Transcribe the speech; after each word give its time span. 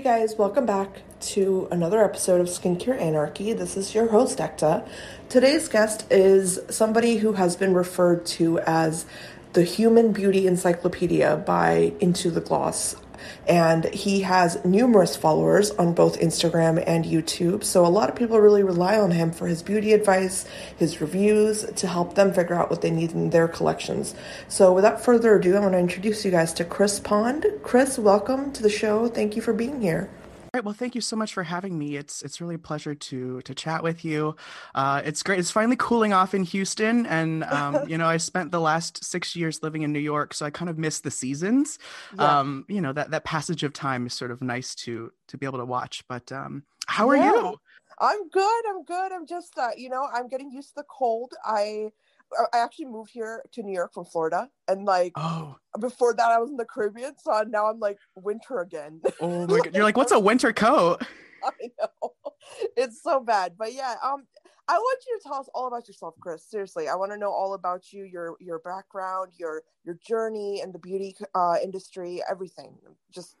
Hey 0.00 0.20
guys, 0.20 0.36
welcome 0.38 0.64
back 0.64 1.02
to 1.20 1.68
another 1.70 2.02
episode 2.02 2.40
of 2.40 2.46
Skincare 2.46 2.98
Anarchy. 2.98 3.52
This 3.52 3.76
is 3.76 3.94
your 3.94 4.08
host, 4.08 4.38
Ekta. 4.38 4.88
Today's 5.28 5.68
guest 5.68 6.10
is 6.10 6.58
somebody 6.70 7.18
who 7.18 7.34
has 7.34 7.54
been 7.54 7.74
referred 7.74 8.24
to 8.24 8.60
as 8.60 9.04
the 9.52 9.62
Human 9.62 10.12
Beauty 10.12 10.46
Encyclopedia 10.46 11.36
by 11.46 11.92
Into 12.00 12.30
the 12.30 12.40
Gloss 12.40 12.96
and 13.46 13.84
he 13.86 14.20
has 14.22 14.64
numerous 14.64 15.16
followers 15.16 15.70
on 15.72 15.94
both 15.94 16.20
Instagram 16.20 16.82
and 16.86 17.04
YouTube. 17.04 17.64
So 17.64 17.84
a 17.84 17.88
lot 17.88 18.08
of 18.08 18.16
people 18.16 18.40
really 18.40 18.62
rely 18.62 18.98
on 18.98 19.10
him 19.10 19.32
for 19.32 19.46
his 19.46 19.62
beauty 19.62 19.92
advice, 19.92 20.44
his 20.76 21.00
reviews 21.00 21.64
to 21.64 21.86
help 21.86 22.14
them 22.14 22.32
figure 22.32 22.54
out 22.54 22.70
what 22.70 22.82
they 22.82 22.90
need 22.90 23.12
in 23.12 23.30
their 23.30 23.48
collections. 23.48 24.14
So 24.48 24.72
without 24.72 25.04
further 25.04 25.36
ado, 25.36 25.56
I 25.56 25.60
want 25.60 25.72
to 25.72 25.78
introduce 25.78 26.24
you 26.24 26.30
guys 26.30 26.52
to 26.54 26.64
Chris 26.64 27.00
Pond. 27.00 27.46
Chris, 27.62 27.98
welcome 27.98 28.52
to 28.52 28.62
the 28.62 28.70
show. 28.70 29.08
Thank 29.08 29.36
you 29.36 29.42
for 29.42 29.52
being 29.52 29.80
here. 29.80 30.10
All 30.52 30.58
right. 30.58 30.64
Well, 30.64 30.74
thank 30.74 30.96
you 30.96 31.00
so 31.00 31.14
much 31.14 31.32
for 31.32 31.44
having 31.44 31.78
me. 31.78 31.94
It's 31.94 32.22
it's 32.22 32.40
really 32.40 32.56
a 32.56 32.58
pleasure 32.58 32.92
to 32.92 33.40
to 33.42 33.54
chat 33.54 33.84
with 33.84 34.04
you. 34.04 34.34
Uh, 34.74 35.00
it's 35.04 35.22
great. 35.22 35.38
It's 35.38 35.52
finally 35.52 35.76
cooling 35.76 36.12
off 36.12 36.34
in 36.34 36.42
Houston, 36.42 37.06
and 37.06 37.44
um, 37.44 37.88
you 37.88 37.96
know 37.98 38.08
I 38.08 38.16
spent 38.16 38.50
the 38.50 38.60
last 38.60 39.04
six 39.04 39.36
years 39.36 39.62
living 39.62 39.82
in 39.82 39.92
New 39.92 40.00
York, 40.00 40.34
so 40.34 40.44
I 40.44 40.50
kind 40.50 40.68
of 40.68 40.76
miss 40.76 40.98
the 41.00 41.10
seasons. 41.12 41.78
Yeah. 42.18 42.40
Um, 42.40 42.64
you 42.68 42.80
know 42.80 42.92
that 42.92 43.12
that 43.12 43.22
passage 43.22 43.62
of 43.62 43.72
time 43.72 44.08
is 44.08 44.14
sort 44.14 44.32
of 44.32 44.42
nice 44.42 44.74
to 44.86 45.12
to 45.28 45.38
be 45.38 45.46
able 45.46 45.60
to 45.60 45.64
watch. 45.64 46.02
But 46.08 46.32
um, 46.32 46.64
how 46.88 47.08
are 47.08 47.16
yeah. 47.16 47.32
you? 47.32 47.56
I'm 48.00 48.28
good. 48.30 48.62
I'm 48.70 48.82
good. 48.82 49.12
I'm 49.12 49.28
just 49.28 49.56
uh, 49.56 49.68
you 49.76 49.88
know 49.88 50.08
I'm 50.12 50.26
getting 50.26 50.50
used 50.50 50.70
to 50.70 50.74
the 50.78 50.84
cold. 50.90 51.32
I 51.44 51.92
I 52.52 52.58
actually 52.58 52.86
moved 52.86 53.10
here 53.12 53.42
to 53.52 53.62
New 53.62 53.72
York 53.74 53.92
from 53.92 54.04
Florida, 54.04 54.48
and 54.68 54.84
like 54.84 55.12
oh. 55.16 55.56
before 55.80 56.14
that, 56.14 56.30
I 56.30 56.38
was 56.38 56.50
in 56.50 56.56
the 56.56 56.64
Caribbean, 56.64 57.14
so 57.18 57.44
now 57.48 57.66
I'm 57.66 57.80
like 57.80 57.98
winter 58.14 58.60
again. 58.60 59.00
Oh 59.20 59.46
my 59.46 59.58
god! 59.58 59.74
You're 59.74 59.84
like, 59.84 59.96
what's 59.96 60.12
a 60.12 60.18
winter 60.18 60.52
coat? 60.52 61.02
I 61.44 61.70
know 61.78 62.12
it's 62.76 63.02
so 63.02 63.20
bad, 63.20 63.54
but 63.58 63.72
yeah. 63.72 63.94
Um, 64.02 64.24
I 64.68 64.74
want 64.74 65.00
you 65.06 65.18
to 65.18 65.28
tell 65.28 65.40
us 65.40 65.48
all 65.54 65.66
about 65.66 65.88
yourself, 65.88 66.14
Chris. 66.20 66.44
Seriously, 66.48 66.88
I 66.88 66.94
want 66.94 67.10
to 67.12 67.18
know 67.18 67.30
all 67.30 67.54
about 67.54 67.92
you, 67.92 68.04
your 68.04 68.36
your 68.40 68.60
background, 68.60 69.32
your 69.36 69.62
your 69.84 69.96
journey 70.06 70.60
in 70.60 70.70
the 70.72 70.78
beauty 70.78 71.16
uh, 71.34 71.56
industry, 71.62 72.22
everything. 72.30 72.76
Just 73.12 73.36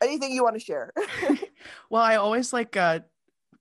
anything 0.00 0.32
you 0.32 0.44
want 0.44 0.54
to 0.54 0.60
share. 0.60 0.92
well, 1.90 2.02
I 2.02 2.16
always 2.16 2.52
like 2.52 2.76
uh, 2.76 3.00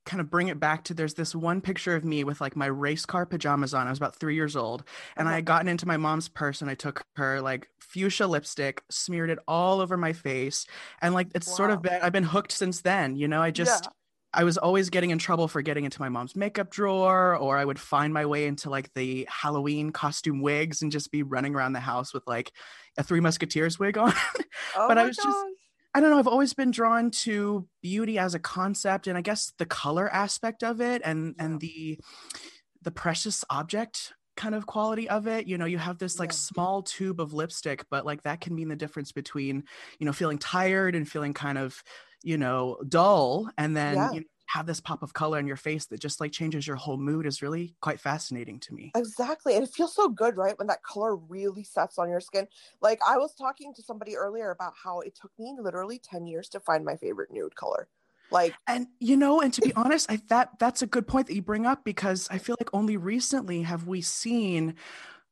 kind 0.08 0.22
of 0.22 0.32
bring 0.32 0.48
it 0.48 0.60
back 0.60 0.86
to 0.86 0.94
there's 0.94 1.14
this 1.14 1.36
one 1.36 1.62
picture 1.62 1.96
of 1.96 2.04
me 2.04 2.24
with 2.24 2.42
like 2.42 2.56
my 2.56 2.66
race 2.66 3.06
car 3.06 3.26
pajamas 3.26 3.74
on. 3.74 3.86
I 3.86 3.90
was 3.92 4.00
about 4.00 4.16
three 4.16 4.36
years 4.36 4.56
old 4.56 4.84
and 5.16 5.30
I 5.30 5.36
had 5.36 5.46
gotten 5.46 5.68
into 5.68 5.88
my 5.88 5.98
mom's 5.98 6.30
purse 6.30 6.62
and 6.62 6.72
I 6.72 6.76
took 6.76 7.04
her 7.18 7.42
like 7.42 7.70
fuchsia 7.80 8.26
lipstick, 8.26 8.82
smeared 8.90 9.30
it 9.30 9.40
all 9.48 9.82
over 9.82 9.98
my 9.98 10.14
face. 10.14 10.66
And 11.02 11.14
like 11.14 11.28
it's 11.36 11.48
wow. 11.48 11.56
sort 11.56 11.72
of 11.72 11.82
been, 11.82 12.00
I've 12.02 12.14
been 12.14 12.24
hooked 12.24 12.52
since 12.52 12.82
then. 12.82 13.16
You 13.16 13.28
know, 13.28 13.42
I 13.42 13.52
just, 13.52 13.86
yeah. 13.86 13.92
I 14.34 14.44
was 14.44 14.58
always 14.58 14.90
getting 14.90 15.10
in 15.10 15.18
trouble 15.20 15.48
for 15.48 15.62
getting 15.62 15.86
into 15.86 16.02
my 16.02 16.10
mom's 16.10 16.36
makeup 16.36 16.70
drawer, 16.70 17.36
or 17.36 17.58
I 17.58 17.66
would 17.66 17.80
find 17.80 18.14
my 18.14 18.26
way 18.26 18.46
into 18.46 18.70
like 18.70 18.94
the 18.94 19.28
Halloween 19.32 19.92
costume 19.92 20.42
wigs 20.42 20.82
and 20.82 20.92
just 20.92 21.12
be 21.12 21.24
running 21.24 21.56
around 21.56 21.74
the 21.74 21.80
house 21.80 22.14
with 22.14 22.24
like 22.28 22.52
a 22.98 23.04
Three 23.04 23.20
Musketeers 23.20 23.80
wig 23.80 23.98
on. 23.98 24.14
Oh 24.76 24.88
but 24.88 24.98
I 24.98 25.06
was 25.06 25.16
gosh. 25.18 25.26
just 25.26 25.46
I 25.98 26.00
don't 26.00 26.12
know. 26.12 26.20
I've 26.20 26.28
always 26.28 26.54
been 26.54 26.70
drawn 26.70 27.10
to 27.26 27.68
beauty 27.82 28.20
as 28.20 28.36
a 28.36 28.40
concept, 28.40 29.08
and 29.08 29.18
I 29.18 29.22
guess 29.22 29.52
the 29.58 29.66
color 29.66 30.08
aspect 30.14 30.64
of 30.64 30.80
it, 30.80 31.02
and 31.04 31.34
yeah. 31.36 31.46
and 31.46 31.60
the 31.60 32.00
the 32.84 32.92
precious 32.92 33.44
object 33.50 34.14
kind 34.36 34.54
of 34.54 34.68
quality 34.68 35.10
of 35.10 35.26
it. 35.26 35.48
You 35.48 35.58
know, 35.58 35.66
you 35.66 35.80
have 35.80 35.98
this 35.98 36.20
like 36.20 36.30
yeah. 36.30 36.36
small 36.36 36.84
tube 36.84 37.20
of 37.20 37.34
lipstick, 37.34 37.84
but 37.90 38.06
like 38.06 38.22
that 38.24 38.42
can 38.42 38.54
mean 38.54 38.68
the 38.68 38.76
difference 38.76 39.12
between 39.12 39.64
you 39.98 40.06
know 40.06 40.14
feeling 40.14 40.38
tired 40.38 40.94
and 40.94 41.10
feeling 41.10 41.34
kind 41.34 41.58
of 41.58 41.82
you 42.22 42.38
know 42.38 42.78
dull, 42.88 43.50
and 43.58 43.76
then 43.76 43.96
yeah. 43.96 44.12
you 44.12 44.20
know, 44.20 44.28
have 44.48 44.66
this 44.66 44.80
pop 44.80 45.04
of 45.04 45.14
color 45.14 45.38
on 45.38 45.48
your 45.48 45.58
face 45.58 45.86
that 45.86 46.00
just 46.00 46.20
like 46.20 46.32
changes 46.32 46.66
your 46.66 46.76
whole 46.76 46.98
mood 46.98 47.26
is 47.26 47.42
really 47.42 47.76
quite 47.82 48.00
fascinating 48.00 48.60
to 48.62 48.74
me. 48.74 48.92
Exactly. 48.96 49.56
And 49.56 49.64
it 49.64 49.74
feels 49.74 49.94
so 49.94 50.10
good, 50.10 50.38
right? 50.38 50.58
When 50.58 50.68
that 50.68 50.84
color 50.84 51.16
really 51.16 51.64
sets 51.64 51.98
on 51.98 52.10
your 52.10 52.22
skin. 52.22 52.48
Like 52.82 53.00
I 53.08 53.18
was 53.18 53.36
talking 53.36 53.74
to 53.76 53.84
somebody 53.84 54.16
earlier 54.16 54.52
about 54.52 54.74
how 54.82 55.02
it 55.02 55.18
took 55.20 55.32
me 55.38 55.56
literally 55.60 56.00
10 56.00 56.26
years 56.26 56.50
to 56.50 56.60
find 56.60 56.86
my 56.86 56.96
favorite 56.96 57.32
nude 57.32 57.56
color. 57.56 57.88
Like 58.32 58.54
and 58.68 58.88
you 59.00 59.16
know, 59.16 59.40
and 59.40 59.54
to 59.54 59.62
be 59.62 59.74
honest, 59.74 60.12
I 60.12 60.20
that 60.28 60.60
that's 60.60 60.82
a 60.82 60.88
good 60.88 61.08
point 61.08 61.28
that 61.28 61.36
you 61.36 61.42
bring 61.42 61.66
up 61.66 61.86
because 61.86 62.28
I 62.30 62.40
feel 62.40 62.58
like 62.60 62.70
only 62.74 62.98
recently 62.98 63.62
have 63.62 63.88
we 63.88 64.02
seen 64.02 64.76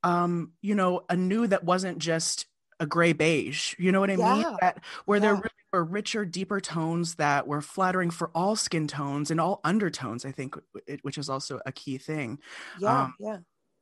um, 0.06 0.52
you 0.62 0.76
know, 0.76 1.04
a 1.10 1.16
nude 1.16 1.50
that 1.50 1.64
wasn't 1.64 1.98
just 1.98 2.46
a 2.80 2.86
gray 2.86 3.14
beige. 3.14 3.74
You 3.80 3.92
know 3.92 4.00
what 4.00 4.12
I 4.12 4.16
yeah. 4.16 4.34
mean? 4.36 4.58
That 4.62 4.84
where 5.06 5.18
yeah. 5.18 5.22
there 5.22 5.34
really 5.34 5.50
richer, 5.84 6.26
deeper 6.26 6.60
tones 6.60 7.16
that 7.16 7.48
were 7.48 7.62
flattering 7.62 8.10
for 8.10 8.32
all 8.34 8.56
skin 8.56 8.88
tones 8.88 9.32
and 9.32 9.40
all 9.40 9.62
undertones. 9.64 10.26
I 10.26 10.32
think, 10.32 10.56
which 11.02 11.18
is 11.18 11.30
also 11.30 11.60
a 11.66 11.72
key 11.72 11.98
thing. 11.98 12.40
Yeah, 12.80 13.04
um, 13.04 13.16
yeah. 13.20 13.38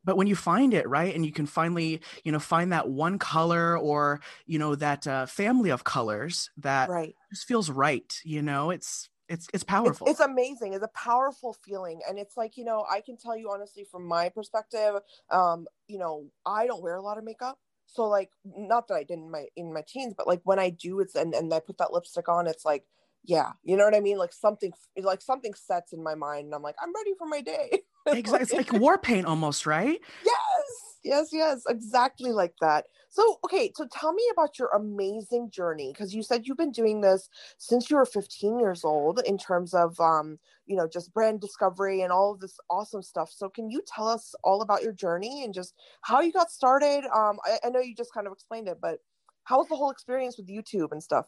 But 0.06 0.18
when 0.18 0.28
you 0.28 0.36
find 0.36 0.74
it 0.74 0.88
right, 0.88 1.16
and 1.16 1.26
you 1.26 1.32
can 1.32 1.46
finally, 1.46 2.02
you 2.24 2.32
know, 2.32 2.40
find 2.40 2.74
that 2.74 2.90
one 2.90 3.18
color 3.20 3.78
or 3.78 4.22
you 4.46 4.60
know 4.60 4.76
that 4.76 5.08
uh, 5.08 5.26
family 5.26 5.70
of 5.70 5.84
colors 5.84 6.50
that 6.58 6.90
right. 6.90 7.16
just 7.32 7.48
feels 7.48 7.70
right. 7.70 8.20
You 8.26 8.42
know, 8.42 8.70
it's 8.70 9.10
it's 9.30 9.48
it's 9.54 9.64
powerful 9.64 10.08
it's, 10.08 10.20
it's, 10.20 10.30
amazing 10.30 10.74
it's 10.74 10.84
a 10.84 10.90
powerful 10.90 11.56
feeling 11.66 12.02
and 12.08 12.20
it's 12.20 12.36
like 12.36 12.58
you 12.58 12.66
know 12.66 12.86
i 12.92 13.00
can 13.00 13.18
tell 13.18 13.38
you 13.38 13.50
honestly 13.50 13.86
from 13.90 14.06
my 14.06 14.30
perspective 14.30 14.96
um 15.30 15.66
you 15.88 15.98
know 15.98 16.26
i 16.46 16.68
don't 16.68 16.84
wear 16.84 16.96
a 16.96 17.02
lot 17.02 17.18
of 17.18 17.24
makeup 17.24 17.58
so 17.94 18.04
like 18.04 18.32
not 18.46 18.88
that 18.88 18.96
i 18.96 19.04
did 19.04 19.20
in 19.20 19.32
my 19.32 19.46
in 19.56 19.74
my 19.74 19.84
teens 19.88 20.14
but 20.18 20.28
like 20.28 20.42
when 20.44 20.60
i 20.60 20.70
do 20.70 21.00
it's 21.00 21.16
and, 21.16 21.34
and 21.34 21.54
i 21.54 21.60
put 21.60 21.78
that 21.78 21.94
lipstick 21.94 22.28
on 22.28 22.48
it's 22.48 22.66
like 22.66 22.86
yeah 23.24 23.52
you 23.64 23.78
know 23.78 23.86
what 23.86 23.96
i 23.96 24.00
mean? 24.02 24.18
Like 24.18 24.34
something 24.34 24.74
like 24.98 25.22
something 25.22 25.54
sets 25.54 25.94
in 25.94 26.04
my 26.04 26.16
mind 26.16 26.46
and 26.46 26.56
i'm 26.56 26.62
like 26.62 26.76
i'm 26.82 26.94
ready 26.94 27.14
for 27.18 27.28
my 27.28 27.42
day. 27.42 27.82
Exactly. 28.06 28.42
It's 28.42 28.52
like 28.52 28.82
war 28.82 28.98
paint 28.98 29.26
almost 29.26 29.66
right? 29.66 29.98
Yes 30.26 30.93
yes 31.04 31.30
yes 31.32 31.64
exactly 31.70 32.32
like 32.32 32.54
that. 32.62 32.86
So 33.10 33.38
okay 33.46 33.72
so 33.76 33.88
tell 33.92 34.14
me 34.14 34.24
about 34.32 34.58
your 34.60 34.70
amazing 34.70 35.50
journey 35.52 35.92
because 35.94 36.14
you 36.14 36.24
said 36.24 36.48
you've 36.48 36.58
been 36.58 36.72
doing 36.72 37.02
this 37.02 37.30
since 37.58 37.90
you 37.90 37.98
were 37.98 38.06
15 38.06 38.60
years 38.60 38.84
old 38.84 39.22
in 39.26 39.38
terms 39.38 39.74
of 39.74 40.00
um 40.00 40.40
you 40.66 40.76
know 40.76 40.88
just 40.88 41.14
brand 41.14 41.42
discovery 41.42 42.02
and 42.02 42.12
all 42.12 42.34
of 42.34 42.40
this 42.40 42.58
awesome 42.70 43.02
stuff. 43.04 43.32
So 43.32 43.50
can 43.50 43.70
you 43.70 43.82
tell 43.88 44.08
us 44.08 44.34
all 44.44 44.62
about 44.62 44.84
your 44.84 44.94
journey 44.94 45.44
and 45.44 45.54
just 45.54 45.74
how 46.02 46.22
you 46.22 46.32
got 46.32 46.52
started? 46.52 47.06
Um 47.14 47.40
i, 47.46 47.60
I 47.66 47.70
know 47.70 47.80
you 47.82 47.96
just 47.96 48.14
kind 48.14 48.28
of 48.28 48.34
explained 48.34 48.68
it 48.68 48.78
but 48.82 49.00
how 49.46 49.60
was 49.60 49.68
the 49.68 49.76
whole 49.76 49.92
experience 49.92 50.38
with 50.38 50.48
youtube 50.48 50.92
and 50.92 51.04
stuff 51.04 51.26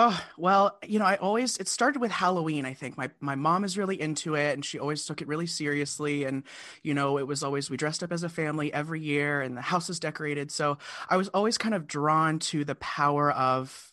Oh, 0.00 0.24
well, 0.36 0.78
you 0.86 1.00
know, 1.00 1.04
I 1.04 1.16
always 1.16 1.56
it 1.56 1.66
started 1.66 1.98
with 2.00 2.12
Halloween, 2.12 2.64
I 2.64 2.72
think. 2.72 2.96
My 2.96 3.10
my 3.18 3.34
mom 3.34 3.64
is 3.64 3.76
really 3.76 4.00
into 4.00 4.36
it 4.36 4.54
and 4.54 4.64
she 4.64 4.78
always 4.78 5.04
took 5.04 5.20
it 5.20 5.26
really 5.26 5.46
seriously 5.46 6.22
and 6.22 6.44
you 6.84 6.94
know, 6.94 7.18
it 7.18 7.26
was 7.26 7.42
always 7.42 7.68
we 7.68 7.76
dressed 7.76 8.04
up 8.04 8.12
as 8.12 8.22
a 8.22 8.28
family 8.28 8.72
every 8.72 9.00
year 9.00 9.40
and 9.40 9.56
the 9.56 9.60
house 9.60 9.88
was 9.88 9.98
decorated. 9.98 10.52
So, 10.52 10.78
I 11.10 11.16
was 11.16 11.26
always 11.30 11.58
kind 11.58 11.74
of 11.74 11.88
drawn 11.88 12.38
to 12.38 12.64
the 12.64 12.76
power 12.76 13.32
of 13.32 13.92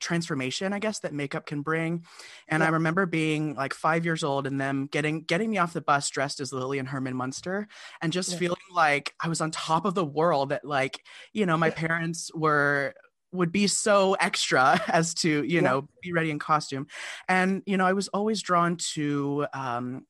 transformation 0.00 0.72
i 0.72 0.80
guess 0.80 0.98
that 0.98 1.14
makeup 1.14 1.46
can 1.46 1.62
bring 1.62 2.04
and 2.48 2.60
yeah. 2.60 2.66
i 2.66 2.70
remember 2.70 3.06
being 3.06 3.54
like 3.54 3.72
five 3.72 4.04
years 4.04 4.24
old 4.24 4.46
and 4.46 4.60
them 4.60 4.88
getting 4.90 5.22
getting 5.22 5.48
me 5.48 5.58
off 5.58 5.72
the 5.72 5.80
bus 5.80 6.10
dressed 6.10 6.40
as 6.40 6.52
lily 6.52 6.78
and 6.78 6.88
herman 6.88 7.14
munster 7.14 7.68
and 8.02 8.12
just 8.12 8.32
yeah. 8.32 8.38
feeling 8.38 8.58
like 8.74 9.14
i 9.20 9.28
was 9.28 9.40
on 9.40 9.50
top 9.52 9.84
of 9.84 9.94
the 9.94 10.04
world 10.04 10.48
that 10.48 10.64
like 10.64 11.04
you 11.32 11.46
know 11.46 11.56
my 11.56 11.68
yeah. 11.68 11.74
parents 11.74 12.30
were 12.34 12.94
would 13.32 13.52
be 13.52 13.66
so 13.66 14.14
extra 14.14 14.80
as 14.88 15.14
to 15.14 15.28
you 15.28 15.56
yeah. 15.56 15.60
know 15.60 15.88
be 16.02 16.12
ready 16.12 16.30
in 16.30 16.38
costume 16.38 16.86
and 17.28 17.62
you 17.66 17.76
know 17.76 17.86
i 17.86 17.92
was 17.92 18.08
always 18.08 18.42
drawn 18.42 18.76
to 18.76 19.46
um, 19.54 20.06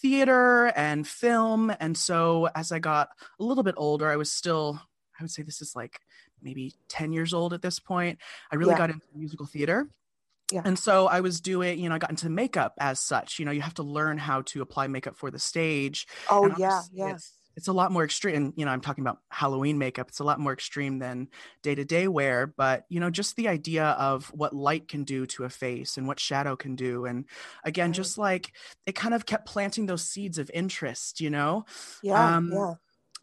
theater 0.00 0.66
and 0.76 1.06
film 1.06 1.72
and 1.80 1.96
so 1.96 2.48
as 2.54 2.72
i 2.72 2.78
got 2.78 3.08
a 3.38 3.44
little 3.44 3.64
bit 3.64 3.74
older 3.76 4.08
i 4.08 4.16
was 4.16 4.30
still 4.32 4.80
i 5.18 5.22
would 5.22 5.30
say 5.30 5.42
this 5.42 5.60
is 5.60 5.74
like 5.74 6.00
maybe 6.42 6.74
10 6.88 7.12
years 7.12 7.34
old 7.34 7.52
at 7.52 7.62
this 7.62 7.78
point 7.78 8.18
i 8.50 8.56
really 8.56 8.72
yeah. 8.72 8.78
got 8.78 8.90
into 8.90 9.06
musical 9.14 9.46
theater 9.46 9.88
yeah. 10.52 10.62
And 10.64 10.78
so 10.78 11.06
I 11.06 11.20
was 11.20 11.42
doing, 11.42 11.78
you 11.78 11.88
know, 11.90 11.94
I 11.94 11.98
got 11.98 12.08
into 12.08 12.30
makeup 12.30 12.72
as 12.80 13.00
such. 13.00 13.38
You 13.38 13.44
know, 13.44 13.50
you 13.50 13.60
have 13.60 13.74
to 13.74 13.82
learn 13.82 14.16
how 14.16 14.42
to 14.46 14.62
apply 14.62 14.86
makeup 14.86 15.14
for 15.14 15.30
the 15.30 15.38
stage. 15.38 16.06
Oh, 16.30 16.50
yeah. 16.56 16.80
Yeah. 16.90 17.18
It's, 17.58 17.68
a 17.68 17.72
lot 17.72 17.90
more 17.90 18.04
extreme 18.04 18.36
and 18.36 18.52
you 18.56 18.64
know 18.64 18.70
i'm 18.70 18.80
talking 18.80 19.02
about 19.02 19.18
halloween 19.30 19.78
makeup 19.78 20.08
it's 20.08 20.20
a 20.20 20.24
lot 20.24 20.38
more 20.38 20.52
extreme 20.52 21.00
than 21.00 21.28
day-to-day 21.62 22.06
wear 22.06 22.46
but 22.46 22.84
you 22.88 23.00
know 23.00 23.10
just 23.10 23.36
the 23.36 23.48
idea 23.48 23.84
of 23.84 24.26
what 24.28 24.54
light 24.54 24.86
can 24.86 25.02
do 25.04 25.26
to 25.26 25.44
a 25.44 25.50
face 25.50 25.96
and 25.96 26.06
what 26.06 26.20
shadow 26.20 26.54
can 26.56 26.76
do 26.76 27.04
and 27.04 27.24
again 27.64 27.92
just 27.92 28.16
like 28.16 28.52
it 28.86 28.94
kind 28.94 29.12
of 29.12 29.26
kept 29.26 29.46
planting 29.46 29.86
those 29.86 30.04
seeds 30.04 30.38
of 30.38 30.50
interest 30.54 31.20
you 31.20 31.30
know? 31.30 31.64
Yeah 32.02 32.36
um, 32.36 32.50
yeah. 32.52 32.74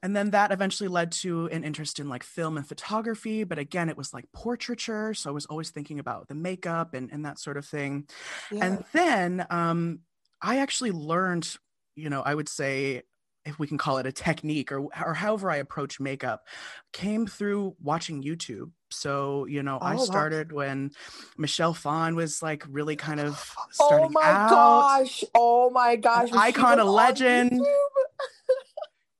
and 0.04 0.16
then 0.16 0.32
that 0.32 0.52
eventually 0.52 0.90
led 0.90 1.14
to 1.14 1.48
an 1.48 1.64
interest 1.64 2.00
in 2.00 2.10
like 2.10 2.24
film 2.24 2.58
and 2.58 2.68
photography 2.68 3.46
but 3.46 3.58
again 3.58 3.90
it 3.90 3.98
was 3.98 4.14
like 4.14 4.26
portraiture 4.34 5.14
so 5.14 5.30
i 5.30 5.34
was 5.34 5.46
always 5.46 5.72
thinking 5.72 5.98
about 5.98 6.28
the 6.28 6.36
makeup 6.36 6.94
and, 6.94 7.10
and 7.12 7.26
that 7.26 7.40
sort 7.40 7.56
of 7.58 7.66
thing. 7.66 8.08
Yeah. 8.52 8.66
and 8.66 8.84
then 8.92 9.46
um, 9.50 10.00
i 10.42 10.58
actually 10.58 10.92
learned 10.92 11.56
you 11.96 12.10
know 12.10 12.22
i 12.22 12.36
would 12.36 12.50
say 12.50 13.02
if 13.46 13.60
we 13.60 13.68
can 13.68 13.78
call 13.78 13.98
it 13.98 14.08
a 14.08 14.12
technique 14.12 14.72
or 14.72 14.82
or 15.04 15.14
however 15.14 15.52
I 15.52 15.58
approach 15.58 16.00
makeup 16.00 16.46
came 16.92 17.28
through 17.28 17.76
watching 17.82 18.24
YouTube. 18.24 18.72
So, 18.92 19.46
you 19.46 19.62
know, 19.64 19.78
oh, 19.82 19.86
I 19.86 19.98
started 19.98 20.52
wow. 20.52 20.58
when 20.58 20.92
Michelle 21.38 21.74
Phan 21.74 22.16
was 22.16 22.42
like 22.42 22.64
really 22.70 22.96
kind 22.96 23.20
of 23.20 23.54
oh 23.58 23.64
starting 23.72 24.08
Oh 24.08 24.12
my 24.12 24.24
out. 24.24 24.50
gosh. 24.50 25.24
Oh 25.36 25.70
my 25.70 25.96
gosh. 25.96 26.30
Icon, 26.32 26.80
a 26.80 26.86
legend. 26.86 27.62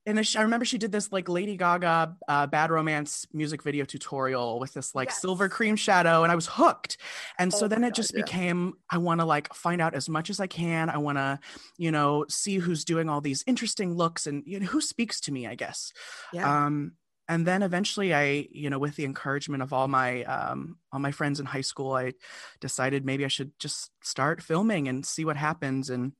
And 0.06 0.18
I 0.18 0.42
remember 0.42 0.64
she 0.64 0.78
did 0.78 0.92
this 0.92 1.10
like 1.10 1.28
Lady 1.28 1.56
Gaga 1.56 2.16
uh, 2.28 2.46
Bad 2.46 2.70
Romance 2.70 3.26
music 3.32 3.62
video 3.62 3.84
tutorial 3.84 4.60
with 4.60 4.72
this 4.72 4.94
like 4.94 5.08
yes. 5.08 5.20
silver 5.20 5.48
cream 5.48 5.74
shadow, 5.74 6.22
and 6.22 6.30
I 6.30 6.36
was 6.36 6.46
hooked. 6.46 6.98
And 7.38 7.52
so 7.52 7.64
oh 7.64 7.68
then 7.68 7.82
it 7.82 7.88
God, 7.88 7.94
just 7.94 8.14
yeah. 8.14 8.22
became 8.22 8.74
I 8.88 8.98
want 8.98 9.20
to 9.20 9.24
like 9.24 9.52
find 9.52 9.80
out 9.80 9.94
as 9.94 10.08
much 10.08 10.30
as 10.30 10.38
I 10.38 10.46
can. 10.46 10.90
I 10.90 10.98
want 10.98 11.18
to, 11.18 11.40
you 11.76 11.90
know, 11.90 12.24
see 12.28 12.58
who's 12.58 12.84
doing 12.84 13.08
all 13.08 13.20
these 13.20 13.42
interesting 13.48 13.94
looks 13.94 14.28
and 14.28 14.44
you 14.46 14.60
know 14.60 14.66
who 14.66 14.80
speaks 14.80 15.20
to 15.22 15.32
me. 15.32 15.46
I 15.46 15.56
guess. 15.56 15.92
Yeah. 16.32 16.66
Um, 16.66 16.92
and 17.28 17.44
then 17.44 17.64
eventually 17.64 18.14
I, 18.14 18.46
you 18.52 18.70
know, 18.70 18.78
with 18.78 18.94
the 18.94 19.04
encouragement 19.04 19.62
of 19.62 19.72
all 19.72 19.88
my 19.88 20.22
um, 20.22 20.78
all 20.92 21.00
my 21.00 21.10
friends 21.10 21.40
in 21.40 21.46
high 21.46 21.62
school, 21.62 21.92
I 21.92 22.12
decided 22.60 23.04
maybe 23.04 23.24
I 23.24 23.28
should 23.28 23.50
just 23.58 23.90
start 24.02 24.40
filming 24.40 24.86
and 24.86 25.04
see 25.04 25.24
what 25.24 25.36
happens. 25.36 25.90
And 25.90 26.12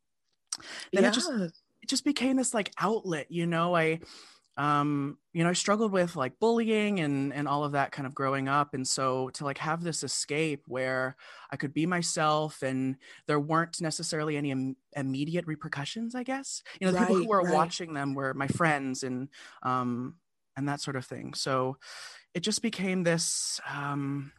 then 0.92 1.04
yeah. 1.04 1.10
it 1.10 1.14
just 1.14 1.30
it 1.86 1.88
just 1.88 2.04
became 2.04 2.36
this 2.36 2.52
like 2.52 2.72
outlet 2.80 3.26
you 3.30 3.46
know 3.46 3.76
i 3.76 4.00
um 4.56 5.16
you 5.32 5.44
know 5.44 5.50
i 5.50 5.52
struggled 5.52 5.92
with 5.92 6.16
like 6.16 6.36
bullying 6.40 6.98
and 6.98 7.32
and 7.32 7.46
all 7.46 7.62
of 7.62 7.72
that 7.72 7.92
kind 7.92 8.06
of 8.06 8.14
growing 8.14 8.48
up 8.48 8.74
and 8.74 8.88
so 8.88 9.30
to 9.30 9.44
like 9.44 9.58
have 9.58 9.84
this 9.84 10.02
escape 10.02 10.64
where 10.66 11.14
i 11.52 11.56
could 11.56 11.72
be 11.72 11.86
myself 11.86 12.60
and 12.62 12.96
there 13.28 13.38
weren't 13.38 13.80
necessarily 13.80 14.36
any 14.36 14.50
Im- 14.50 14.76
immediate 14.96 15.46
repercussions 15.46 16.16
i 16.16 16.24
guess 16.24 16.60
you 16.80 16.86
know 16.86 16.92
the 16.92 16.98
right, 16.98 17.06
people 17.06 17.22
who 17.22 17.28
were 17.28 17.42
right. 17.42 17.54
watching 17.54 17.94
them 17.94 18.14
were 18.14 18.34
my 18.34 18.48
friends 18.48 19.04
and 19.04 19.28
um 19.62 20.16
and 20.56 20.68
that 20.68 20.80
sort 20.80 20.96
of 20.96 21.04
thing 21.04 21.34
so 21.34 21.76
it 22.34 22.40
just 22.40 22.62
became 22.62 23.04
this 23.04 23.60
um 23.72 24.32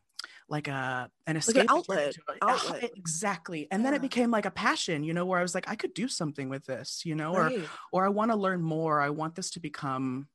like 0.49 0.67
a 0.67 1.09
an 1.25 1.37
escape 1.37 1.55
like 1.55 1.63
an 1.65 1.77
outlet. 1.77 2.15
outlet. 2.41 2.91
exactly 2.95 3.67
and 3.71 3.81
yeah. 3.81 3.87
then 3.87 3.93
it 3.93 4.01
became 4.01 4.31
like 4.31 4.45
a 4.45 4.51
passion 4.51 5.03
you 5.03 5.13
know 5.13 5.25
where 5.25 5.39
i 5.39 5.41
was 5.41 5.53
like 5.53 5.67
i 5.67 5.75
could 5.75 5.93
do 5.93 6.07
something 6.07 6.49
with 6.49 6.65
this 6.65 7.01
you 7.05 7.15
know 7.15 7.33
right. 7.33 7.59
or 7.91 8.01
or 8.01 8.05
i 8.05 8.09
want 8.09 8.31
to 8.31 8.37
learn 8.37 8.61
more 8.61 9.01
i 9.01 9.09
want 9.09 9.35
this 9.35 9.51
to 9.51 9.59
become 9.59 10.27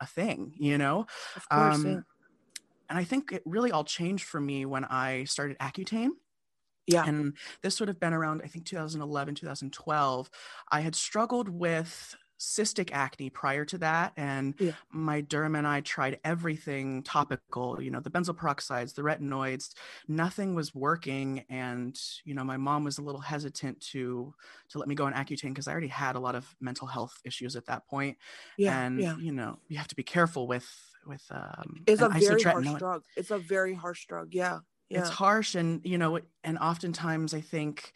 a 0.00 0.06
thing 0.06 0.52
you 0.56 0.78
know 0.78 1.06
of 1.36 1.48
course, 1.48 1.76
um, 1.76 1.86
yeah. 1.86 2.00
and 2.88 2.98
i 2.98 3.04
think 3.04 3.32
it 3.32 3.42
really 3.44 3.70
all 3.70 3.84
changed 3.84 4.24
for 4.24 4.40
me 4.40 4.64
when 4.64 4.84
i 4.84 5.24
started 5.24 5.58
accutane 5.58 6.10
yeah. 6.88 7.04
And 7.06 7.36
this 7.62 7.80
would 7.80 7.88
have 7.88 8.00
been 8.00 8.14
around, 8.14 8.40
I 8.42 8.48
think, 8.48 8.64
2011, 8.64 9.34
2012. 9.34 10.30
I 10.72 10.80
had 10.80 10.94
struggled 10.94 11.48
with 11.48 12.16
cystic 12.38 12.90
acne 12.92 13.28
prior 13.30 13.64
to 13.64 13.78
that 13.78 14.12
and 14.16 14.54
yeah. 14.58 14.70
my 14.92 15.20
derm 15.22 15.58
and 15.58 15.66
i 15.66 15.80
tried 15.80 16.20
everything 16.24 17.02
topical 17.02 17.82
you 17.82 17.90
know 17.90 17.98
the 17.98 18.10
benzoyl 18.10 18.36
peroxides 18.36 18.94
the 18.94 19.02
retinoids 19.02 19.74
nothing 20.06 20.54
was 20.54 20.72
working 20.74 21.44
and 21.50 21.98
you 22.24 22.34
know 22.34 22.44
my 22.44 22.56
mom 22.56 22.84
was 22.84 22.98
a 22.98 23.02
little 23.02 23.20
hesitant 23.20 23.80
to 23.80 24.32
to 24.68 24.78
let 24.78 24.86
me 24.86 24.94
go 24.94 25.04
on 25.04 25.12
accutane 25.14 25.48
because 25.48 25.66
i 25.66 25.72
already 25.72 25.88
had 25.88 26.14
a 26.14 26.20
lot 26.20 26.36
of 26.36 26.54
mental 26.60 26.86
health 26.86 27.20
issues 27.24 27.56
at 27.56 27.66
that 27.66 27.86
point 27.88 28.16
yeah 28.56 28.82
and 28.82 29.00
yeah. 29.00 29.16
you 29.16 29.32
know 29.32 29.58
you 29.68 29.76
have 29.76 29.88
to 29.88 29.96
be 29.96 30.04
careful 30.04 30.46
with 30.46 30.68
with 31.06 31.24
um 31.30 31.82
it's 31.88 32.02
a 32.02 32.08
very 32.08 32.42
harsh 32.42 32.68
drug 32.78 33.02
it's 33.16 33.30
a 33.32 33.38
very 33.38 33.74
harsh 33.74 34.06
drug 34.06 34.32
yeah 34.32 34.60
yeah. 34.88 35.00
it's 35.00 35.10
harsh 35.10 35.54
and 35.54 35.80
you 35.84 35.98
know 35.98 36.20
and 36.44 36.58
oftentimes 36.58 37.34
i 37.34 37.40
think 37.40 37.92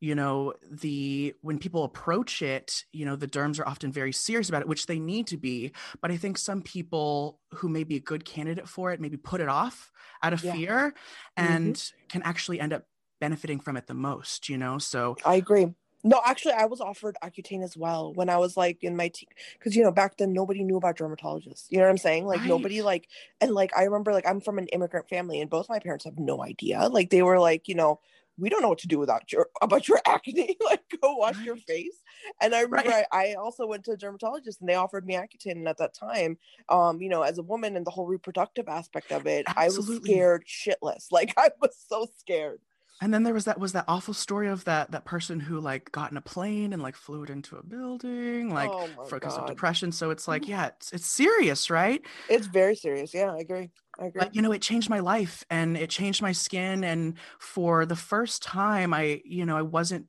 you 0.00 0.14
know 0.14 0.52
the 0.70 1.34
when 1.40 1.58
people 1.58 1.84
approach 1.84 2.42
it 2.42 2.84
you 2.92 3.04
know 3.04 3.16
the 3.16 3.26
derms 3.26 3.58
are 3.58 3.66
often 3.66 3.90
very 3.90 4.12
serious 4.12 4.48
about 4.48 4.62
it 4.62 4.68
which 4.68 4.86
they 4.86 4.98
need 4.98 5.26
to 5.26 5.36
be 5.36 5.72
but 6.00 6.10
i 6.10 6.16
think 6.16 6.38
some 6.38 6.62
people 6.62 7.40
who 7.54 7.68
may 7.68 7.84
be 7.84 7.96
a 7.96 8.00
good 8.00 8.24
candidate 8.24 8.68
for 8.68 8.92
it 8.92 9.00
maybe 9.00 9.16
put 9.16 9.40
it 9.40 9.48
off 9.48 9.90
out 10.22 10.32
of 10.32 10.42
yeah. 10.42 10.52
fear 10.52 10.94
and 11.36 11.74
mm-hmm. 11.74 12.06
can 12.08 12.22
actually 12.22 12.60
end 12.60 12.72
up 12.72 12.84
benefiting 13.20 13.58
from 13.58 13.76
it 13.76 13.86
the 13.86 13.94
most 13.94 14.48
you 14.48 14.56
know 14.56 14.78
so 14.78 15.16
i 15.24 15.34
agree 15.34 15.74
no 16.04 16.20
actually 16.24 16.52
i 16.52 16.64
was 16.64 16.80
offered 16.80 17.16
accutane 17.24 17.64
as 17.64 17.76
well 17.76 18.12
when 18.14 18.28
i 18.28 18.36
was 18.36 18.56
like 18.56 18.84
in 18.84 18.96
my 18.96 19.08
team 19.08 19.28
because 19.54 19.74
you 19.74 19.82
know 19.82 19.90
back 19.90 20.16
then 20.16 20.32
nobody 20.32 20.62
knew 20.62 20.76
about 20.76 20.96
dermatologists 20.96 21.66
you 21.70 21.78
know 21.78 21.84
what 21.84 21.90
i'm 21.90 21.98
saying 21.98 22.24
like 22.24 22.38
right. 22.38 22.48
nobody 22.48 22.82
like 22.82 23.08
and 23.40 23.50
like 23.50 23.76
i 23.76 23.82
remember 23.82 24.12
like 24.12 24.26
i'm 24.28 24.40
from 24.40 24.58
an 24.58 24.68
immigrant 24.68 25.08
family 25.08 25.40
and 25.40 25.50
both 25.50 25.68
my 25.68 25.80
parents 25.80 26.04
have 26.04 26.18
no 26.18 26.42
idea 26.44 26.88
like 26.88 27.10
they 27.10 27.22
were 27.22 27.40
like 27.40 27.66
you 27.66 27.74
know 27.74 27.98
we 28.38 28.48
don't 28.48 28.62
know 28.62 28.68
what 28.68 28.78
to 28.78 28.88
do 28.88 28.98
without 28.98 29.30
your 29.32 29.48
about 29.60 29.88
your 29.88 30.00
acne. 30.06 30.56
like 30.64 30.82
go 31.02 31.16
wash 31.16 31.36
right. 31.36 31.44
your 31.44 31.56
face. 31.56 32.02
And 32.40 32.54
I 32.54 32.62
remember 32.62 32.90
right. 32.90 33.06
I, 33.12 33.30
I, 33.30 33.34
also 33.34 33.66
went 33.66 33.84
to 33.84 33.92
a 33.92 33.96
dermatologist 33.96 34.60
and 34.60 34.68
they 34.68 34.74
offered 34.74 35.06
me 35.06 35.14
Accutane. 35.14 35.52
And 35.52 35.68
at 35.68 35.78
that 35.78 35.94
time, 35.94 36.38
um, 36.68 37.00
you 37.00 37.08
know, 37.08 37.22
as 37.22 37.38
a 37.38 37.42
woman 37.42 37.76
and 37.76 37.86
the 37.86 37.90
whole 37.90 38.06
reproductive 38.06 38.68
aspect 38.68 39.12
of 39.12 39.26
it, 39.26 39.44
Absolutely. 39.56 39.60
I 39.60 39.98
was 39.98 40.04
scared 40.04 40.44
shitless. 40.46 41.06
Like 41.18 41.34
I 41.36 41.50
was 41.60 41.76
so 41.88 42.06
scared. 42.18 42.60
And 43.00 43.14
then 43.14 43.22
there 43.22 43.34
was 43.34 43.44
that 43.44 43.60
was 43.60 43.72
that 43.72 43.84
awful 43.86 44.12
story 44.12 44.48
of 44.48 44.64
that 44.64 44.90
that 44.90 45.04
person 45.04 45.38
who 45.38 45.60
like 45.60 45.92
got 45.92 46.10
in 46.10 46.16
a 46.16 46.20
plane 46.20 46.72
and 46.72 46.82
like 46.82 46.96
flew 46.96 47.22
it 47.22 47.30
into 47.30 47.56
a 47.56 47.62
building 47.62 48.52
like 48.52 48.70
oh 48.72 48.88
because 49.08 49.38
of 49.38 49.46
depression. 49.46 49.92
So 49.92 50.10
it's 50.10 50.26
like, 50.26 50.48
yeah, 50.48 50.66
it's 50.66 50.92
it's 50.92 51.06
serious, 51.06 51.70
right? 51.70 52.02
It's 52.28 52.46
very 52.46 52.74
serious. 52.74 53.14
Yeah, 53.14 53.32
I 53.32 53.38
agree. 53.38 53.70
I 54.00 54.06
agree. 54.06 54.20
But 54.20 54.34
you 54.34 54.42
know, 54.42 54.50
it 54.50 54.62
changed 54.62 54.90
my 54.90 54.98
life 54.98 55.44
and 55.48 55.76
it 55.76 55.90
changed 55.90 56.22
my 56.22 56.32
skin. 56.32 56.82
And 56.82 57.14
for 57.38 57.86
the 57.86 57.96
first 57.96 58.42
time, 58.42 58.92
I, 58.92 59.20
you 59.24 59.46
know, 59.46 59.56
I 59.56 59.62
wasn't, 59.62 60.06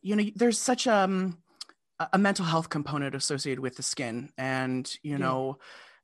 you 0.00 0.14
know, 0.14 0.24
there's 0.36 0.58
such 0.58 0.86
um, 0.86 1.38
a 2.12 2.18
mental 2.18 2.44
health 2.44 2.68
component 2.68 3.14
associated 3.14 3.60
with 3.60 3.76
the 3.76 3.82
skin. 3.82 4.30
And, 4.38 4.88
you 5.02 5.12
yeah. 5.12 5.18
know, 5.18 5.58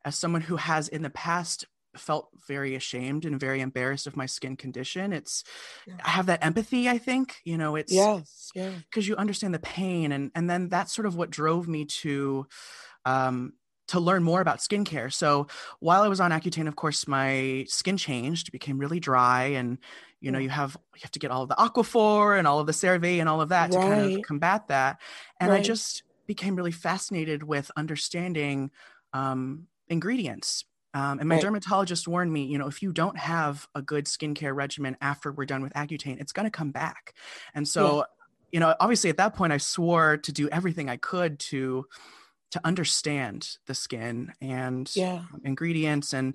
as 0.05 0.17
someone 0.17 0.43
who 0.43 0.57
has 0.57 0.89
in 0.89 1.03
the 1.03 1.11
past 1.11 1.67
felt 1.99 2.29
very 2.47 2.75
ashamed 2.75 3.25
and 3.25 3.39
very 3.39 3.61
embarrassed 3.61 4.07
of 4.07 4.17
my 4.17 4.27
skin 4.27 4.57
condition 4.57 5.13
it's 5.13 5.45
yeah. 5.87 5.95
i 6.05 6.11
have 6.11 6.27
that 6.27 6.45
empathy 6.45 6.89
i 6.89 6.99
think 6.99 7.37
you 7.45 7.57
know 7.57 7.77
it's 7.77 7.93
yes 7.93 8.51
yeah 8.55 8.71
because 8.91 9.07
you 9.07 9.17
understand 9.17 9.55
the 9.55 9.59
pain 9.59 10.13
and 10.13 10.31
and 10.35 10.49
then 10.49 10.69
that's 10.69 10.95
sort 10.95 11.07
of 11.07 11.17
what 11.17 11.31
drove 11.31 11.69
me 11.69 11.85
to 11.85 12.47
um 13.05 13.53
to 13.89 14.01
learn 14.01 14.23
more 14.23 14.41
about 14.41 14.59
skincare. 14.59 15.13
So 15.13 15.47
while 15.81 16.03
I 16.03 16.09
was 16.09 16.21
on 16.21 16.31
Accutane, 16.31 16.69
of 16.69 16.77
course, 16.77 17.07
my 17.07 17.67
skin 17.69 17.97
changed, 17.97 18.51
became 18.51 18.79
really 18.79 19.01
dry, 19.01 19.45
and 19.45 19.79
you 20.21 20.31
know, 20.31 20.39
you 20.39 20.49
have 20.49 20.77
you 20.95 21.01
have 21.03 21.11
to 21.13 21.19
get 21.19 21.31
all 21.31 21.43
of 21.43 21.49
the 21.49 21.55
Aquaphor 21.57 22.39
and 22.39 22.47
all 22.47 22.61
of 22.61 22.67
the 22.67 22.73
CeraVe 22.73 23.21
and 23.21 23.29
all 23.29 23.41
of 23.41 23.51
that 23.51 23.75
right. 23.75 23.83
to 23.83 23.95
kind 23.95 24.17
of 24.17 24.23
combat 24.23 24.69
that. 24.69 25.01
And 25.39 25.51
right. 25.51 25.61
I 25.61 25.63
just 25.63 26.03
became 26.27 26.57
really 26.57 26.73
fascinated 26.73 27.43
with 27.43 27.71
understanding 27.77 28.71
um, 29.13 29.67
ingredients. 29.89 30.65
Um, 30.95 31.19
and 31.19 31.29
my 31.29 31.35
right. 31.35 31.43
dermatologist 31.43 32.07
warned 32.07 32.33
me, 32.33 32.45
you 32.45 32.57
know, 32.57 32.69
if 32.69 32.83
you 32.83 32.93
don't 32.93 33.19
have 33.19 33.69
a 33.75 33.83
good 33.83 34.07
skincare 34.07 34.55
regimen 34.55 34.97
after 35.01 35.33
we're 35.33 35.45
done 35.45 35.63
with 35.63 35.75
Accutane, 35.75 36.21
it's 36.21 36.33
going 36.33 36.47
to 36.47 36.51
come 36.51 36.71
back. 36.71 37.15
And 37.53 37.67
so, 37.67 37.97
yeah. 37.97 38.03
you 38.53 38.61
know, 38.61 38.75
obviously 38.79 39.11
at 39.11 39.17
that 39.17 39.35
point, 39.35 39.53
I 39.53 39.59
swore 39.59 40.17
to 40.19 40.33
do 40.33 40.49
everything 40.49 40.89
I 40.89 40.97
could 40.97 41.41
to 41.41 41.87
to 42.53 42.61
understand 42.65 43.59
the 43.67 43.75
skin 43.75 44.33
and 44.41 44.89
yeah. 44.95 45.23
ingredients 45.43 46.13
and 46.13 46.35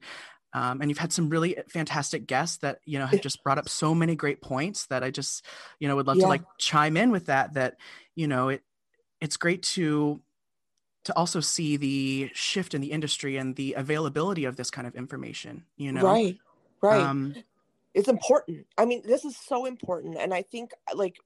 um, 0.52 0.82
and 0.82 0.90
you've 0.90 0.98
had 0.98 1.14
some 1.14 1.30
really 1.30 1.56
fantastic 1.70 2.28
guests 2.28 2.58
that 2.58 2.80
you 2.86 3.00
know 3.00 3.06
have 3.06 3.22
just 3.22 3.42
brought 3.44 3.58
up 3.58 3.70
so 3.70 3.96
many 3.96 4.16
great 4.16 4.42
points 4.42 4.88
that 4.88 5.04
I 5.04 5.12
just 5.12 5.46
you 5.80 5.88
know 5.88 5.96
would 5.96 6.08
love 6.08 6.18
yeah. 6.18 6.24
to 6.24 6.28
like 6.30 6.42
chime 6.58 6.98
in 6.98 7.12
with 7.12 7.28
that 7.28 7.54
that 7.54 7.76
you 8.16 8.28
know 8.28 8.50
it 8.50 8.64
it's 9.22 9.38
great 9.38 9.64
to 9.64 10.22
to 11.10 11.18
also 11.18 11.40
see 11.40 11.78
the 11.78 12.30
shift 12.34 12.74
in 12.74 12.82
the 12.82 12.92
industry 12.92 13.38
and 13.38 13.56
the 13.56 13.74
availability 13.74 14.46
of 14.46 14.56
this 14.56 14.72
kind 14.72 14.88
of 14.88 14.96
information 14.96 15.64
you 15.78 15.92
know? 15.92 16.04
Right 16.04 16.38
right. 16.82 17.02
Um, 17.02 17.36
it's 17.94 18.08
important. 18.08 18.66
I 18.78 18.86
mean 18.86 19.02
this 19.04 19.26
is 19.26 19.36
so 19.36 19.66
important 19.66 20.16
and 20.18 20.34
i 20.34 20.42
think 20.42 20.72
like 20.94 21.18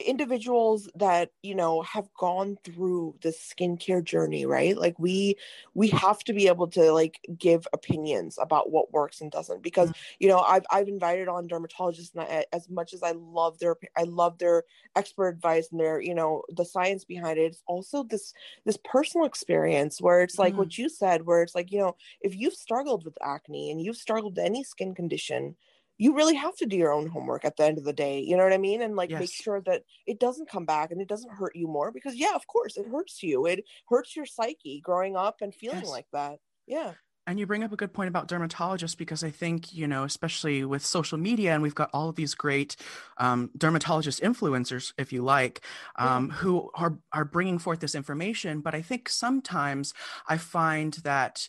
individuals 0.00 0.90
that 0.96 1.30
you 1.42 1.54
know 1.54 1.80
have 1.82 2.08
gone 2.18 2.58
through 2.64 3.14
the 3.22 3.28
skincare 3.28 4.02
journey 4.02 4.44
right 4.44 4.76
like 4.76 4.98
we 4.98 5.36
we 5.74 5.86
have 5.86 6.18
to 6.24 6.32
be 6.32 6.48
able 6.48 6.66
to 6.66 6.90
like 6.92 7.20
give 7.38 7.66
opinions 7.72 8.36
about 8.40 8.72
what 8.72 8.92
works 8.92 9.20
and 9.20 9.30
doesn't 9.30 9.62
because 9.62 9.90
mm-hmm. 9.90 10.14
you 10.18 10.28
know 10.28 10.40
i've 10.40 10.64
i've 10.72 10.88
invited 10.88 11.28
on 11.28 11.46
dermatologists 11.46 12.12
and 12.12 12.22
I, 12.22 12.44
as 12.52 12.68
much 12.68 12.92
as 12.92 13.04
i 13.04 13.12
love 13.12 13.60
their 13.60 13.76
i 13.96 14.02
love 14.02 14.36
their 14.38 14.64
expert 14.96 15.28
advice 15.28 15.68
and 15.70 15.78
their 15.78 16.00
you 16.00 16.14
know 16.14 16.42
the 16.48 16.64
science 16.64 17.04
behind 17.04 17.38
it 17.38 17.42
it's 17.42 17.62
also 17.68 18.02
this 18.02 18.34
this 18.64 18.78
personal 18.84 19.26
experience 19.26 20.00
where 20.00 20.22
it's 20.22 20.40
like 20.40 20.54
mm-hmm. 20.54 20.62
what 20.62 20.76
you 20.76 20.88
said 20.88 21.24
where 21.24 21.40
it's 21.40 21.54
like 21.54 21.70
you 21.70 21.78
know 21.78 21.94
if 22.20 22.34
you've 22.34 22.54
struggled 22.54 23.04
with 23.04 23.16
acne 23.22 23.70
and 23.70 23.80
you've 23.80 23.96
struggled 23.96 24.34
with 24.36 24.44
any 24.44 24.64
skin 24.64 24.92
condition 24.92 25.54
you 25.98 26.14
really 26.14 26.34
have 26.34 26.56
to 26.56 26.66
do 26.66 26.76
your 26.76 26.92
own 26.92 27.06
homework 27.06 27.44
at 27.44 27.56
the 27.56 27.64
end 27.64 27.78
of 27.78 27.84
the 27.84 27.92
day 27.92 28.20
you 28.20 28.36
know 28.36 28.44
what 28.44 28.52
i 28.52 28.58
mean 28.58 28.82
and 28.82 28.96
like 28.96 29.10
yes. 29.10 29.20
make 29.20 29.32
sure 29.32 29.60
that 29.60 29.82
it 30.06 30.18
doesn't 30.18 30.48
come 30.48 30.66
back 30.66 30.90
and 30.90 31.00
it 31.00 31.08
doesn't 31.08 31.32
hurt 31.32 31.54
you 31.54 31.66
more 31.66 31.90
because 31.92 32.14
yeah 32.14 32.34
of 32.34 32.46
course 32.46 32.76
it 32.76 32.86
hurts 32.86 33.22
you 33.22 33.46
it 33.46 33.64
hurts 33.88 34.16
your 34.16 34.26
psyche 34.26 34.80
growing 34.80 35.16
up 35.16 35.36
and 35.40 35.54
feeling 35.54 35.80
yes. 35.80 35.88
like 35.88 36.06
that 36.12 36.38
yeah 36.66 36.92
And 37.26 37.38
you 37.38 37.46
bring 37.46 37.64
up 37.64 37.72
a 37.72 37.76
good 37.76 37.94
point 37.94 38.08
about 38.08 38.28
dermatologists 38.28 38.96
because 38.96 39.24
I 39.24 39.30
think, 39.30 39.72
you 39.72 39.86
know, 39.88 40.04
especially 40.04 40.62
with 40.64 40.84
social 40.84 41.16
media, 41.16 41.54
and 41.54 41.62
we've 41.62 41.74
got 41.74 41.88
all 41.94 42.10
of 42.10 42.16
these 42.16 42.34
great 42.34 42.76
um, 43.16 43.50
dermatologist 43.56 44.20
influencers, 44.20 44.92
if 44.98 45.10
you 45.10 45.22
like, 45.22 45.64
um, 45.96 46.28
yeah. 46.28 46.34
who 46.36 46.70
are, 46.74 46.98
are 47.12 47.24
bringing 47.24 47.58
forth 47.58 47.80
this 47.80 47.94
information. 47.94 48.60
But 48.60 48.74
I 48.74 48.82
think 48.82 49.08
sometimes 49.08 49.94
I 50.28 50.36
find 50.36 50.92
that 51.04 51.48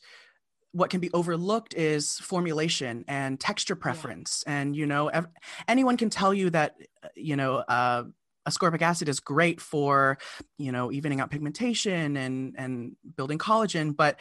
what 0.75 0.89
can 0.89 0.99
be 0.99 1.09
overlooked 1.13 1.73
is 1.73 2.19
formulation 2.19 3.05
and 3.07 3.39
texture 3.39 3.77
preference. 3.77 4.43
Yeah. 4.45 4.57
And, 4.57 4.75
you 4.75 4.85
know, 4.85 5.07
ev- 5.07 5.29
anyone 5.69 5.95
can 5.95 6.09
tell 6.09 6.33
you 6.33 6.49
that, 6.49 6.75
uh, 7.01 7.07
you 7.15 7.37
know, 7.37 7.55
uh, 7.55 8.03
ascorbic 8.45 8.81
acid 8.81 9.07
is 9.09 9.19
great 9.19 9.59
for 9.59 10.19
you 10.59 10.71
know 10.71 10.91
evening 10.91 11.19
out 11.19 11.31
pigmentation 11.31 12.15
and 12.15 12.53
and 12.59 12.95
building 13.15 13.39
collagen 13.39 13.95
but 13.95 14.19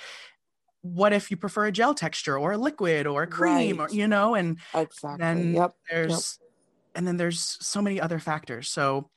what 0.81 1.13
if 1.13 1.31
you 1.31 1.37
prefer 1.37 1.67
a 1.67 1.73
gel 1.73 1.93
texture 1.93 2.39
or 2.39 2.53
a 2.53 2.57
liquid 2.57 3.07
or 3.07 3.25
a 3.25 3.27
cream 3.27 3.77
right. 3.79 3.91
or 3.91 3.95
you 3.95 4.09
know 4.09 4.35
and 4.35 4.57
exactly 4.75 5.19
then 5.19 5.53
yep 5.53 5.73
there's 5.91 6.39
yep. 6.41 6.51
and 6.95 7.07
then 7.07 7.19
there's 7.19 7.59
so 7.61 7.83
many 7.83 8.01
other 8.01 8.19
factors 8.19 8.71
so 8.71 9.11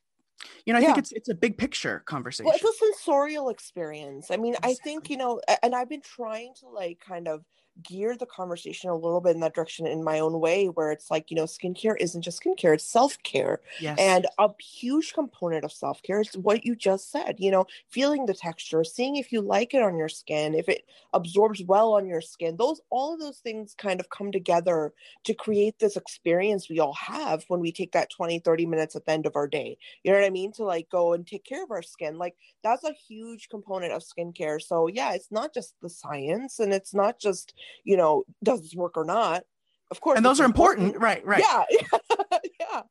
you 0.66 0.74
know 0.74 0.80
i 0.80 0.82
yeah. 0.82 0.88
think 0.88 0.98
it's 0.98 1.12
it's 1.12 1.30
a 1.30 1.36
big 1.36 1.58
picture 1.58 2.04
conversation 2.06 2.46
well, 2.46 2.56
it's 2.56 2.64
a 2.64 2.86
sensorial 2.86 3.50
experience 3.50 4.32
i 4.32 4.38
mean 4.38 4.54
exactly. 4.54 4.72
i 4.72 4.76
think 4.84 5.10
you 5.10 5.18
know 5.18 5.42
and 5.64 5.76
i've 5.76 5.90
been 5.90 6.02
trying 6.02 6.54
to 6.54 6.68
like 6.68 7.00
kind 7.00 7.28
of 7.28 7.44
gear 7.84 8.16
the 8.18 8.26
conversation 8.26 8.90
a 8.90 8.96
little 8.96 9.22
bit 9.22 9.36
in 9.36 9.42
that 9.42 9.54
direction 9.54 9.86
in 9.88 10.04
my 10.04 10.20
own 10.20 10.40
way 10.40 10.66
where 10.68 10.92
it's 10.92 11.12
like 11.12 11.30
you 11.30 11.36
know 11.38 11.44
skincare 11.46 11.96
isn't 12.00 12.22
just 12.22 12.42
skincare 12.42 12.74
it's 12.74 12.84
self-care. 12.84 13.62
Yes. 13.80 13.98
and 14.00 14.26
a 14.40 14.50
huge 14.60 15.14
component 15.14 15.64
of 15.64 15.72
self-care 15.72 16.22
is 16.22 16.36
what 16.38 16.66
you 16.66 16.76
just 16.76 17.12
said 17.12 17.36
you 17.38 17.52
know 17.52 17.66
feeling 17.90 18.26
the 18.26 18.34
texture 18.34 18.84
seeing 18.84 19.16
if 19.16 19.32
you 19.32 19.42
like 19.42 19.74
it 19.74 19.82
on 19.84 19.98
your 19.98 20.10
skin 20.10 20.56
if 20.56 20.68
it 20.70 20.84
absorbs 21.14 21.64
well 21.64 21.94
on 21.94 22.08
your 22.08 22.22
skin. 22.22 22.58
Those 22.58 22.82
all 22.90 23.14
of 23.14 23.20
those 23.20 23.40
things 23.40 23.76
kind 23.78 24.00
of 24.00 24.10
come 24.10 24.32
together 24.32 24.94
to 25.24 25.34
create 25.34 25.80
this 25.80 25.96
experience 25.96 26.70
we 26.70 26.80
all 26.80 26.94
have 26.94 27.44
when 27.48 27.60
we 27.60 27.72
take 27.72 27.92
that 27.94 28.10
20 28.10 28.40
30 28.40 28.66
minutes 28.66 28.96
at 28.96 29.06
the 29.06 29.12
end 29.12 29.26
of 29.26 29.36
our 29.36 29.48
day. 29.48 29.78
You 30.04 30.12
know 30.12 30.20
what 30.20 30.26
i 30.26 30.30
mean? 30.30 30.52
To 30.54 30.64
like 30.64 30.90
go 30.90 31.14
and 31.14 31.26
take 31.26 31.44
care 31.44 31.64
of 31.64 31.72
our 31.72 31.82
skin. 31.82 32.18
Like 32.18 32.36
that's 32.64 32.84
a 32.84 32.94
huge 32.94 33.50
component 33.50 33.94
of 33.94 34.04
skincare. 34.04 34.62
So 34.62 34.88
yeah 34.88 35.14
it's 35.14 35.32
not 35.32 35.54
just 35.54 35.76
the 35.82 35.90
science 35.90 36.60
and 36.60 36.74
it's 36.74 36.94
not 36.94 37.20
just 37.20 37.54
you 37.84 37.98
know, 37.98 38.24
does 38.44 38.62
this 38.62 38.76
work 38.76 38.98
or 38.98 39.06
not? 39.06 39.44
Of 39.92 40.02
course. 40.02 40.18
And 40.18 40.26
those 40.26 40.40
are 40.40 40.46
important. 40.46 40.96
important. 40.96 41.26
Right, 41.26 41.26
right. 41.26 41.44
Yeah. 41.70 42.38
yeah. 42.60 42.82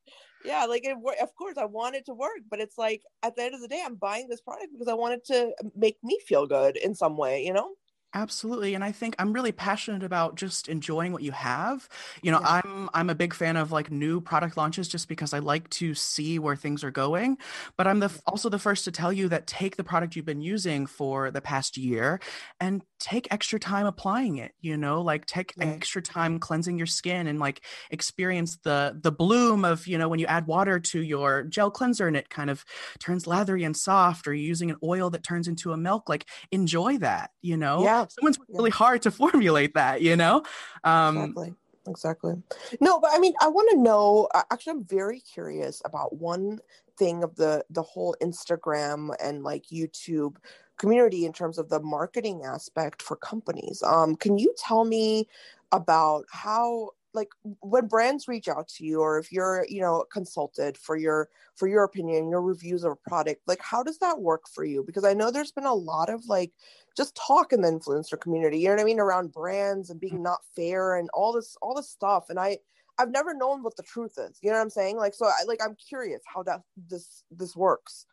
Yeah. 0.45 0.65
Like, 0.67 0.85
it, 0.85 0.97
of 1.23 1.35
course, 1.37 1.59
I 1.59 1.65
want 1.67 1.97
it 1.97 2.07
to 2.07 2.15
work, 2.15 2.41
but 2.51 2.61
it's 2.61 2.79
like 2.79 3.03
at 3.23 3.37
the 3.37 3.43
end 3.43 3.55
of 3.55 3.61
the 3.61 3.69
day, 3.69 3.83
I'm 3.85 3.97
buying 3.97 4.29
this 4.29 4.41
product 4.41 4.73
because 4.73 4.89
I 4.89 4.95
want 4.95 5.15
it 5.15 5.25
to 5.27 5.53
make 5.77 5.99
me 6.03 6.19
feel 6.27 6.47
good 6.47 6.77
in 6.77 6.95
some 6.95 7.17
way, 7.17 7.45
you 7.45 7.53
know? 7.53 7.73
Absolutely. 8.17 8.75
And 8.75 8.83
I 8.83 8.93
think 8.93 9.15
I'm 9.19 9.35
really 9.35 9.53
passionate 9.53 10.03
about 10.03 10.37
just 10.37 10.69
enjoying 10.69 11.13
what 11.13 11.23
you 11.23 11.33
have. 11.33 11.87
You 12.23 12.31
know, 12.31 12.41
yeah. 12.41 12.63
I'm 12.65 12.89
I'm 12.95 13.11
a 13.11 13.15
big 13.15 13.35
fan 13.35 13.59
of 13.59 13.73
like 13.73 13.91
new 13.91 14.23
product 14.23 14.57
launches 14.57 14.89
just 14.89 15.07
because 15.07 15.35
I 15.35 15.41
like 15.41 15.69
to 15.71 15.93
see 15.93 16.39
where 16.39 16.57
things 16.57 16.83
are 16.83 16.91
going. 16.91 17.37
But 17.77 17.87
I'm 17.87 18.01
the 18.01 18.11
also 18.27 18.49
the 18.49 18.59
first 18.59 18.85
to 18.85 18.91
tell 18.91 19.13
you 19.13 19.29
that 19.29 19.47
take 19.47 19.77
the 19.77 19.85
product 19.85 20.17
you've 20.17 20.25
been 20.25 20.41
using 20.41 20.87
for 20.87 21.31
the 21.31 21.43
past 21.43 21.77
year 21.77 22.19
and 22.59 22.83
take 22.99 23.29
extra 23.31 23.59
time 23.59 23.87
applying 23.87 24.39
it, 24.39 24.53
you 24.61 24.77
know, 24.77 25.01
like 25.03 25.27
take 25.27 25.53
yeah. 25.57 25.67
extra 25.67 26.03
time 26.03 26.39
cleansing 26.39 26.79
your 26.79 26.87
skin 26.87 27.27
and 27.27 27.39
like 27.39 27.63
experience 27.91 28.59
the 28.65 28.99
the 29.01 29.13
bloom 29.13 29.65
of, 29.65 29.87
you 29.87 29.99
know, 29.99 30.09
when 30.09 30.19
you 30.19 30.27
add 30.27 30.47
water 30.47 30.81
to 30.81 31.03
your 31.03 31.45
gel 31.45 31.71
cleanser 31.71 32.09
and 32.09 32.17
it 32.17 32.31
kind 32.31 32.51
of 32.51 32.65
turns 32.99 33.27
lathery 33.27 33.65
and 33.65 33.77
soft 33.77 34.27
or 34.27 34.35
you're 34.35 34.47
using 34.47 34.71
an 34.71 34.77
oil 34.83 35.11
that 35.11 35.23
turns 35.23 35.49
into 35.49 35.73
a 35.73 35.77
milk, 35.77 36.09
like 36.09 36.27
enjoy 36.51 36.99
that, 36.99 37.31
you 37.43 37.57
know? 37.57 37.83
Yeah 37.83 38.07
someone's 38.19 38.39
yeah. 38.49 38.57
really 38.57 38.71
hard 38.71 39.03
to 39.03 39.11
formulate 39.11 39.75
that 39.75 40.03
you 40.03 40.17
know 40.17 40.43
um, 40.85 41.17
exactly 41.17 41.55
exactly 41.89 42.35
no 42.81 42.99
but 42.99 43.11
i 43.13 43.19
mean 43.19 43.33
i 43.41 43.49
want 43.49 43.71
to 43.71 43.79
know 43.79 44.29
actually 44.51 44.73
i'm 44.73 44.85
very 44.85 45.21
curious 45.21 45.81
about 45.85 46.17
one 46.17 46.59
thing 46.99 47.23
of 47.23 47.37
the 47.37 47.65
the 47.71 47.83
whole 47.83 48.17
instagram 48.21 49.15
and 49.23 49.45
like 49.45 49.65
youtube 49.73 50.37
community 50.77 51.25
in 51.25 51.33
terms 51.33 51.59
of 51.59 51.69
the 51.69 51.81
marketing 51.81 52.43
aspect 52.45 53.03
for 53.03 53.17
companies. 53.17 53.83
Um 53.83 54.17
can 54.17 54.39
you 54.39 54.55
tell 54.59 54.85
me 54.85 55.29
about 55.73 56.25
how 56.31 56.91
like 57.17 57.31
when 57.61 57.87
brands 57.89 58.29
reach 58.29 58.47
out 58.47 58.69
to 58.69 58.85
you 58.85 59.01
or 59.01 59.19
if 59.19 59.33
you're 59.33 59.67
you 59.69 59.81
know 59.81 60.05
consulted 60.13 60.77
for 60.77 60.97
your 60.97 61.29
for 61.57 61.67
your 61.67 61.83
opinion 61.83 62.29
your 62.29 62.43
reviews 62.43 62.85
of 62.85 62.93
a 62.93 63.09
product 63.09 63.41
like 63.47 63.61
how 63.61 63.83
does 63.83 63.99
that 63.99 64.21
work 64.21 64.47
for 64.49 64.65
you? 64.65 64.85
Because 64.87 65.05
i 65.05 65.15
know 65.15 65.31
there's 65.31 65.51
been 65.51 65.65
a 65.65 65.75
lot 65.75 66.09
of 66.11 66.25
like 66.27 66.53
just 66.97 67.17
talk 67.17 67.53
in 67.53 67.63
the 67.63 67.69
influencer 67.69 68.21
community 68.21 68.59
you 68.61 68.69
know 68.69 68.75
what 68.75 68.81
i 68.83 68.85
mean 68.85 69.01
around 69.01 69.33
brands 69.33 69.91
and 69.91 69.99
being 69.99 70.23
not 70.23 70.41
fair 70.55 70.97
and 70.97 71.09
all 71.15 71.33
this 71.33 71.57
all 71.63 71.75
this 71.75 71.89
stuff 71.89 72.27
and 72.29 72.39
i 72.39 72.57
i've 72.99 73.11
never 73.11 73.35
known 73.35 73.63
what 73.63 73.77
the 73.77 73.83
truth 73.83 74.19
is 74.19 74.39
you 74.43 74.51
know 74.51 74.57
what 74.57 74.63
i'm 74.63 74.71
saying? 74.71 74.97
Like 74.97 75.15
so 75.15 75.27
i 75.27 75.43
like 75.47 75.61
i'm 75.65 75.75
curious 75.75 76.23
how 76.33 76.43
that 76.45 76.61
this 76.89 77.25
this 77.31 77.57
works 77.57 78.07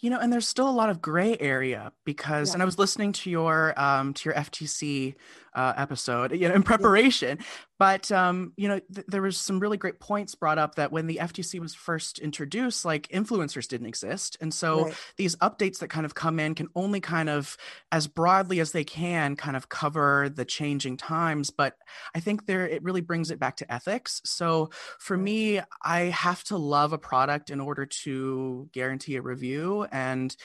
you 0.00 0.10
know 0.10 0.18
and 0.18 0.32
there's 0.32 0.48
still 0.48 0.68
a 0.68 0.70
lot 0.70 0.90
of 0.90 1.00
gray 1.00 1.36
area 1.40 1.92
because 2.04 2.48
yeah. 2.48 2.54
and 2.54 2.62
i 2.62 2.64
was 2.64 2.78
listening 2.78 3.12
to 3.12 3.30
your 3.30 3.78
um 3.80 4.12
to 4.14 4.28
your 4.28 4.34
ftc 4.34 5.14
uh, 5.56 5.72
episode 5.76 6.32
you 6.32 6.48
know 6.48 6.54
in 6.54 6.62
preparation. 6.62 7.38
Yeah. 7.40 7.46
but 7.78 8.12
um 8.12 8.52
you 8.56 8.68
know 8.68 8.78
th- 8.94 9.06
there 9.08 9.22
was 9.22 9.38
some 9.38 9.58
really 9.58 9.78
great 9.78 9.98
points 9.98 10.34
brought 10.34 10.58
up 10.58 10.74
that 10.74 10.92
when 10.92 11.06
the 11.06 11.18
ftc 11.22 11.58
was 11.58 11.74
first 11.74 12.18
introduced 12.18 12.84
like 12.84 13.08
influencers 13.08 13.66
didn't 13.66 13.86
exist. 13.86 14.36
And 14.40 14.52
so 14.52 14.84
right. 14.84 14.94
these 15.16 15.34
updates 15.36 15.78
that 15.78 15.88
kind 15.88 16.04
of 16.04 16.14
come 16.14 16.38
in 16.38 16.54
can 16.54 16.68
only 16.74 17.00
kind 17.00 17.30
of 17.30 17.56
as 17.90 18.06
broadly 18.06 18.60
as 18.60 18.72
they 18.72 18.84
can 18.84 19.34
kind 19.34 19.56
of 19.56 19.68
cover 19.70 20.28
the 20.28 20.44
changing 20.44 20.98
times. 20.98 21.50
But 21.50 21.74
i 22.14 22.20
think 22.20 22.46
there 22.46 22.68
it 22.68 22.82
really 22.82 23.00
brings 23.00 23.30
it 23.30 23.40
back 23.40 23.56
to 23.56 23.72
ethics. 23.72 24.20
So 24.24 24.70
for 24.98 25.16
me 25.16 25.60
i 25.82 26.00
have 26.00 26.44
to 26.44 26.58
love 26.58 26.92
a 26.92 26.98
product 26.98 27.48
in 27.48 27.60
order 27.60 27.86
to 28.04 28.68
guarantee 28.72 29.16
a 29.16 29.22
review. 29.22 29.86
And 29.90 30.36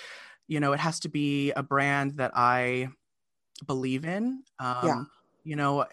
you 0.47 0.59
know 0.59 0.73
it 0.73 0.79
has 0.79 0.99
to 1.01 1.09
be 1.09 1.51
a 1.51 1.63
brand 1.63 2.17
that 2.17 2.31
i 2.35 2.89
believe 3.65 4.05
in. 4.05 4.43
Um, 4.59 4.77
yeah. 4.83 5.03
You 5.43 5.55
know, 5.55 5.85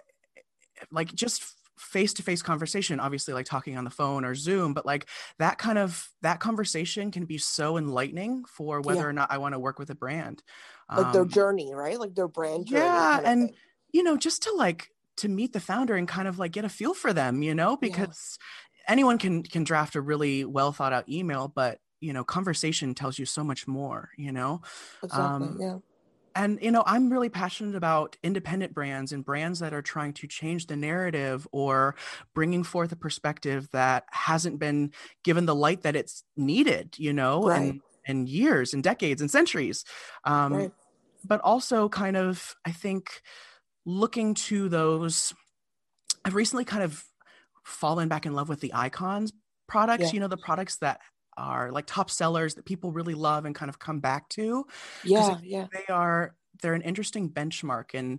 like 0.91 1.15
just 1.15 1.43
face 1.79 2.13
to 2.15 2.23
face 2.23 2.43
conversation, 2.43 3.01
obviously, 3.01 3.35
like 3.35 3.47
talking 3.47 3.77
on 3.77 3.85
the 3.85 3.91
phone 3.91 4.25
or 4.25 4.35
Zoom, 4.35 4.75
but 4.75 4.85
like 4.85 5.07
that 5.39 5.59
kind 5.59 5.79
of 5.79 6.09
that 6.23 6.41
conversation 6.41 7.11
can 7.11 7.25
be 7.25 7.39
so 7.39 7.77
enlightening 7.77 8.45
for 8.45 8.81
whether 8.81 9.01
yeah. 9.01 9.07
or 9.07 9.13
not 9.13 9.31
I 9.31 9.39
want 9.39 9.55
to 9.55 9.59
work 9.59 9.79
with 9.79 9.91
a 9.91 9.95
brand. 9.95 10.43
Like 10.91 11.07
um, 11.07 11.13
their 11.13 11.25
journey, 11.25 11.75
right? 11.75 11.99
Like 11.99 12.15
their 12.15 12.29
brand 12.29 12.67
journey. 12.67 12.83
Yeah. 12.83 13.21
And, 13.25 13.53
you 13.93 14.03
know, 14.03 14.17
just 14.17 14.43
to 14.45 14.53
like, 14.53 14.91
to 15.19 15.29
meet 15.29 15.53
the 15.53 15.61
founder 15.61 15.97
and 15.97 16.07
kind 16.07 16.29
of 16.29 16.39
like 16.39 16.53
get 16.53 16.65
a 16.65 16.69
feel 16.69 16.95
for 16.95 17.13
them, 17.13 17.43
you 17.43 17.55
know, 17.55 17.77
because 17.77 18.39
yeah. 18.77 18.93
anyone 18.93 19.19
can 19.19 19.43
can 19.43 19.65
draft 19.65 19.97
a 19.97 20.01
really 20.01 20.45
well 20.45 20.73
thought 20.73 20.93
out 20.93 21.09
email, 21.09 21.49
but 21.49 21.79
you 22.01 22.13
know, 22.13 22.23
conversation 22.23 22.95
tells 22.95 23.19
you 23.19 23.27
so 23.27 23.43
much 23.43 23.67
more, 23.67 24.11
you 24.17 24.31
know. 24.31 24.63
Exactly. 25.03 25.25
Um, 25.25 25.59
yeah 25.61 25.79
and 26.39 26.59
you 26.63 26.71
know 26.71 26.83
i'm 26.87 27.11
really 27.11 27.29
passionate 27.29 27.75
about 27.75 28.17
independent 28.23 28.73
brands 28.73 29.13
and 29.13 29.25
brands 29.25 29.59
that 29.59 29.75
are 29.75 29.83
trying 29.83 30.13
to 30.13 30.27
change 30.27 30.67
the 30.67 30.77
narrative 30.77 31.47
or 31.53 31.95
bringing 32.35 32.63
forth 32.63 32.93
a 32.93 32.97
perspective 32.97 33.69
that 33.73 34.05
hasn't 34.11 34.59
been 34.59 34.93
given 35.25 35.45
the 35.45 35.55
light 35.55 35.83
that 35.83 35.97
it's 35.97 36.25
needed 36.37 36.95
you 36.99 37.13
know 37.13 37.43
right. 37.43 37.61
and 37.61 37.81
and 38.07 38.29
years 38.29 38.73
and 38.73 38.83
decades 38.83 39.21
and 39.21 39.31
centuries 39.31 39.85
um, 40.25 40.55
right. 40.55 40.73
but 41.25 41.41
also 41.41 41.89
kind 41.89 42.17
of 42.17 42.55
i 42.65 42.71
think 42.71 43.21
looking 43.85 44.33
to 44.33 44.69
those 44.69 45.35
i've 46.25 46.35
recently 46.35 46.65
kind 46.65 46.83
of 46.83 47.05
fallen 47.65 48.09
back 48.09 48.25
in 48.25 48.33
love 48.33 48.49
with 48.49 48.61
the 48.61 48.73
icons 48.75 49.33
products 49.67 50.05
yeah. 50.05 50.11
you 50.13 50.21
know 50.21 50.29
the 50.29 50.39
products 50.39 50.77
that 50.77 51.01
are 51.39 51.71
like 51.73 51.87
top 51.87 52.11
sellers 52.11 52.55
that 52.57 52.65
people 52.65 52.93
really 52.93 53.15
love 53.15 53.45
and 53.45 53.55
kind 53.55 53.69
of 53.69 53.79
come 53.79 54.01
back 54.01 54.29
to. 54.31 54.67
Yeah, 55.05 55.39
yeah. 55.43 55.67
They 55.73 55.93
are 55.93 56.35
they're 56.61 56.75
an 56.75 56.83
interesting 56.83 57.31
benchmark 57.31 57.95
and 57.95 58.19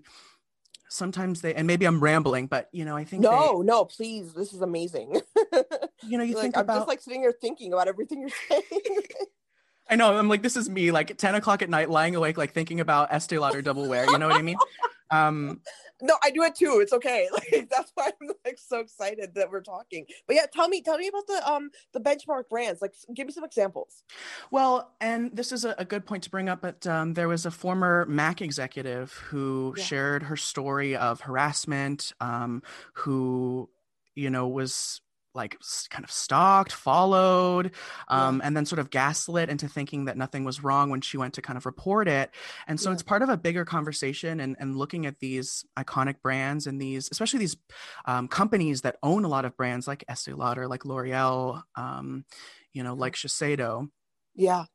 sometimes 0.90 1.42
they 1.42 1.54
and 1.54 1.68
maybe 1.68 1.86
I'm 1.86 2.00
rambling, 2.00 2.48
but 2.48 2.70
you 2.72 2.86
know, 2.86 2.96
I 2.96 3.04
think 3.04 3.22
No, 3.22 3.60
they, 3.60 3.66
no, 3.66 3.86
please. 3.86 4.34
This 4.34 4.54
is 4.54 4.62
amazing. 4.62 5.22
you 6.04 6.18
know, 6.18 6.24
you 6.24 6.36
like, 6.36 6.42
think 6.42 6.58
I'm 6.58 6.64
about 6.64 6.78
just 6.78 6.88
like 6.88 7.02
sitting 7.02 7.22
here 7.22 7.34
thinking 7.40 7.74
about 7.74 7.88
everything 7.88 8.22
you're 8.22 8.30
saying. 8.50 8.64
I 9.90 9.96
know. 9.96 10.16
I'm 10.16 10.30
like, 10.30 10.44
this 10.44 10.56
is 10.56 10.70
me, 10.70 10.92
like 10.92 11.18
10 11.18 11.34
o'clock 11.36 11.64
at 11.64 11.70
night, 11.70 11.90
lying 11.90 12.16
awake, 12.16 12.38
like 12.38 12.54
thinking 12.54 12.80
about 12.80 13.12
Estee 13.12 13.40
Lauder 13.40 13.64
double 13.64 13.88
wear. 13.88 14.06
You 14.06 14.20
know 14.20 14.28
what 14.28 14.38
I 14.38 14.42
mean? 14.42 14.58
Um, 15.12 15.62
no, 16.02 16.16
I 16.24 16.32
do 16.32 16.44
it 16.44 16.56
too. 16.56 16.80
It's 16.82 16.94
okay. 16.94 17.28
Like 17.40 17.70
that's 17.70 17.92
why 17.94 18.12
I'm 18.22 18.30
like 18.46 18.60
so 18.60 18.80
excited 18.80 19.36
that 19.36 19.50
we're 19.50 19.62
talking. 19.62 20.06
But 20.28 20.36
yeah, 20.36 20.46
tell 20.52 20.68
me, 20.68 20.82
tell 20.82 20.98
me 20.98 21.08
about 21.08 21.28
the 21.28 21.50
um 21.50 21.70
the 21.94 22.00
benchmark 22.00 22.50
brands. 22.50 22.82
Like, 22.82 22.94
give 23.14 23.28
me 23.28 23.34
some 23.34 23.44
examples. 23.44 24.04
Well, 24.52 24.92
and 25.00 25.36
this 25.36 25.52
is 25.52 25.64
a, 25.64 25.76
a 25.78 25.86
good 25.86 26.06
point 26.06 26.24
to 26.24 26.30
bring 26.30 26.50
up. 26.50 26.62
But 26.62 26.86
um, 26.86 27.14
there 27.14 27.28
was 27.28 27.46
a 27.46 27.52
former 27.52 28.06
Mac 28.08 28.42
executive 28.42 29.14
who 29.14 29.74
yeah. 29.78 29.84
shared 29.84 30.24
her 30.24 30.36
story 30.36 30.96
of 30.96 31.22
harassment, 31.22 32.14
um, 32.20 32.62
who 32.94 33.70
you 34.16 34.30
know 34.30 34.48
was 34.48 35.02
like 35.36 35.58
kind 35.90 36.04
of 36.04 36.12
stalked, 36.12 36.72
followed, 36.72 37.72
um, 38.08 38.38
yeah. 38.38 38.48
and 38.48 38.58
then 38.58 38.66
sort 38.66 38.80
of 38.80 38.90
gaslit 38.90 39.50
into 39.50 39.68
thinking 39.68 40.06
that 40.06 40.18
nothing 40.18 40.44
was 40.44 40.64
wrong 40.64 40.90
when 40.90 41.02
she 41.02 41.18
went 41.18 41.36
to 41.36 41.42
kind 41.42 41.58
of 41.58 41.66
report 41.66 42.08
it. 42.08 42.32
And 42.68 42.80
so 42.80 42.90
yeah. 42.90 42.94
it's 42.94 43.04
part 43.04 43.22
of 43.22 43.30
a 43.30 43.38
bigger 43.38 43.64
conversation 43.66 44.40
and, 44.40 44.56
and 44.60 44.76
looking 44.76 45.06
at 45.06 45.20
these 45.20 45.64
iconic 45.78 46.22
brands 46.22 46.68
and 46.68 46.82
these, 46.82 47.10
especially 47.12 47.40
these 47.40 47.58
um, 48.06 48.28
companies 48.28 48.82
that 48.82 48.98
own 49.04 49.24
a 49.24 49.28
lot 49.28 49.46
of 49.46 49.56
brands 49.56 49.88
like 49.88 50.04
Estee 50.08 50.34
Lauder, 50.34 50.68
like 50.68 50.86
L'Oreal, 50.86 51.62
um, 51.76 52.26
you 52.74 52.84
know, 52.84 52.96
like 52.96 53.14
Shiseido. 53.14 53.90
Yeah. 54.36 54.66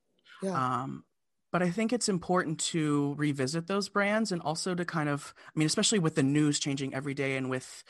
Yeah. 0.43 0.83
Um, 0.83 1.05
but 1.53 1.63
I 1.63 1.71
think 1.71 1.93
it's 1.93 2.09
important 2.09 2.59
to 2.61 3.15
revisit 3.17 3.67
those 3.67 3.89
brands 3.89 4.33
and 4.33 4.43
also 4.43 4.75
to 4.75 4.85
kind 4.85 5.09
of, 5.09 5.35
I 5.39 5.59
mean, 5.59 5.67
especially 5.67 6.01
with 6.01 6.17
the 6.17 6.23
news 6.23 6.59
changing 6.59 6.95
every 6.95 7.15
day 7.15 7.37
and 7.37 7.49
with, 7.49 7.85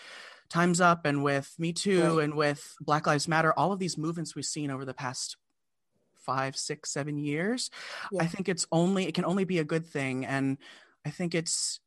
Time's 0.49 0.81
Up 0.81 1.05
and 1.05 1.23
with 1.23 1.55
Me 1.59 1.73
Too 1.73 2.17
right. 2.17 2.25
and 2.25 2.35
with 2.35 2.75
Black 2.81 3.07
Lives 3.07 3.29
Matter, 3.29 3.53
all 3.57 3.73
of 3.73 3.79
these 3.79 3.99
movements 3.99 4.35
we've 4.35 4.45
seen 4.45 4.71
over 4.71 4.85
the 4.85 4.95
past 4.95 5.37
five, 6.15 6.57
six, 6.57 6.91
seven 6.91 7.19
years, 7.19 7.71
yeah. 8.13 8.23
I 8.23 8.27
think 8.27 8.49
it's 8.49 8.67
only, 8.73 9.07
it 9.07 9.15
can 9.15 9.25
only 9.25 9.45
be 9.45 9.59
a 9.59 9.65
good 9.65 9.87
thing. 9.87 10.25
And 10.25 10.59
I 11.05 11.11
think 11.11 11.35
it's, 11.35 11.81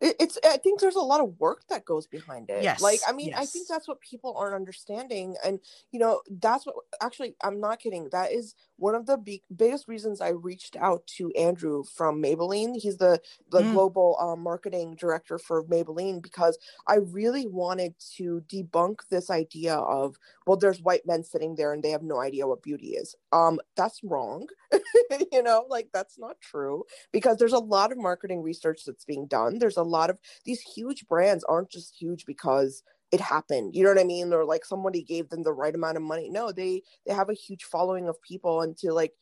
it's 0.00 0.38
i 0.44 0.56
think 0.56 0.80
there's 0.80 0.96
a 0.96 1.00
lot 1.00 1.20
of 1.20 1.38
work 1.38 1.62
that 1.68 1.84
goes 1.84 2.06
behind 2.06 2.48
it 2.50 2.62
yes 2.62 2.80
like 2.80 3.00
i 3.08 3.12
mean 3.12 3.28
yes. 3.28 3.38
i 3.38 3.44
think 3.44 3.66
that's 3.66 3.88
what 3.88 4.00
people 4.00 4.34
aren't 4.36 4.54
understanding 4.54 5.34
and 5.44 5.58
you 5.90 5.98
know 5.98 6.20
that's 6.40 6.66
what 6.66 6.76
actually 7.00 7.34
i'm 7.42 7.60
not 7.60 7.80
kidding 7.80 8.08
that 8.10 8.32
is 8.32 8.54
one 8.76 8.94
of 8.94 9.06
the 9.06 9.16
big, 9.16 9.42
biggest 9.54 9.88
reasons 9.88 10.20
i 10.20 10.28
reached 10.28 10.76
out 10.76 11.06
to 11.06 11.30
andrew 11.32 11.82
from 11.82 12.22
maybelline 12.22 12.76
he's 12.76 12.96
the 12.98 13.20
the 13.50 13.60
mm. 13.60 13.72
global 13.72 14.16
um, 14.20 14.42
marketing 14.42 14.94
director 14.94 15.38
for 15.38 15.64
maybelline 15.64 16.22
because 16.22 16.58
i 16.86 16.96
really 16.96 17.46
wanted 17.46 17.94
to 17.98 18.42
debunk 18.48 19.00
this 19.10 19.30
idea 19.30 19.74
of 19.74 20.16
well 20.46 20.56
there's 20.56 20.82
white 20.82 21.06
men 21.06 21.24
sitting 21.24 21.54
there 21.56 21.72
and 21.72 21.82
they 21.82 21.90
have 21.90 22.02
no 22.02 22.20
idea 22.20 22.46
what 22.46 22.62
beauty 22.62 22.90
is 22.90 23.14
um 23.32 23.58
that's 23.76 24.00
wrong 24.04 24.46
you 25.32 25.42
know 25.42 25.64
like 25.68 25.88
that's 25.92 26.18
not 26.18 26.40
true 26.40 26.84
because 27.12 27.36
there's 27.38 27.52
a 27.52 27.58
lot 27.58 27.90
of 27.90 27.98
marketing 27.98 28.42
research 28.42 28.82
that's 28.86 29.04
being 29.04 29.26
done 29.26 29.58
there's 29.58 29.76
a 29.76 29.87
lot 29.88 30.10
of 30.10 30.18
these 30.44 30.60
huge 30.60 31.06
brands 31.08 31.44
aren't 31.44 31.70
just 31.70 31.94
huge 31.94 32.24
because 32.26 32.82
it 33.10 33.20
happened 33.20 33.74
you 33.74 33.82
know 33.82 33.90
what 33.90 33.98
i 33.98 34.04
mean 34.04 34.32
or 34.32 34.44
like 34.44 34.64
somebody 34.64 35.02
gave 35.02 35.28
them 35.30 35.42
the 35.42 35.52
right 35.52 35.74
amount 35.74 35.96
of 35.96 36.02
money 36.02 36.28
no 36.28 36.52
they 36.52 36.82
they 37.06 37.14
have 37.14 37.30
a 37.30 37.34
huge 37.34 37.64
following 37.64 38.08
of 38.08 38.20
people 38.22 38.60
and 38.60 38.76
to 38.76 38.92
like 38.92 39.12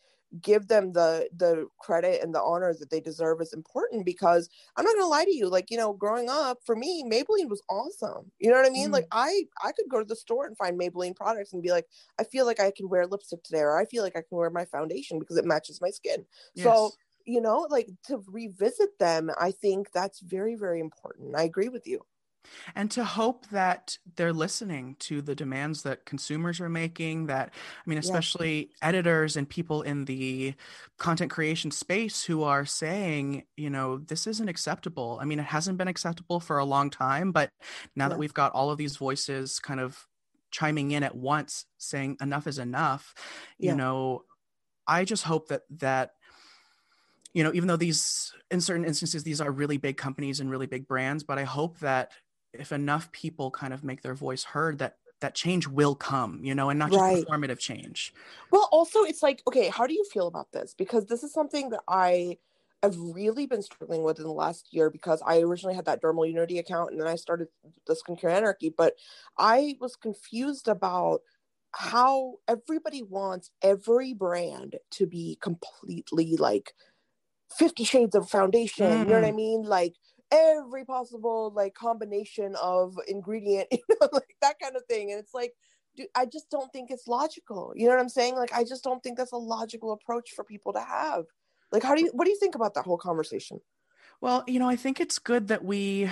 give 0.43 0.67
them 0.69 0.93
the 0.93 1.29
the 1.37 1.67
credit 1.79 2.23
and 2.23 2.35
the 2.35 2.43
honor 2.43 2.75
that 2.75 2.91
they 2.91 3.01
deserve 3.01 3.41
is 3.41 3.53
important 3.53 4.05
because 4.05 4.49
i'm 4.77 4.85
not 4.85 4.95
gonna 4.95 5.07
lie 5.07 5.25
to 5.25 5.35
you 5.35 5.49
like 5.49 5.71
you 5.71 5.77
know 5.77 5.93
growing 5.93 6.29
up 6.29 6.59
for 6.65 6.75
me 6.75 7.05
maybelline 7.05 7.49
was 7.49 7.63
awesome 7.71 8.31
you 8.41 8.51
know 8.51 8.57
what 8.57 8.67
i 8.67 8.71
mean 8.71 8.89
mm. 8.89 8.93
like 8.93 9.07
i 9.13 9.45
i 9.65 9.71
could 9.73 9.89
go 9.89 9.99
to 9.99 10.05
the 10.05 10.17
store 10.17 10.47
and 10.47 10.57
find 10.57 10.79
maybelline 10.79 11.15
products 11.15 11.53
and 11.53 11.63
be 11.63 11.71
like 11.71 11.87
i 12.19 12.25
feel 12.25 12.45
like 12.45 12.61
i 12.61 12.73
can 12.77 12.89
wear 12.89 13.07
lipstick 13.07 13.43
today 13.45 13.61
or 13.61 13.79
i 13.79 13.85
feel 13.85 14.03
like 14.03 14.17
i 14.17 14.21
can 14.21 14.37
wear 14.37 14.51
my 14.51 14.65
foundation 14.65 15.19
because 15.19 15.37
it 15.37 15.45
matches 15.45 15.81
my 15.81 15.91
skin 15.91 16.25
yes. 16.55 16.65
so 16.65 16.91
you 17.27 17.41
know 17.41 17.67
like 17.71 17.89
to 18.05 18.23
revisit 18.29 18.99
them 18.99 19.31
i 19.39 19.51
think 19.51 19.91
that's 19.93 20.21
very 20.21 20.55
very 20.55 20.81
important 20.81 21.37
i 21.37 21.43
agree 21.43 21.69
with 21.69 21.87
you 21.87 22.01
and 22.75 22.91
to 22.91 23.05
hope 23.05 23.49
that 23.51 23.99
they're 24.17 24.33
listening 24.33 24.97
to 24.99 25.21
the 25.21 25.35
demands 25.35 25.83
that 25.83 26.05
consumers 26.05 26.61
are 26.61 26.69
making 26.69 27.27
that 27.27 27.51
i 27.55 27.89
mean 27.89 27.99
especially 27.99 28.71
yeah. 28.71 28.89
editors 28.89 29.37
and 29.37 29.49
people 29.49 29.83
in 29.83 30.05
the 30.05 30.55
content 30.99 31.31
creation 31.31 31.71
space 31.71 32.23
who 32.23 32.43
are 32.43 32.65
saying 32.65 33.45
you 33.57 33.71
know 33.71 33.99
this 33.99 34.27
isn't 34.27 34.49
acceptable 34.49 35.19
i 35.21 35.25
mean 35.25 35.39
it 35.39 35.47
hasn't 35.47 35.79
been 35.79 35.89
acceptable 35.89 36.41
for 36.41 36.59
a 36.59 36.65
long 36.65 36.91
time 36.91 37.33
but 37.33 37.51
now 37.95 38.05
yeah. 38.05 38.09
that 38.11 38.19
we've 38.19 38.35
got 38.35 38.53
all 38.53 38.71
of 38.71 38.79
these 38.79 38.97
voices 38.97 39.59
kind 39.59 39.81
of 39.81 40.07
chiming 40.51 40.93
in 40.93 41.03
at 41.03 41.15
once 41.15 41.67
saying 41.79 42.17
enough 42.21 42.47
is 42.47 42.59
enough 42.59 43.15
you 43.59 43.75
know 43.75 44.23
i 44.87 45.05
just 45.05 45.25
hope 45.25 45.49
that 45.49 45.63
that 45.71 46.13
you 47.37 47.45
know 47.45 47.53
even 47.53 47.69
though 47.69 47.77
these 47.77 48.33
in 48.51 48.61
certain 48.63 48.85
instances 48.85 49.23
these 49.23 49.43
are 49.43 49.51
really 49.51 49.77
big 49.77 49.99
companies 49.99 50.41
and 50.41 50.51
really 50.51 50.67
big 50.67 50.89
brands 50.89 51.23
but 51.23 51.39
i 51.39 51.45
hope 51.45 51.79
that 51.81 52.13
if 52.55 52.73
enough 52.73 53.13
people 53.13 53.51
kind 53.51 53.75
of 53.75 53.85
make 53.85 54.01
their 54.01 54.15
voice 54.15 54.43
heard 54.43 54.79
that 54.79 54.97
that 55.21 55.35
change 55.35 55.69
will 55.69 55.95
come 55.95 56.41
you 56.43 56.55
know 56.55 56.71
and 56.71 56.79
not 56.79 56.91
just 56.91 57.01
right. 57.01 57.25
performative 57.27 57.59
change 57.59 58.15
well 58.51 58.69
also 58.73 59.03
it's 59.03 59.23
like 59.23 59.43
okay 59.47 59.69
how 59.69 59.87
do 59.87 59.93
you 59.93 60.05
feel 60.11 60.27
about 60.27 60.51
this 60.53 60.75
because 60.75 61.05
this 61.07 61.23
is 61.23 61.33
something 61.33 61.69
that 61.69 61.83
i 61.89 62.37
have 62.83 62.97
really 62.99 63.47
been 63.47 63.63
struggling 63.63 64.03
with 64.03 64.19
in 64.19 64.25
the 64.25 64.33
last 64.33 64.73
year 64.73 64.89
because 64.89 65.23
i 65.27 65.41
originally 65.41 65.75
had 65.75 65.85
that 65.85 66.03
dermal 66.03 66.27
unity 66.27 66.59
account 66.59 66.91
and 66.91 67.01
then 67.01 67.09
i 67.09 67.17
started 67.17 67.49
the 67.87 67.95
skincare 67.95 68.33
anarchy 68.33 68.73
but 68.75 68.95
i 69.37 69.77
was 69.81 69.95
confused 69.95 70.69
about 70.69 71.21
how 71.73 72.37
everybody 72.49 73.03
wants 73.03 73.51
every 73.61 74.15
brand 74.15 74.77
to 74.91 75.07
be 75.07 75.37
completely 75.43 76.37
like 76.37 76.73
50 77.59 77.85
shades 77.85 78.15
of 78.15 78.29
foundation 78.29 78.87
mm. 78.87 78.99
you 79.01 79.05
know 79.07 79.15
what 79.15 79.25
i 79.25 79.31
mm. 79.31 79.37
mean 79.37 79.63
like 79.63 79.95
every 80.33 80.85
possible 80.85 81.53
like 81.55 81.75
combination 81.75 82.55
of 82.61 82.97
ingredient 83.07 83.69
you 83.73 83.79
know 84.01 84.09
like 84.13 84.35
that 84.43 84.59
kind 84.61 84.77
of 84.77 84.83
thing 84.87 85.11
and 85.11 85.21
it's 85.21 85.35
like 85.35 85.53
dude, 85.97 86.09
i 86.15 86.27
just 86.27 86.51
don't 86.51 86.73
think 86.73 86.91
it's 86.91 87.07
logical 87.07 87.73
you 87.77 87.85
know 87.85 87.91
what 87.91 88.01
i'm 88.01 88.09
saying 88.09 88.35
like 88.35 88.53
i 88.53 88.65
just 88.65 88.83
don't 88.83 89.03
think 89.03 89.17
that's 89.17 89.33
a 89.33 89.37
logical 89.37 89.93
approach 89.93 90.31
for 90.35 90.45
people 90.45 90.73
to 90.73 90.81
have 90.81 91.25
like 91.73 91.83
how 91.83 91.95
do 91.95 92.03
you 92.03 92.11
what 92.13 92.25
do 92.25 92.31
you 92.31 92.39
think 92.39 92.55
about 92.55 92.75
that 92.75 92.85
whole 92.85 92.99
conversation 92.99 93.61
well 94.21 94.43
you 94.47 94.59
know 94.59 94.69
i 94.69 94.77
think 94.77 95.01
it's 95.01 95.19
good 95.19 95.49
that 95.49 95.65
we 95.65 96.11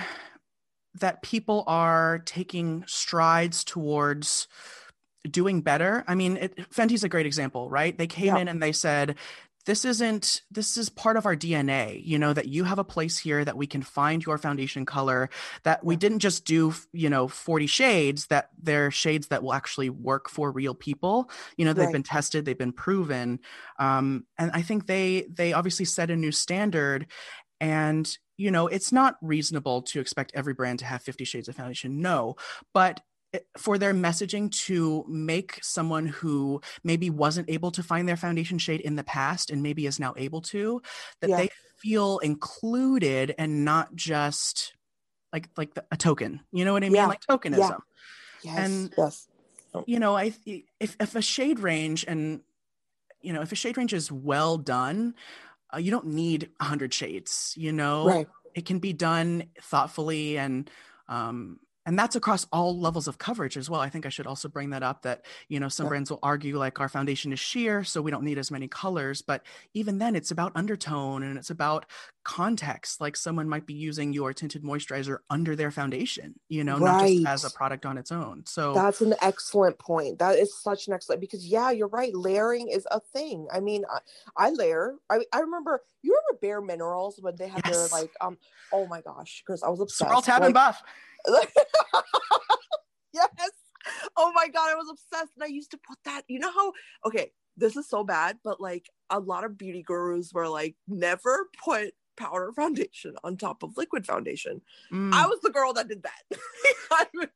that 0.99 1.21
people 1.21 1.63
are 1.67 2.19
taking 2.19 2.83
strides 2.87 3.63
towards 3.63 4.47
doing 5.29 5.61
better. 5.61 6.03
I 6.07 6.15
mean, 6.15 6.37
it, 6.37 6.73
Fenty's 6.73 7.03
a 7.03 7.09
great 7.09 7.25
example, 7.25 7.69
right? 7.69 7.97
They 7.97 8.07
came 8.07 8.35
yeah. 8.35 8.37
in 8.37 8.47
and 8.47 8.61
they 8.61 8.71
said, 8.71 9.15
this 9.65 9.85
isn't 9.85 10.41
this 10.51 10.77
is 10.77 10.89
part 10.89 11.17
of 11.17 11.25
our 11.25 11.35
dna 11.35 12.01
you 12.03 12.17
know 12.17 12.33
that 12.33 12.47
you 12.47 12.63
have 12.63 12.79
a 12.79 12.83
place 12.83 13.17
here 13.17 13.43
that 13.43 13.57
we 13.57 13.67
can 13.67 13.81
find 13.81 14.25
your 14.25 14.37
foundation 14.37 14.85
color 14.85 15.29
that 15.63 15.83
we 15.83 15.95
didn't 15.95 16.19
just 16.19 16.45
do 16.45 16.73
you 16.93 17.09
know 17.09 17.27
40 17.27 17.67
shades 17.67 18.27
that 18.27 18.49
they're 18.61 18.91
shades 18.91 19.27
that 19.27 19.43
will 19.43 19.53
actually 19.53 19.89
work 19.89 20.29
for 20.29 20.51
real 20.51 20.73
people 20.73 21.29
you 21.57 21.65
know 21.65 21.73
they've 21.73 21.85
right. 21.85 21.93
been 21.93 22.03
tested 22.03 22.45
they've 22.45 22.57
been 22.57 22.73
proven 22.73 23.39
um, 23.79 24.25
and 24.37 24.51
i 24.53 24.61
think 24.61 24.87
they 24.87 25.27
they 25.33 25.53
obviously 25.53 25.85
set 25.85 26.09
a 26.09 26.15
new 26.15 26.31
standard 26.31 27.07
and 27.59 28.17
you 28.37 28.51
know 28.51 28.67
it's 28.67 28.91
not 28.91 29.15
reasonable 29.21 29.81
to 29.81 29.99
expect 29.99 30.31
every 30.35 30.53
brand 30.53 30.79
to 30.79 30.85
have 30.85 31.01
50 31.01 31.25
shades 31.25 31.47
of 31.47 31.55
foundation 31.55 32.01
no 32.01 32.35
but 32.73 33.01
for 33.57 33.77
their 33.77 33.93
messaging 33.93 34.51
to 34.51 35.05
make 35.07 35.59
someone 35.63 36.07
who 36.07 36.61
maybe 36.83 37.09
wasn't 37.09 37.49
able 37.49 37.71
to 37.71 37.83
find 37.83 38.07
their 38.07 38.17
foundation 38.17 38.57
shade 38.57 38.81
in 38.81 38.95
the 38.95 39.03
past 39.03 39.49
and 39.49 39.61
maybe 39.61 39.85
is 39.85 39.99
now 39.99 40.13
able 40.17 40.41
to 40.41 40.81
that 41.21 41.29
yeah. 41.29 41.37
they 41.37 41.49
feel 41.77 42.19
included 42.19 43.35
and 43.37 43.65
not 43.65 43.93
just 43.95 44.73
like 45.33 45.49
like 45.57 45.73
the, 45.73 45.83
a 45.91 45.97
token 45.97 46.39
you 46.51 46.65
know 46.65 46.73
what 46.73 46.83
i 46.83 46.87
mean 46.87 46.95
yeah. 46.95 47.07
like 47.07 47.21
tokenism 47.29 47.57
yeah. 47.59 47.77
yes. 48.43 48.57
and 48.57 48.93
yes 48.97 49.27
oh. 49.73 49.83
you 49.85 49.99
know 49.99 50.15
i 50.15 50.33
if, 50.45 50.95
if 50.99 51.15
a 51.15 51.21
shade 51.21 51.59
range 51.59 52.05
and 52.07 52.41
you 53.21 53.33
know 53.33 53.41
if 53.41 53.51
a 53.51 53.55
shade 53.55 53.77
range 53.77 53.93
is 53.93 54.11
well 54.11 54.57
done 54.57 55.13
uh, 55.73 55.77
you 55.77 55.91
don't 55.91 56.07
need 56.07 56.49
100 56.59 56.93
shades 56.93 57.53
you 57.57 57.71
know 57.71 58.07
right. 58.07 58.27
it 58.53 58.65
can 58.65 58.79
be 58.79 58.93
done 58.93 59.43
thoughtfully 59.61 60.37
and 60.37 60.69
um 61.09 61.59
and 61.85 61.97
that's 61.97 62.15
across 62.15 62.47
all 62.51 62.79
levels 62.79 63.07
of 63.07 63.17
coverage 63.17 63.57
as 63.57 63.69
well. 63.69 63.79
I 63.79 63.89
think 63.89 64.05
i 64.05 64.09
should 64.09 64.27
also 64.27 64.49
bring 64.49 64.71
that 64.71 64.83
up 64.83 65.03
that 65.03 65.25
you 65.49 65.59
know 65.59 65.69
some 65.69 65.85
yeah. 65.85 65.89
brands 65.89 66.09
will 66.09 66.19
argue 66.23 66.57
like 66.57 66.79
our 66.79 66.89
foundation 66.89 67.31
is 67.31 67.39
sheer 67.39 67.83
so 67.83 68.01
we 68.01 68.11
don't 68.11 68.23
need 68.23 68.37
as 68.37 68.51
many 68.51 68.67
colors. 68.67 69.21
But 69.21 69.43
even 69.73 69.97
then 69.99 70.15
it's 70.15 70.31
about 70.31 70.51
undertone 70.55 71.23
and 71.23 71.37
it's 71.37 71.49
about 71.49 71.85
context. 72.23 73.01
Like 73.01 73.15
someone 73.15 73.47
might 73.47 73.65
be 73.65 73.73
using 73.73 74.13
your 74.13 74.33
tinted 74.33 74.63
moisturizer 74.63 75.19
under 75.29 75.55
their 75.55 75.71
foundation 75.71 76.35
you 76.49 76.63
know 76.63 76.77
right. 76.79 77.01
not 77.01 77.07
just 77.07 77.45
as 77.45 77.51
a 77.51 77.55
product 77.55 77.85
on 77.85 77.97
its 77.97 78.11
own. 78.11 78.43
So 78.45 78.73
that's 78.73 79.01
an 79.01 79.13
excellent 79.21 79.77
point. 79.77 80.19
That 80.19 80.37
is 80.37 80.57
such 80.57 80.87
an 80.87 80.93
excellent 80.93 81.21
because 81.21 81.45
yeah 81.45 81.71
you're 81.71 81.87
right 81.87 82.15
layering 82.15 82.69
is 82.69 82.87
a 82.89 82.99
thing. 82.99 83.47
I 83.53 83.59
mean 83.59 83.83
i, 83.89 84.47
I 84.47 84.49
layer 84.49 84.95
I, 85.09 85.19
I 85.31 85.39
remember 85.39 85.81
you 86.01 86.11
remember 86.11 86.39
bare 86.41 86.61
minerals 86.61 87.17
when 87.19 87.35
they 87.35 87.47
had 87.47 87.61
yes. 87.65 87.89
their 87.89 87.99
like 87.99 88.11
um 88.21 88.37
oh 88.71 88.85
my 88.87 89.01
gosh 89.01 89.43
because 89.45 89.63
i 89.63 89.69
was 89.69 89.79
obsessed. 89.79 90.09
Swirl, 90.09 90.21
tab 90.21 90.41
like, 90.41 90.47
and 90.47 90.53
buff 90.53 90.83
yes. 93.13 93.51
Oh 94.17 94.31
my 94.33 94.47
god, 94.47 94.71
I 94.71 94.75
was 94.75 94.89
obsessed. 94.89 95.33
And 95.35 95.43
I 95.43 95.47
used 95.47 95.71
to 95.71 95.77
put 95.77 95.97
that. 96.05 96.23
You 96.27 96.39
know 96.39 96.51
how 96.51 96.73
okay, 97.05 97.31
this 97.57 97.75
is 97.75 97.87
so 97.87 98.03
bad, 98.03 98.37
but 98.43 98.59
like 98.59 98.89
a 99.09 99.19
lot 99.19 99.43
of 99.43 99.57
beauty 99.57 99.83
gurus 99.83 100.31
were 100.33 100.47
like, 100.47 100.75
never 100.87 101.49
put 101.63 101.93
powder 102.17 102.51
foundation 102.55 103.15
on 103.23 103.37
top 103.37 103.63
of 103.63 103.77
liquid 103.77 104.05
foundation. 104.05 104.61
Mm. 104.91 105.13
I 105.13 105.27
was 105.27 105.39
the 105.41 105.49
girl 105.49 105.73
that 105.73 105.87
did 105.87 106.03
that. 106.03 106.39
I 106.91 107.05
would 107.13 107.29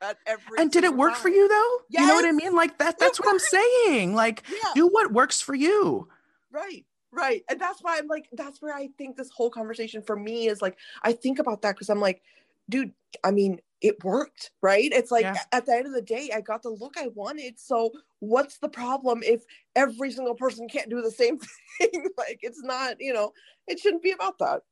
that 0.00 0.18
every 0.26 0.58
And 0.58 0.70
did 0.70 0.84
it 0.84 0.94
work 0.94 1.12
time. 1.12 1.22
for 1.22 1.28
you 1.28 1.48
though? 1.48 1.78
Yes. 1.88 2.02
You 2.02 2.08
know 2.08 2.14
what 2.14 2.24
I 2.24 2.32
mean? 2.32 2.54
Like 2.54 2.78
that 2.78 2.98
that's 3.00 3.20
what 3.20 3.28
I'm 3.28 3.38
saying. 3.38 4.14
Like 4.14 4.42
yeah. 4.50 4.70
do 4.74 4.88
what 4.88 5.12
works 5.12 5.40
for 5.40 5.54
you. 5.54 6.08
Right. 6.50 6.84
Right. 7.12 7.42
And 7.48 7.60
that's 7.60 7.80
why 7.80 7.98
I'm 7.98 8.08
like, 8.08 8.28
that's 8.32 8.60
where 8.60 8.74
I 8.74 8.88
think 8.98 9.16
this 9.16 9.30
whole 9.30 9.50
conversation 9.50 10.02
for 10.02 10.16
me 10.16 10.48
is 10.48 10.60
like, 10.60 10.76
I 11.02 11.12
think 11.12 11.38
about 11.38 11.62
that 11.62 11.76
because 11.76 11.88
I'm 11.88 12.00
like, 12.00 12.22
dude, 12.68 12.92
I 13.22 13.30
mean, 13.30 13.60
it 13.80 14.02
worked, 14.02 14.50
right? 14.62 14.90
It's 14.90 15.10
like 15.10 15.24
Yeah. 15.24 15.36
at 15.52 15.66
the 15.66 15.74
end 15.74 15.86
of 15.86 15.92
the 15.92 16.02
day, 16.02 16.30
I 16.34 16.40
got 16.40 16.62
the 16.62 16.70
look 16.70 16.94
I 16.96 17.08
wanted. 17.08 17.58
So 17.58 17.92
what's 18.20 18.58
the 18.58 18.68
problem 18.68 19.22
if 19.22 19.44
every 19.76 20.10
single 20.10 20.34
person 20.34 20.68
can't 20.68 20.88
do 20.88 21.02
the 21.02 21.10
same 21.10 21.38
thing? 21.78 22.08
like 22.18 22.38
it's 22.42 22.62
not, 22.62 22.96
you 23.00 23.12
know, 23.12 23.32
it 23.66 23.78
shouldn't 23.78 24.02
be 24.02 24.12
about 24.12 24.38
that. 24.38 24.62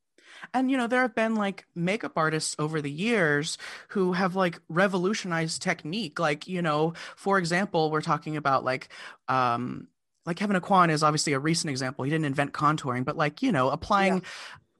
And 0.53 0.71
you 0.71 0.77
know, 0.77 0.87
there 0.87 1.01
have 1.01 1.15
been 1.15 1.35
like 1.35 1.65
makeup 1.75 2.13
artists 2.15 2.55
over 2.57 2.81
the 2.81 2.91
years 2.91 3.57
who 3.89 4.13
have 4.13 4.35
like 4.35 4.59
revolutionized 4.67 5.61
technique. 5.61 6.19
Like, 6.19 6.47
you 6.47 6.61
know, 6.61 6.93
for 7.15 7.37
example, 7.37 7.91
we're 7.91 8.01
talking 8.01 8.35
about 8.35 8.63
like 8.63 8.89
um 9.27 9.87
like 10.25 10.37
Kevyn 10.37 10.59
Aucoin 10.59 10.89
is 10.89 11.03
obviously 11.03 11.33
a 11.33 11.39
recent 11.39 11.69
example. 11.69 12.05
He 12.05 12.09
didn't 12.09 12.25
invent 12.25 12.53
contouring, 12.53 13.03
but 13.03 13.17
like, 13.17 13.41
you 13.41 13.51
know, 13.51 13.69
applying 13.69 14.23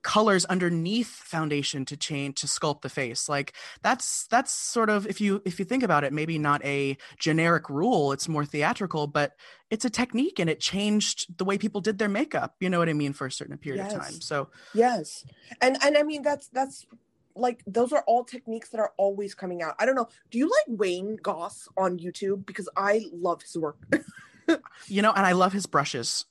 colors 0.03 0.45
underneath 0.45 1.07
foundation 1.07 1.85
to 1.85 1.97
change 1.97 2.41
to 2.41 2.47
sculpt 2.47 2.81
the 2.81 2.89
face. 2.89 3.27
Like 3.27 3.53
that's 3.81 4.27
that's 4.27 4.51
sort 4.51 4.89
of 4.89 5.07
if 5.07 5.19
you 5.19 5.41
if 5.45 5.59
you 5.59 5.65
think 5.65 5.83
about 5.83 6.03
it, 6.03 6.13
maybe 6.13 6.37
not 6.37 6.63
a 6.63 6.97
generic 7.17 7.69
rule, 7.69 8.11
it's 8.11 8.27
more 8.27 8.45
theatrical, 8.45 9.07
but 9.07 9.33
it's 9.69 9.85
a 9.85 9.89
technique 9.89 10.39
and 10.39 10.49
it 10.49 10.59
changed 10.59 11.37
the 11.37 11.45
way 11.45 11.57
people 11.57 11.81
did 11.81 11.97
their 11.97 12.09
makeup. 12.09 12.55
You 12.59 12.69
know 12.69 12.79
what 12.79 12.89
I 12.89 12.93
mean 12.93 13.13
for 13.13 13.25
a 13.25 13.31
certain 13.31 13.57
period 13.57 13.85
of 13.85 13.93
time. 13.93 14.21
So 14.21 14.49
Yes. 14.73 15.25
And 15.61 15.77
and 15.83 15.97
I 15.97 16.03
mean 16.03 16.21
that's 16.21 16.47
that's 16.49 16.85
like 17.35 17.63
those 17.65 17.91
are 17.93 18.03
all 18.05 18.23
techniques 18.23 18.69
that 18.69 18.79
are 18.79 18.93
always 18.97 19.33
coming 19.33 19.63
out. 19.63 19.75
I 19.79 19.85
don't 19.85 19.95
know. 19.95 20.09
Do 20.29 20.37
you 20.37 20.45
like 20.45 20.79
Wayne 20.79 21.17
Goss 21.21 21.67
on 21.77 21.97
YouTube? 21.97 22.45
Because 22.45 22.69
I 22.77 23.05
love 23.11 23.41
his 23.41 23.57
work. 23.57 23.77
You 24.87 25.01
know, 25.01 25.13
and 25.13 25.25
I 25.25 25.31
love 25.31 25.53
his 25.53 25.65
brushes. 25.65 26.25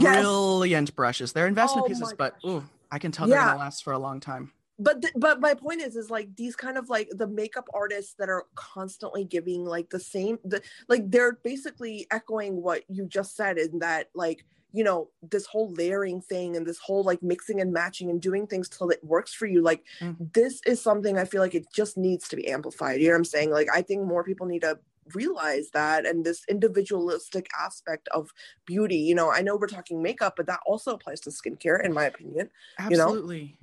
Yes. 0.00 0.22
Brilliant 0.22 0.96
brushes. 0.96 1.34
They're 1.34 1.46
investment 1.46 1.84
Oh 1.84 1.88
pieces, 1.88 2.14
but 2.16 2.36
ooh, 2.44 2.64
I 2.90 2.98
can 2.98 3.12
tell 3.12 3.26
they're 3.26 3.38
gonna 3.38 3.58
last 3.58 3.84
for 3.84 3.92
a 3.92 3.98
long 3.98 4.20
time. 4.20 4.52
but 4.78 5.02
th- 5.02 5.14
but 5.16 5.40
my 5.40 5.54
point 5.54 5.80
is 5.80 5.96
is 5.96 6.10
like 6.10 6.34
these 6.36 6.54
kind 6.56 6.78
of 6.78 6.88
like 6.88 7.08
the 7.10 7.26
makeup 7.26 7.68
artists 7.74 8.14
that 8.18 8.28
are 8.28 8.46
constantly 8.54 9.24
giving 9.24 9.64
like 9.64 9.90
the 9.90 9.98
same 10.00 10.38
the 10.44 10.62
like 10.88 11.10
they're 11.10 11.32
basically 11.42 12.06
echoing 12.10 12.62
what 12.62 12.84
you 12.88 13.04
just 13.06 13.34
said 13.36 13.58
in 13.58 13.78
that 13.80 14.08
like 14.14 14.44
you 14.72 14.84
know 14.84 15.10
this 15.30 15.46
whole 15.46 15.72
layering 15.72 16.20
thing 16.20 16.54
and 16.56 16.66
this 16.66 16.78
whole 16.78 17.02
like 17.02 17.22
mixing 17.22 17.60
and 17.60 17.72
matching 17.72 18.08
and 18.10 18.20
doing 18.22 18.46
things 18.46 18.68
till 18.68 18.90
it 18.90 19.02
works 19.02 19.32
for 19.34 19.46
you 19.46 19.62
like 19.62 19.82
Mhm. 20.00 20.32
this 20.34 20.60
is 20.66 20.80
something 20.80 21.18
i 21.18 21.24
feel 21.24 21.40
like 21.40 21.54
it 21.54 21.66
just 21.72 21.96
needs 21.96 22.28
to 22.28 22.36
be 22.36 22.48
amplified 22.48 23.00
you 23.00 23.06
know 23.08 23.14
what 23.14 23.18
i'm 23.18 23.24
saying 23.24 23.50
like 23.50 23.68
i 23.74 23.80
think 23.82 24.04
more 24.06 24.22
people 24.22 24.46
need 24.46 24.60
to 24.62 24.78
realize 25.14 25.70
that 25.72 26.06
and 26.06 26.24
this 26.24 26.44
individualistic 26.48 27.48
aspect 27.58 28.08
of 28.08 28.32
beauty 28.66 28.96
you 28.96 29.14
know 29.14 29.30
i 29.30 29.40
know 29.42 29.56
we're 29.56 29.66
talking 29.66 30.02
makeup 30.02 30.34
but 30.36 30.46
that 30.46 30.60
also 30.66 30.94
applies 30.94 31.20
to 31.20 31.30
skincare 31.30 31.82
in 31.84 31.92
my 31.92 32.04
opinion 32.04 32.50
You 32.88 32.96
know? 32.96 33.18
Absolutely. 33.18 33.58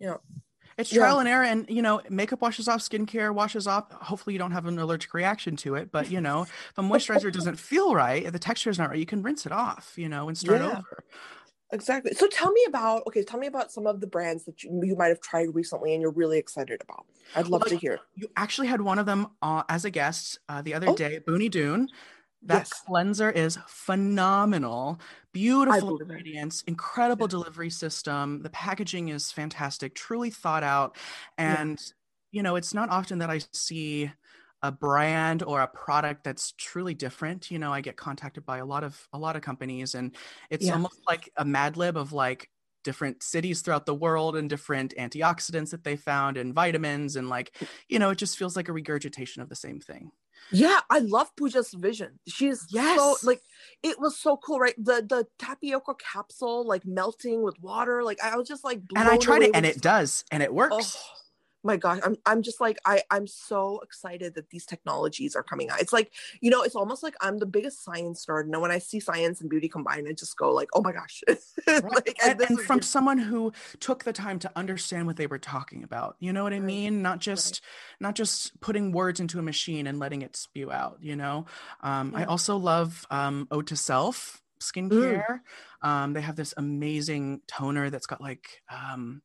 Yeah. 0.00 0.16
It's 0.78 0.90
Yeah. 0.90 0.92
trial 0.92 1.20
and 1.20 1.28
error, 1.28 1.44
and 1.44 1.68
you 1.70 1.82
know, 1.82 2.02
makeup 2.10 2.42
washes 2.42 2.68
off, 2.68 2.80
skincare 2.80 3.34
washes 3.34 3.66
off. 3.66 3.92
Hopefully, 3.92 4.34
you 4.34 4.38
don't 4.40 4.52
have 4.52 4.66
an 4.66 4.78
allergic 4.78 5.14
reaction 5.14 5.56
to 5.58 5.74
it. 5.76 5.92
But 5.92 6.10
you 6.10 6.20
know, 6.20 6.48
a 6.76 6.82
moisturizer 6.82 7.32
doesn't 7.32 7.56
feel 7.56 7.94
right, 7.94 8.32
the 8.32 8.38
texture 8.38 8.70
is 8.70 8.78
not 8.78 8.90
right, 8.90 8.98
you 8.98 9.06
can 9.06 9.22
rinse 9.22 9.46
it 9.46 9.52
off. 9.52 9.98
You 9.98 10.08
know, 10.08 10.28
and 10.28 10.38
start 10.38 10.60
Yeah. 10.60 10.62
over. 10.62 11.04
Exactly. 11.70 12.12
So 12.14 12.26
tell 12.28 12.50
me 12.50 12.64
about 12.66 13.02
okay, 13.06 13.22
tell 13.22 13.38
me 13.38 13.46
about 13.46 13.70
some 13.70 13.86
of 13.86 14.00
the 14.00 14.06
brands 14.06 14.44
that 14.44 14.62
you, 14.62 14.80
you 14.82 14.96
might 14.96 15.08
have 15.08 15.20
tried 15.20 15.54
recently 15.54 15.92
and 15.92 16.00
you're 16.00 16.10
really 16.10 16.38
excited 16.38 16.80
about. 16.80 17.06
I'd 17.34 17.48
love 17.48 17.64
Well, 17.64 17.68
to 17.68 17.76
hear. 17.76 18.00
You 18.14 18.28
actually 18.36 18.68
had 18.68 18.80
one 18.80 18.98
of 18.98 19.06
them 19.06 19.28
uh, 19.42 19.62
as 19.68 19.84
a 19.84 19.90
guest 19.90 20.38
uh, 20.48 20.62
the 20.62 20.74
other 20.74 20.88
Oh. 20.88 20.92
day, 20.92 21.20
Booney 21.20 21.50
Dune. 21.50 21.90
That 22.42 22.68
Yes. 22.68 22.70
cleanser 22.70 23.30
is 23.30 23.58
phenomenal. 23.68 25.00
Beautiful 25.32 25.88
believe 25.88 26.10
it. 26.10 26.22
ingredients, 26.22 26.62
incredible 26.62 27.26
Yeah. 27.26 27.28
delivery 27.28 27.70
system. 27.70 28.42
The 28.42 28.50
packaging 28.50 29.08
is 29.10 29.32
fantastic, 29.32 29.94
truly 29.94 30.30
thought 30.30 30.62
out. 30.64 30.96
Yeah. 31.44 31.62
And, 31.62 31.78
you 32.32 32.42
know, 32.42 32.56
it's 32.56 32.74
not 32.74 32.90
often 32.90 33.18
that 33.18 33.30
I 33.30 33.38
see 33.52 34.12
a 34.62 34.72
brand 34.72 35.42
or 35.42 35.60
a 35.60 35.68
product 35.68 36.24
that's 36.24 36.52
truly 36.58 36.94
different. 36.94 37.50
You 37.50 37.58
know, 37.58 37.72
I 37.72 37.80
get 37.80 37.96
contacted 37.96 38.44
by 38.44 38.58
a 38.58 38.66
lot 38.66 38.84
of 38.84 39.08
a 39.12 39.18
lot 39.18 39.36
of 39.36 39.42
companies 39.42 39.94
and 39.94 40.14
it's 40.50 40.66
Yeah. 40.66 40.72
almost 40.74 41.00
like 41.08 41.30
a 41.36 41.44
mad 41.44 41.76
lib 41.76 41.96
of 41.96 42.12
like 42.12 42.50
different 42.84 43.22
cities 43.22 43.60
throughout 43.60 43.86
the 43.86 43.94
world 43.94 44.36
and 44.36 44.48
different 44.48 44.94
antioxidants 44.98 45.70
that 45.70 45.84
they 45.84 45.96
found 45.96 46.36
and 46.36 46.54
vitamins 46.54 47.16
and 47.16 47.28
like 47.28 47.52
mm. 47.60 47.68
you 47.88 47.98
know 47.98 48.10
it 48.10 48.18
just 48.18 48.38
feels 48.38 48.56
like 48.56 48.68
a 48.68 48.72
regurgitation 48.72 49.42
of 49.42 49.48
the 49.48 49.56
same 49.56 49.80
thing 49.80 50.10
Yeah, 50.50 50.80
I 50.88 51.00
love 51.00 51.28
Pooja's 51.36 51.74
vision. 51.74 52.18
She's 52.26 52.60
so 52.60 52.70
Yes. 52.70 53.24
like 53.24 53.42
it 53.82 54.00
was 54.00 54.18
so 54.18 54.36
cool, 54.38 54.58
right? 54.58 54.74
The 54.78 55.04
the 55.06 55.26
tapioca 55.38 55.94
capsule 55.96 56.66
like 56.66 56.86
melting 56.86 57.42
with 57.42 57.56
water. 57.60 58.02
Like 58.02 58.18
I 58.22 58.36
was 58.36 58.48
just 58.48 58.64
like 58.64 58.80
and 58.96 59.08
i 59.08 59.16
tried 59.18 59.42
it 59.42 59.50
and 59.54 59.66
it 59.66 59.80
does 59.82 60.24
and 60.30 60.42
it 60.42 60.50
oh, 60.50 60.54
works 60.54 60.96
Oh 60.96 61.14
my 61.68 61.76
gosh, 61.76 62.00
I'm 62.02 62.16
I'm 62.26 62.42
just 62.42 62.60
like 62.60 62.78
I 62.84 63.02
I'm 63.10 63.26
so 63.26 63.80
excited 63.82 64.34
that 64.34 64.50
these 64.50 64.66
technologies 64.66 65.36
are 65.36 65.42
coming 65.42 65.70
out. 65.70 65.80
It's 65.80 65.92
like 65.92 66.12
you 66.40 66.50
know, 66.50 66.62
it's 66.62 66.74
almost 66.74 67.02
like 67.02 67.14
I'm 67.20 67.38
the 67.38 67.46
biggest 67.46 67.84
science 67.84 68.26
nerd. 68.26 68.44
And 68.44 68.60
when 68.60 68.70
I 68.70 68.78
see 68.78 69.00
science 69.00 69.40
and 69.40 69.50
beauty 69.50 69.68
combined, 69.68 70.08
I 70.08 70.12
just 70.12 70.36
go 70.36 70.50
like, 70.50 70.70
oh 70.74 70.80
my 70.82 70.92
gosh. 70.92 71.22
like, 71.68 72.16
and, 72.24 72.40
and 72.40 72.60
from 72.60 72.82
someone 72.82 73.18
who 73.18 73.52
took 73.80 74.04
the 74.04 74.12
time 74.12 74.38
to 74.40 74.50
understand 74.56 75.06
what 75.06 75.16
they 75.16 75.26
were 75.26 75.38
talking 75.38 75.84
about 75.84 76.16
you 76.18 76.32
know 76.32 76.42
what 76.42 76.52
i 76.52 76.56
Right. 76.58 76.66
mean 76.66 77.02
not 77.02 77.20
just 77.20 77.60
not 78.00 78.14
just 78.14 78.58
putting 78.60 78.90
words 78.92 79.20
into 79.20 79.38
a 79.38 79.42
machine 79.42 79.86
and 79.86 79.98
letting 79.98 80.22
it 80.22 80.34
spew 80.36 80.72
out 80.72 80.98
you 81.00 81.14
know 81.16 81.46
um, 81.82 82.12
i 82.16 82.24
also 82.24 82.56
love 82.56 83.06
um, 83.10 83.46
ode 83.50 83.66
to 83.68 83.76
self 83.76 84.42
skincare 84.60 85.40
um, 85.82 86.12
they 86.14 86.20
have 86.20 86.36
this 86.36 86.54
amazing 86.56 87.40
toner 87.46 87.90
that's 87.90 88.06
got 88.06 88.20
like 88.20 88.62
um, 88.70 89.22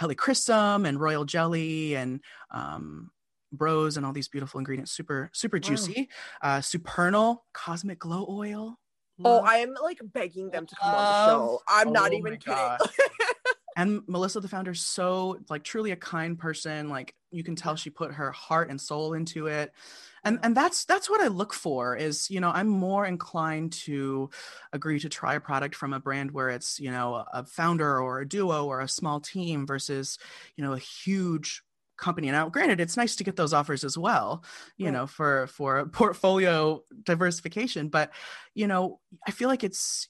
helichrysum 0.00 0.86
and 0.88 1.00
royal 1.00 1.24
jelly 1.24 1.94
and 1.96 2.20
um, 2.50 3.10
bros 3.52 3.96
and 3.96 4.04
all 4.06 4.12
these 4.12 4.28
beautiful 4.28 4.58
ingredients 4.58 4.92
super 4.92 5.30
super 5.32 5.56
Wow. 5.58 5.62
juicy 5.62 6.08
uh, 6.42 6.60
supernal 6.60 7.46
cosmic 7.52 7.98
glow 7.98 8.26
oil 8.28 8.78
Oh, 9.24 9.40
I 9.40 9.56
am 9.56 9.74
like 9.82 9.98
begging 10.12 10.48
them 10.50 10.64
to 10.64 10.76
come 10.76 10.94
on 10.94 11.04
the 11.08 11.12
show. 11.12 11.60
I'm 11.66 11.90
not 11.92 12.12
Oh 12.12 12.16
even 12.18 12.36
kidding. 12.38 12.56
and 13.78 14.02
melissa 14.08 14.40
the 14.40 14.48
founder 14.48 14.72
is 14.72 14.82
so 14.82 15.40
like 15.48 15.64
truly 15.64 15.92
a 15.92 15.96
kind 15.96 16.38
person 16.38 16.90
like 16.90 17.14
you 17.30 17.44
can 17.44 17.56
tell 17.56 17.76
she 17.76 17.90
put 17.90 18.12
her 18.14 18.32
heart 18.32 18.70
and 18.70 18.80
soul 18.80 19.14
into 19.14 19.48
it. 19.48 19.72
And 20.24 20.38
and 20.42 20.56
that's 20.56 20.84
that's 20.84 21.08
what 21.10 21.20
i 21.20 21.28
look 21.28 21.54
for 21.54 21.96
is 21.96 22.30
you 22.30 22.40
know 22.40 22.50
i'm 22.50 22.68
more 22.68 23.06
inclined 23.06 23.72
to 23.84 24.30
agree 24.72 24.98
to 25.00 25.08
try 25.08 25.34
a 25.34 25.40
product 25.40 25.74
from 25.74 25.92
a 25.92 26.00
brand 26.00 26.30
where 26.32 26.50
it's 26.50 26.80
you 26.80 26.90
know 26.90 27.24
a 27.32 27.44
founder 27.46 28.00
or 28.00 28.20
a 28.20 28.28
duo 28.28 28.66
or 28.66 28.80
a 28.80 28.88
small 28.88 29.20
team 29.20 29.66
versus 29.66 30.18
you 30.56 30.64
know 30.64 30.72
a 30.72 30.78
huge 30.78 31.62
company. 31.96 32.30
Now 32.30 32.48
granted 32.48 32.80
it's 32.80 32.96
nice 32.96 33.16
to 33.16 33.24
get 33.24 33.36
those 33.36 33.52
offers 33.52 33.84
as 33.84 33.98
well 33.98 34.44
you 34.76 34.90
Right. 34.90 34.92
know 34.92 35.06
for 35.06 35.46
for 35.48 35.86
portfolio 35.88 36.82
diversification 37.02 37.88
but 37.88 38.12
you 38.54 38.66
know 38.66 39.00
i 39.26 39.30
feel 39.30 39.48
like 39.48 39.64
it's 39.64 40.08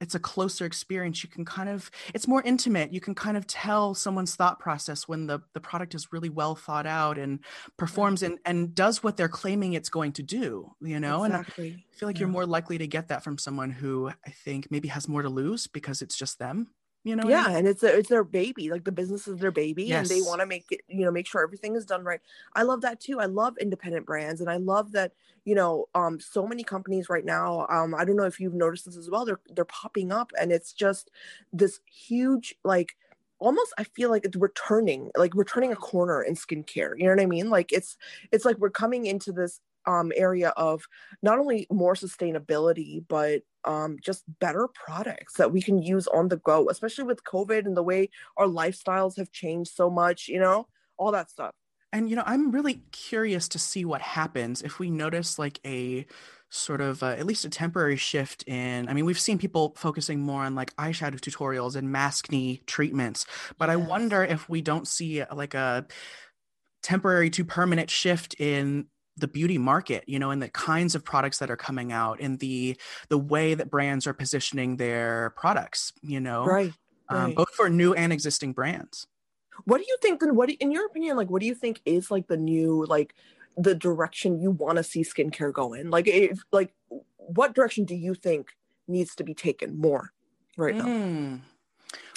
it's 0.00 0.14
a 0.14 0.18
closer 0.18 0.64
experience 0.64 1.22
you 1.22 1.28
can 1.28 1.44
kind 1.44 1.68
of 1.68 1.90
it's 2.14 2.26
more 2.26 2.42
intimate 2.42 2.92
you 2.92 3.00
can 3.00 3.14
kind 3.14 3.36
of 3.36 3.46
tell 3.46 3.94
someone's 3.94 4.34
thought 4.34 4.58
process 4.58 5.06
when 5.06 5.26
the 5.26 5.40
the 5.52 5.60
product 5.60 5.94
is 5.94 6.12
really 6.12 6.28
well 6.28 6.54
thought 6.54 6.86
out 6.86 7.18
and 7.18 7.40
performs 7.76 8.22
and 8.22 8.38
and 8.44 8.74
does 8.74 9.02
what 9.02 9.16
they're 9.16 9.28
claiming 9.28 9.74
it's 9.74 9.88
going 9.88 10.12
to 10.12 10.22
do 10.22 10.70
you 10.80 10.98
know 10.98 11.24
and 11.24 11.34
i 11.34 11.42
feel 11.42 12.08
like 12.08 12.18
you're 12.18 12.28
more 12.28 12.46
likely 12.46 12.78
to 12.78 12.86
get 12.86 13.08
that 13.08 13.22
from 13.22 13.38
someone 13.38 13.70
who 13.70 14.10
i 14.26 14.30
think 14.30 14.70
maybe 14.70 14.88
has 14.88 15.08
more 15.08 15.22
to 15.22 15.28
lose 15.28 15.66
because 15.66 16.02
it's 16.02 16.16
just 16.16 16.38
them 16.38 16.68
you 17.04 17.16
know 17.16 17.24
what 17.24 17.32
I 17.32 17.36
yeah, 17.36 17.48
mean? 17.48 17.56
and 17.56 17.68
it's 17.68 17.80
their, 17.80 17.98
it's 17.98 18.08
their 18.08 18.24
baby. 18.24 18.70
Like 18.70 18.84
the 18.84 18.92
business 18.92 19.26
is 19.26 19.38
their 19.38 19.50
baby, 19.50 19.92
and 19.92 20.06
they 20.06 20.20
want 20.20 20.40
to 20.40 20.46
make 20.46 20.66
it, 20.70 20.82
you 20.88 21.04
know, 21.04 21.10
make 21.10 21.26
sure 21.26 21.42
everything 21.42 21.74
is 21.76 21.86
done 21.86 22.04
right. 22.04 22.20
I 22.54 22.62
love 22.62 22.82
that 22.82 23.00
too. 23.00 23.20
I 23.20 23.26
love 23.26 23.56
independent 23.58 24.06
brands, 24.06 24.40
and 24.40 24.50
I 24.50 24.56
love 24.56 24.92
that 24.92 25.12
you 25.44 25.54
know, 25.54 25.88
um, 25.94 26.20
so 26.20 26.46
many 26.46 26.62
companies 26.62 27.08
right 27.08 27.24
now. 27.24 27.66
Um, 27.70 27.94
I 27.94 28.04
don't 28.04 28.16
know 28.16 28.24
if 28.24 28.40
you've 28.40 28.54
noticed 28.54 28.84
this 28.84 28.96
as 28.96 29.10
well. 29.10 29.24
They're 29.24 29.40
they're 29.54 29.64
popping 29.64 30.12
up, 30.12 30.32
and 30.40 30.52
it's 30.52 30.72
just 30.72 31.10
this 31.52 31.80
huge 31.86 32.54
like. 32.64 32.96
Almost, 33.42 33.72
I 33.78 33.84
feel 33.84 34.10
like 34.10 34.26
it's 34.26 34.36
returning, 34.36 35.10
like 35.16 35.32
we're 35.32 35.44
turning 35.44 35.72
a 35.72 35.76
corner 35.76 36.22
in 36.22 36.34
skincare. 36.34 36.92
You 36.98 37.04
know 37.04 37.14
what 37.14 37.22
I 37.22 37.24
mean? 37.24 37.48
Like 37.48 37.72
it's, 37.72 37.96
it's 38.32 38.44
like 38.44 38.58
we're 38.58 38.68
coming 38.68 39.06
into 39.06 39.32
this 39.32 39.62
um 39.86 40.12
area 40.16 40.50
of 40.50 40.84
not 41.22 41.38
only 41.38 41.66
more 41.70 41.94
sustainability 41.94 43.04
but 43.08 43.42
um 43.64 43.96
just 44.02 44.24
better 44.40 44.68
products 44.68 45.34
that 45.34 45.52
we 45.52 45.62
can 45.62 45.80
use 45.82 46.06
on 46.08 46.28
the 46.28 46.36
go 46.38 46.68
especially 46.70 47.04
with 47.04 47.24
covid 47.24 47.66
and 47.66 47.76
the 47.76 47.82
way 47.82 48.08
our 48.36 48.46
lifestyles 48.46 49.16
have 49.16 49.30
changed 49.32 49.72
so 49.74 49.90
much 49.90 50.28
you 50.28 50.38
know 50.38 50.66
all 50.96 51.12
that 51.12 51.30
stuff 51.30 51.54
And 51.92 52.08
you 52.08 52.14
know, 52.16 52.22
I'm 52.24 52.52
really 52.52 52.82
curious 52.92 53.48
to 53.48 53.58
see 53.58 53.84
what 53.84 54.00
happens 54.00 54.62
if 54.62 54.78
we 54.78 54.90
notice 54.90 55.38
like 55.38 55.60
a 55.66 56.06
sort 56.48 56.80
of 56.80 57.02
uh, 57.02 57.08
at 57.08 57.26
least 57.26 57.44
a 57.44 57.50
temporary 57.50 57.96
shift 57.96 58.44
in. 58.46 58.88
I 58.88 58.92
mean, 58.94 59.04
we've 59.04 59.18
seen 59.18 59.38
people 59.38 59.74
focusing 59.76 60.20
more 60.20 60.42
on 60.42 60.54
like 60.54 60.74
eyeshadow 60.76 61.20
tutorials 61.20 61.74
and 61.76 61.88
maskne 61.88 62.64
treatments, 62.66 63.26
but 63.58 63.70
I 63.70 63.76
wonder 63.76 64.22
if 64.22 64.48
we 64.48 64.62
don't 64.62 64.86
see 64.86 65.24
like 65.34 65.54
a 65.54 65.86
temporary 66.82 67.30
to 67.30 67.44
permanent 67.44 67.90
shift 67.90 68.34
in 68.38 68.86
the 69.16 69.28
beauty 69.28 69.58
market 69.58 70.04
you 70.06 70.18
know 70.18 70.30
and 70.30 70.40
the 70.42 70.48
kinds 70.48 70.94
of 70.94 71.04
products 71.04 71.38
that 71.38 71.50
are 71.50 71.56
coming 71.56 71.92
out 71.92 72.20
and 72.20 72.38
the 72.38 72.76
the 73.08 73.18
way 73.18 73.54
that 73.54 73.70
brands 73.70 74.06
are 74.06 74.14
positioning 74.14 74.76
their 74.76 75.30
products 75.36 75.92
you 76.02 76.20
know 76.20 76.44
right 76.44 76.72
um, 77.08 77.34
both 77.34 77.50
for 77.50 77.68
new 77.68 77.92
and 77.94 78.12
existing 78.12 78.52
brands 78.52 79.06
What 79.64 79.78
do 79.78 79.84
you 79.86 79.96
think 80.00 80.20
then 80.20 80.34
what 80.34 80.48
in 80.48 80.70
your 80.70 80.86
opinion 80.86 81.16
like 81.16 81.28
what 81.28 81.40
do 81.40 81.46
you 81.46 81.54
think 81.54 81.80
is 81.84 82.10
like 82.10 82.28
the 82.28 82.36
new 82.36 82.86
like 82.86 83.14
the 83.56 83.74
direction 83.74 84.40
you 84.40 84.50
want 84.50 84.78
to 84.78 84.84
see 84.84 85.02
skincare 85.02 85.52
go 85.52 85.74
in? 85.74 85.90
Like 85.90 86.06
if 86.06 86.40
like 86.52 86.72
what 87.16 87.54
direction 87.54 87.84
do 87.84 87.94
you 87.94 88.14
think 88.14 88.52
needs 88.88 89.14
to 89.16 89.24
be 89.24 89.34
taken 89.34 89.78
more 89.78 90.12
right 90.56 90.74
now? 90.74 90.84
Mm. 90.84 91.40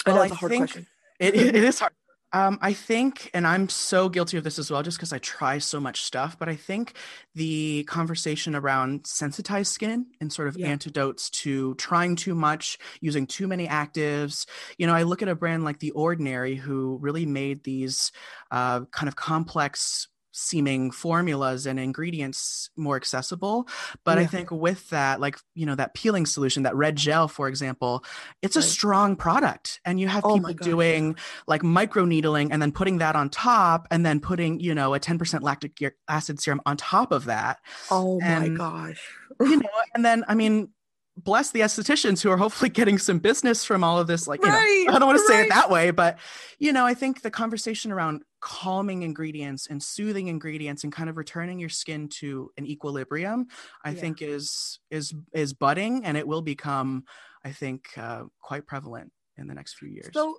I 0.06 0.10
know 0.10 0.14
Well, 0.14 0.22
it's 0.22 0.32
a 0.32 0.36
hard 0.36 0.52
question. 0.52 0.86
it, 1.18 1.34
it 1.34 1.54
is 1.56 1.78
hard. 1.78 1.92
Um, 2.34 2.58
I 2.60 2.72
think, 2.72 3.30
and 3.32 3.46
I'm 3.46 3.68
so 3.68 4.08
guilty 4.08 4.36
of 4.36 4.42
this 4.42 4.58
as 4.58 4.68
well, 4.68 4.82
just 4.82 4.98
because 4.98 5.12
I 5.12 5.18
try 5.20 5.58
so 5.58 5.78
much 5.78 6.02
stuff, 6.02 6.36
but 6.36 6.48
I 6.48 6.56
think 6.56 6.94
the 7.36 7.84
conversation 7.84 8.56
around 8.56 9.06
sensitized 9.06 9.72
skin 9.72 10.06
and 10.20 10.32
sort 10.32 10.48
of 10.48 10.56
Yeah. 10.56 10.66
antidotes 10.66 11.30
to 11.30 11.76
trying 11.76 12.16
too 12.16 12.34
much, 12.34 12.76
using 13.00 13.28
too 13.28 13.46
many 13.46 13.68
actives. 13.68 14.46
You 14.78 14.88
know, 14.88 14.94
I 14.94 15.04
look 15.04 15.22
at 15.22 15.28
a 15.28 15.36
brand 15.36 15.62
like 15.62 15.78
The 15.78 15.92
Ordinary 15.92 16.56
who 16.56 16.98
really 17.00 17.24
made 17.24 17.62
these 17.62 18.10
uh, 18.50 18.84
kind 18.86 19.06
of 19.08 19.14
complex 19.14 20.08
seeming 20.36 20.90
formulas 20.90 21.64
and 21.64 21.78
ingredients 21.78 22.68
more 22.76 22.96
accessible. 22.96 23.68
But 24.04 24.18
i 24.18 24.26
think 24.26 24.50
with 24.50 24.90
that 24.90 25.20
like 25.20 25.38
you 25.54 25.64
know 25.64 25.76
that 25.76 25.94
peeling 25.94 26.26
solution 26.26 26.64
that 26.64 26.74
red 26.74 26.96
gel 26.96 27.28
for 27.28 27.48
example 27.48 28.04
it's 28.42 28.56
a 28.56 28.62
strong 28.62 29.16
product. 29.16 29.80
And 29.84 30.00
you 30.00 30.08
have 30.08 30.24
Oh 30.24 30.34
people 30.34 30.54
doing 30.54 31.16
like 31.46 31.62
micro 31.62 32.04
needling 32.04 32.50
and 32.50 32.60
then 32.60 32.72
putting 32.72 32.98
that 32.98 33.14
on 33.16 33.30
top 33.30 33.86
and 33.90 34.04
then 34.04 34.20
putting 34.20 34.58
you 34.60 34.74
know 34.74 34.94
a 34.94 35.00
10% 35.00 35.42
lactic 35.42 35.78
acid 36.08 36.40
serum 36.40 36.60
on 36.66 36.76
top 36.76 37.12
of 37.12 37.26
that. 37.26 37.58
Oh 37.90 38.20
my 38.20 38.48
gosh. 38.48 39.00
you 39.40 39.56
know 39.60 39.68
and 39.94 40.04
then 40.04 40.24
i 40.28 40.34
mean 40.34 40.68
bless 41.16 41.52
the 41.52 41.60
estheticians 41.60 42.22
who 42.22 42.30
are 42.30 42.36
hopefully 42.36 42.68
getting 42.68 42.98
some 42.98 43.18
business 43.18 43.64
from 43.64 43.84
all 43.84 43.98
of 43.98 44.06
this 44.06 44.26
like 44.26 44.40
you 44.42 44.48
know, 44.48 44.54
i 44.54 44.98
don't 44.98 45.06
want 45.06 45.18
to 45.18 45.26
say 45.26 45.42
it 45.42 45.48
that 45.48 45.70
way 45.70 45.90
but 45.90 46.18
you 46.58 46.72
know 46.72 46.84
i 46.84 46.94
think 46.94 47.22
the 47.22 47.30
conversation 47.30 47.92
around 47.92 48.22
calming 48.44 49.02
ingredients 49.02 49.66
and 49.68 49.82
soothing 49.82 50.28
ingredients 50.28 50.84
and 50.84 50.92
kind 50.92 51.08
of 51.08 51.16
returning 51.16 51.58
your 51.58 51.70
skin 51.70 52.10
to 52.10 52.50
an 52.58 52.66
equilibrium 52.66 53.46
i 53.84 53.94
Yeah. 53.94 54.00
think 54.00 54.20
is 54.20 54.80
is 54.90 55.14
is 55.32 55.54
budding 55.54 56.04
and 56.04 56.18
it 56.18 56.28
will 56.28 56.42
become 56.42 57.04
i 57.42 57.50
think 57.50 57.96
uh, 57.96 58.24
quite 58.42 58.66
prevalent 58.66 59.10
in 59.38 59.46
the 59.46 59.54
next 59.54 59.78
few 59.78 59.88
years 59.88 60.14
So, 60.14 60.38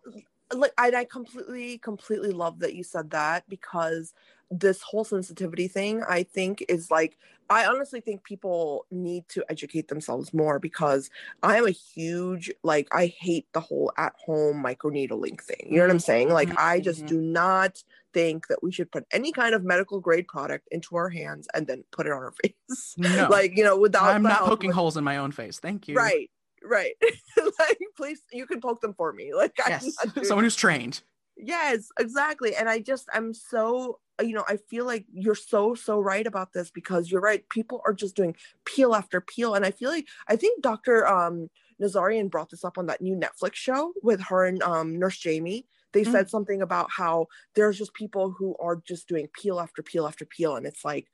like, 0.53 0.71
and 0.77 0.95
I 0.95 1.05
completely, 1.05 1.77
completely 1.79 2.31
love 2.31 2.59
that 2.59 2.75
you 2.75 2.83
said 2.83 3.09
that 3.11 3.47
because 3.49 4.13
this 4.51 4.81
whole 4.81 5.03
sensitivity 5.03 5.67
thing, 5.67 6.03
I 6.07 6.23
think, 6.23 6.63
is 6.69 6.91
like, 6.91 7.17
I 7.49 7.65
honestly 7.65 8.01
think 8.01 8.23
people 8.23 8.85
need 8.89 9.27
to 9.29 9.45
educate 9.49 9.87
themselves 9.87 10.33
more 10.33 10.59
because 10.59 11.09
I 11.43 11.57
am 11.57 11.67
a 11.67 11.71
huge, 11.71 12.51
like, 12.63 12.87
I 12.91 13.07
hate 13.07 13.47
the 13.53 13.59
whole 13.59 13.91
at 13.97 14.13
home 14.17 14.63
microneedling 14.63 15.41
thing. 15.41 15.67
You 15.69 15.77
know 15.77 15.83
what 15.85 15.91
I'm 15.91 15.99
saying? 15.99 16.29
Like, 16.29 16.49
Mhm, 16.49 16.57
I 16.57 16.79
just 16.79 17.03
mhm. 17.03 17.07
do 17.07 17.21
not 17.21 17.83
think 18.13 18.47
that 18.47 18.63
we 18.63 18.71
should 18.71 18.91
put 18.91 19.05
any 19.11 19.31
kind 19.31 19.53
of 19.53 19.63
medical 19.63 19.99
grade 19.99 20.27
product 20.27 20.67
into 20.71 20.95
our 20.95 21.09
hands 21.09 21.47
and 21.53 21.67
then 21.67 21.83
put 21.91 22.07
it 22.07 22.11
on 22.11 22.23
our 22.23 22.33
face. 22.43 22.95
no 22.97 23.27
like, 23.29 23.57
you 23.57 23.63
know, 23.63 23.77
without 23.77 24.15
i'm 24.15 24.23
not 24.23 24.39
poking 24.45 24.71
holes 24.71 24.97
in 24.97 25.03
my 25.03 25.17
own 25.17 25.31
face 25.31 25.59
thank 25.59 25.87
you 25.87 25.97
Right, 25.97 26.31
right. 26.63 26.95
like, 27.59 27.79
please, 27.95 28.21
you 28.31 28.45
can 28.47 28.59
poke 28.61 28.81
them 28.81 28.93
for 28.93 29.13
me. 29.13 29.33
Like, 29.33 29.53
I'm 29.63 29.71
yes 29.71 29.97
someone 30.23 30.43
who's 30.43 30.55
trained 30.55 31.01
Yes, 31.37 31.89
exactly. 31.99 32.55
And 32.55 32.69
I 32.69 32.79
just, 32.79 33.09
I'm 33.13 33.33
so, 33.33 33.99
you 34.21 34.33
know, 34.33 34.45
I 34.47 34.57
feel 34.57 34.85
like 34.85 35.05
you're 35.11 35.35
so, 35.35 35.75
so 35.75 35.99
right 35.99 36.25
about 36.25 36.53
this 36.53 36.71
because 36.71 37.11
you're 37.11 37.21
right. 37.21 37.47
People 37.49 37.81
are 37.85 37.93
just 37.93 38.15
doing 38.15 38.35
peel 38.65 38.95
after 38.95 39.21
peel. 39.21 39.53
And 39.55 39.65
I 39.65 39.71
feel 39.71 39.89
like, 39.89 40.07
I 40.27 40.35
think 40.35 40.61
Dr. 40.61 41.07
Um, 41.07 41.49
Nazarian 41.81 42.29
brought 42.29 42.49
this 42.49 42.63
up 42.63 42.77
on 42.77 42.85
that 42.87 43.01
new 43.01 43.15
Netflix 43.15 43.55
show 43.55 43.93
with 44.01 44.21
her 44.21 44.45
and 44.45 44.61
um, 44.63 44.97
Nurse 44.97 45.17
Jamie. 45.17 45.67
They 45.93 46.03
Mm. 46.03 46.11
said 46.11 46.29
something 46.29 46.61
about 46.61 46.91
how 46.91 47.27
there's 47.55 47.77
just 47.77 47.93
people 47.93 48.31
who 48.31 48.55
are 48.59 48.77
just 48.77 49.07
doing 49.07 49.27
peel 49.33 49.59
after 49.59 49.81
peel 49.83 50.07
after 50.07 50.25
peel. 50.25 50.55
And 50.55 50.65
it's 50.65 50.85
like, 50.85 51.09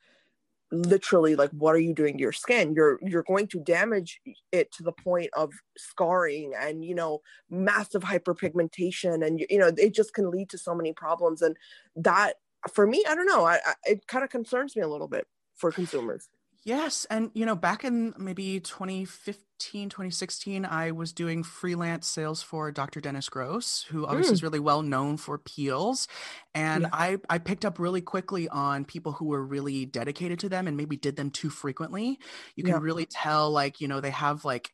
literally 0.71 1.35
like 1.35 1.51
what 1.51 1.75
are 1.75 1.79
you 1.79 1.93
doing 1.93 2.15
to 2.15 2.21
your 2.21 2.31
skin 2.31 2.73
you're 2.73 2.97
you're 3.01 3.23
going 3.23 3.45
to 3.45 3.59
damage 3.59 4.21
it 4.53 4.71
to 4.71 4.83
the 4.83 4.93
point 4.93 5.29
of 5.33 5.51
scarring 5.77 6.53
and 6.57 6.85
you 6.85 6.95
know 6.95 7.19
massive 7.49 8.03
hyperpigmentation 8.03 9.25
and 9.25 9.37
you, 9.41 9.45
you 9.49 9.57
know 9.59 9.69
it 9.77 9.93
just 9.93 10.13
can 10.13 10.31
lead 10.31 10.49
to 10.49 10.57
so 10.57 10.73
many 10.73 10.93
problems 10.93 11.41
and 11.41 11.57
that 11.93 12.35
for 12.69 12.85
me 12.85 13.03
i 13.07 13.15
don't 13.15 13.25
know 13.25 13.45
I, 13.45 13.59
I 13.65 13.73
it 13.85 14.07
kind 14.07 14.23
of 14.23 14.29
concerns 14.29 14.75
me 14.75 14.81
a 14.81 14.87
little 14.87 15.07
bit 15.07 15.27
for 15.55 15.71
consumers 15.71 16.29
Yes. 16.63 17.07
And, 17.09 17.31
you 17.33 17.45
know, 17.45 17.55
back 17.55 17.83
in 17.83 18.13
maybe 18.17 18.59
2015, 18.59 19.89
2016, 19.89 20.65
I 20.65 20.91
was 20.91 21.11
doing 21.11 21.43
freelance 21.43 22.07
sales 22.07 22.43
for 22.43 22.71
Dr. 22.71 23.01
Dennis 23.01 23.29
Gross, 23.29 23.83
who 23.89 24.05
obviously 24.05 24.29
hmm. 24.29 24.33
is 24.35 24.43
really 24.43 24.59
well 24.59 24.83
known 24.83 25.17
for 25.17 25.39
peels. 25.39 26.07
And 26.53 26.83
Yeah. 26.83 26.89
I, 26.93 27.17
I 27.29 27.39
picked 27.39 27.65
up 27.65 27.79
really 27.79 28.01
quickly 28.01 28.47
on 28.47 28.85
people 28.85 29.13
who 29.13 29.25
were 29.25 29.43
really 29.43 29.85
dedicated 29.85 30.39
to 30.39 30.49
them 30.49 30.67
and 30.67 30.77
maybe 30.77 30.97
did 30.97 31.15
them 31.15 31.31
too 31.31 31.49
frequently. 31.49 32.19
You 32.55 32.63
can 32.63 32.73
Yeah. 32.73 32.79
really 32.81 33.07
tell, 33.07 33.49
like, 33.49 33.81
you 33.81 33.87
know, 33.87 33.99
they 33.99 34.11
have 34.11 34.45
like, 34.45 34.71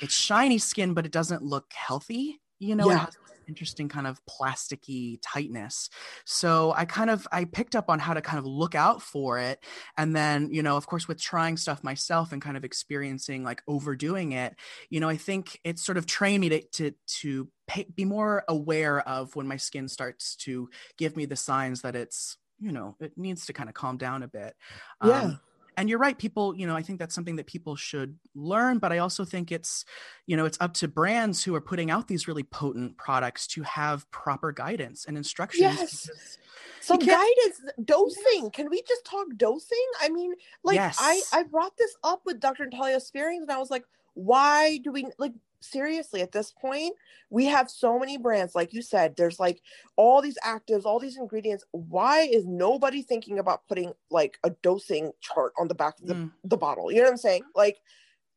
it's 0.00 0.14
shiny 0.14 0.58
skin, 0.58 0.94
but 0.94 1.04
it 1.04 1.12
doesn't 1.12 1.42
look 1.42 1.72
healthy. 1.72 2.40
You 2.60 2.76
know, 2.76 2.90
it 2.90 2.96
has 2.96 3.16
interesting 3.48 3.88
kind 3.88 4.06
of 4.06 4.20
plasticky 4.26 5.18
tightness. 5.22 5.90
So 6.24 6.72
I 6.76 6.84
kind 6.84 7.10
of 7.10 7.26
I 7.32 7.44
picked 7.44 7.76
up 7.76 7.90
on 7.90 7.98
how 7.98 8.14
to 8.14 8.20
kind 8.20 8.38
of 8.38 8.46
look 8.46 8.74
out 8.74 9.02
for 9.02 9.38
it 9.38 9.64
and 9.96 10.14
then 10.14 10.50
you 10.50 10.62
know 10.62 10.76
of 10.76 10.86
course 10.86 11.08
with 11.08 11.20
trying 11.20 11.56
stuff 11.56 11.82
myself 11.82 12.32
and 12.32 12.40
kind 12.42 12.56
of 12.56 12.64
experiencing 12.64 13.44
like 13.44 13.62
overdoing 13.68 14.32
it 14.32 14.54
you 14.90 15.00
know 15.00 15.08
i 15.08 15.16
think 15.16 15.60
it 15.64 15.78
sort 15.78 15.98
of 15.98 16.06
trained 16.06 16.40
me 16.40 16.48
to 16.48 16.62
to, 16.72 16.94
to 17.06 17.48
pay, 17.66 17.86
be 17.94 18.04
more 18.04 18.44
aware 18.48 19.00
of 19.08 19.34
when 19.36 19.46
my 19.46 19.56
skin 19.56 19.88
starts 19.88 20.36
to 20.36 20.68
give 20.98 21.16
me 21.16 21.26
the 21.26 21.36
signs 21.36 21.82
that 21.82 21.96
it's 21.96 22.36
you 22.60 22.72
know 22.72 22.96
it 23.00 23.12
needs 23.16 23.46
to 23.46 23.52
kind 23.52 23.68
of 23.68 23.74
calm 23.74 23.96
down 23.96 24.22
a 24.22 24.28
bit 24.28 24.54
Um, 25.00 25.10
Yeah. 25.10 25.30
And 25.76 25.88
you're 25.88 25.98
right 25.98 26.16
people 26.16 26.54
you 26.56 26.66
know 26.66 26.76
i 26.76 26.82
think 26.82 26.98
that's 26.98 27.14
something 27.14 27.36
that 27.36 27.46
people 27.46 27.74
should 27.76 28.16
learn 28.34 28.78
but 28.78 28.92
i 28.92 28.98
also 28.98 29.24
think 29.24 29.50
it's 29.52 29.84
you 30.26 30.36
know 30.36 30.44
it's 30.44 30.58
up 30.60 30.74
to 30.74 30.88
brands 30.88 31.42
who 31.42 31.54
are 31.54 31.60
putting 31.60 31.90
out 31.90 32.06
these 32.08 32.28
really 32.28 32.42
potent 32.44 32.96
products 32.96 33.46
to 33.48 33.62
have 33.62 34.08
proper 34.10 34.52
guidance 34.52 35.04
and 35.06 35.16
instructions 35.16 35.60
Yes. 35.60 36.06
because- 36.06 36.38
so 36.80 36.98
guidance 36.98 37.62
dosing. 37.82 38.50
Can 38.52 38.68
we 38.68 38.82
just 38.82 39.06
talk 39.06 39.26
dosing? 39.38 39.86
I 40.02 40.10
mean 40.10 40.34
like 40.62 40.76
i 40.98 41.20
i 41.32 41.42
brought 41.42 41.76
this 41.78 41.96
up 42.04 42.20
with 42.26 42.40
dr 42.40 42.62
natalia 42.64 43.00
Spierings 43.00 43.42
and 43.42 43.50
i 43.50 43.58
was 43.58 43.70
like 43.70 43.84
why 44.12 44.78
do 44.84 44.92
we 44.92 45.06
like 45.18 45.32
seriously 45.64 46.20
at 46.20 46.32
this 46.32 46.52
point 46.52 46.94
we 47.30 47.46
have 47.46 47.70
so 47.70 47.98
many 47.98 48.16
brands 48.16 48.54
like 48.54 48.72
you 48.72 48.82
said 48.82 49.14
there's 49.16 49.40
like 49.40 49.60
all 49.96 50.20
these 50.20 50.38
actives 50.44 50.84
all 50.84 50.98
these 50.98 51.16
ingredients. 51.16 51.64
Why 51.72 52.20
is 52.20 52.44
nobody 52.46 53.02
thinking 53.02 53.38
about 53.38 53.66
putting 53.68 53.92
like 54.10 54.38
a 54.44 54.50
dosing 54.62 55.12
chart 55.20 55.52
on 55.58 55.68
the 55.68 55.74
back 55.74 55.98
of 56.00 56.06
the, 56.06 56.14
Mm. 56.14 56.30
the 56.44 56.56
bottle? 56.56 56.90
You 56.90 56.98
know 56.98 57.04
what 57.04 57.12
i'm 57.12 57.16
saying? 57.16 57.42
Like 57.54 57.78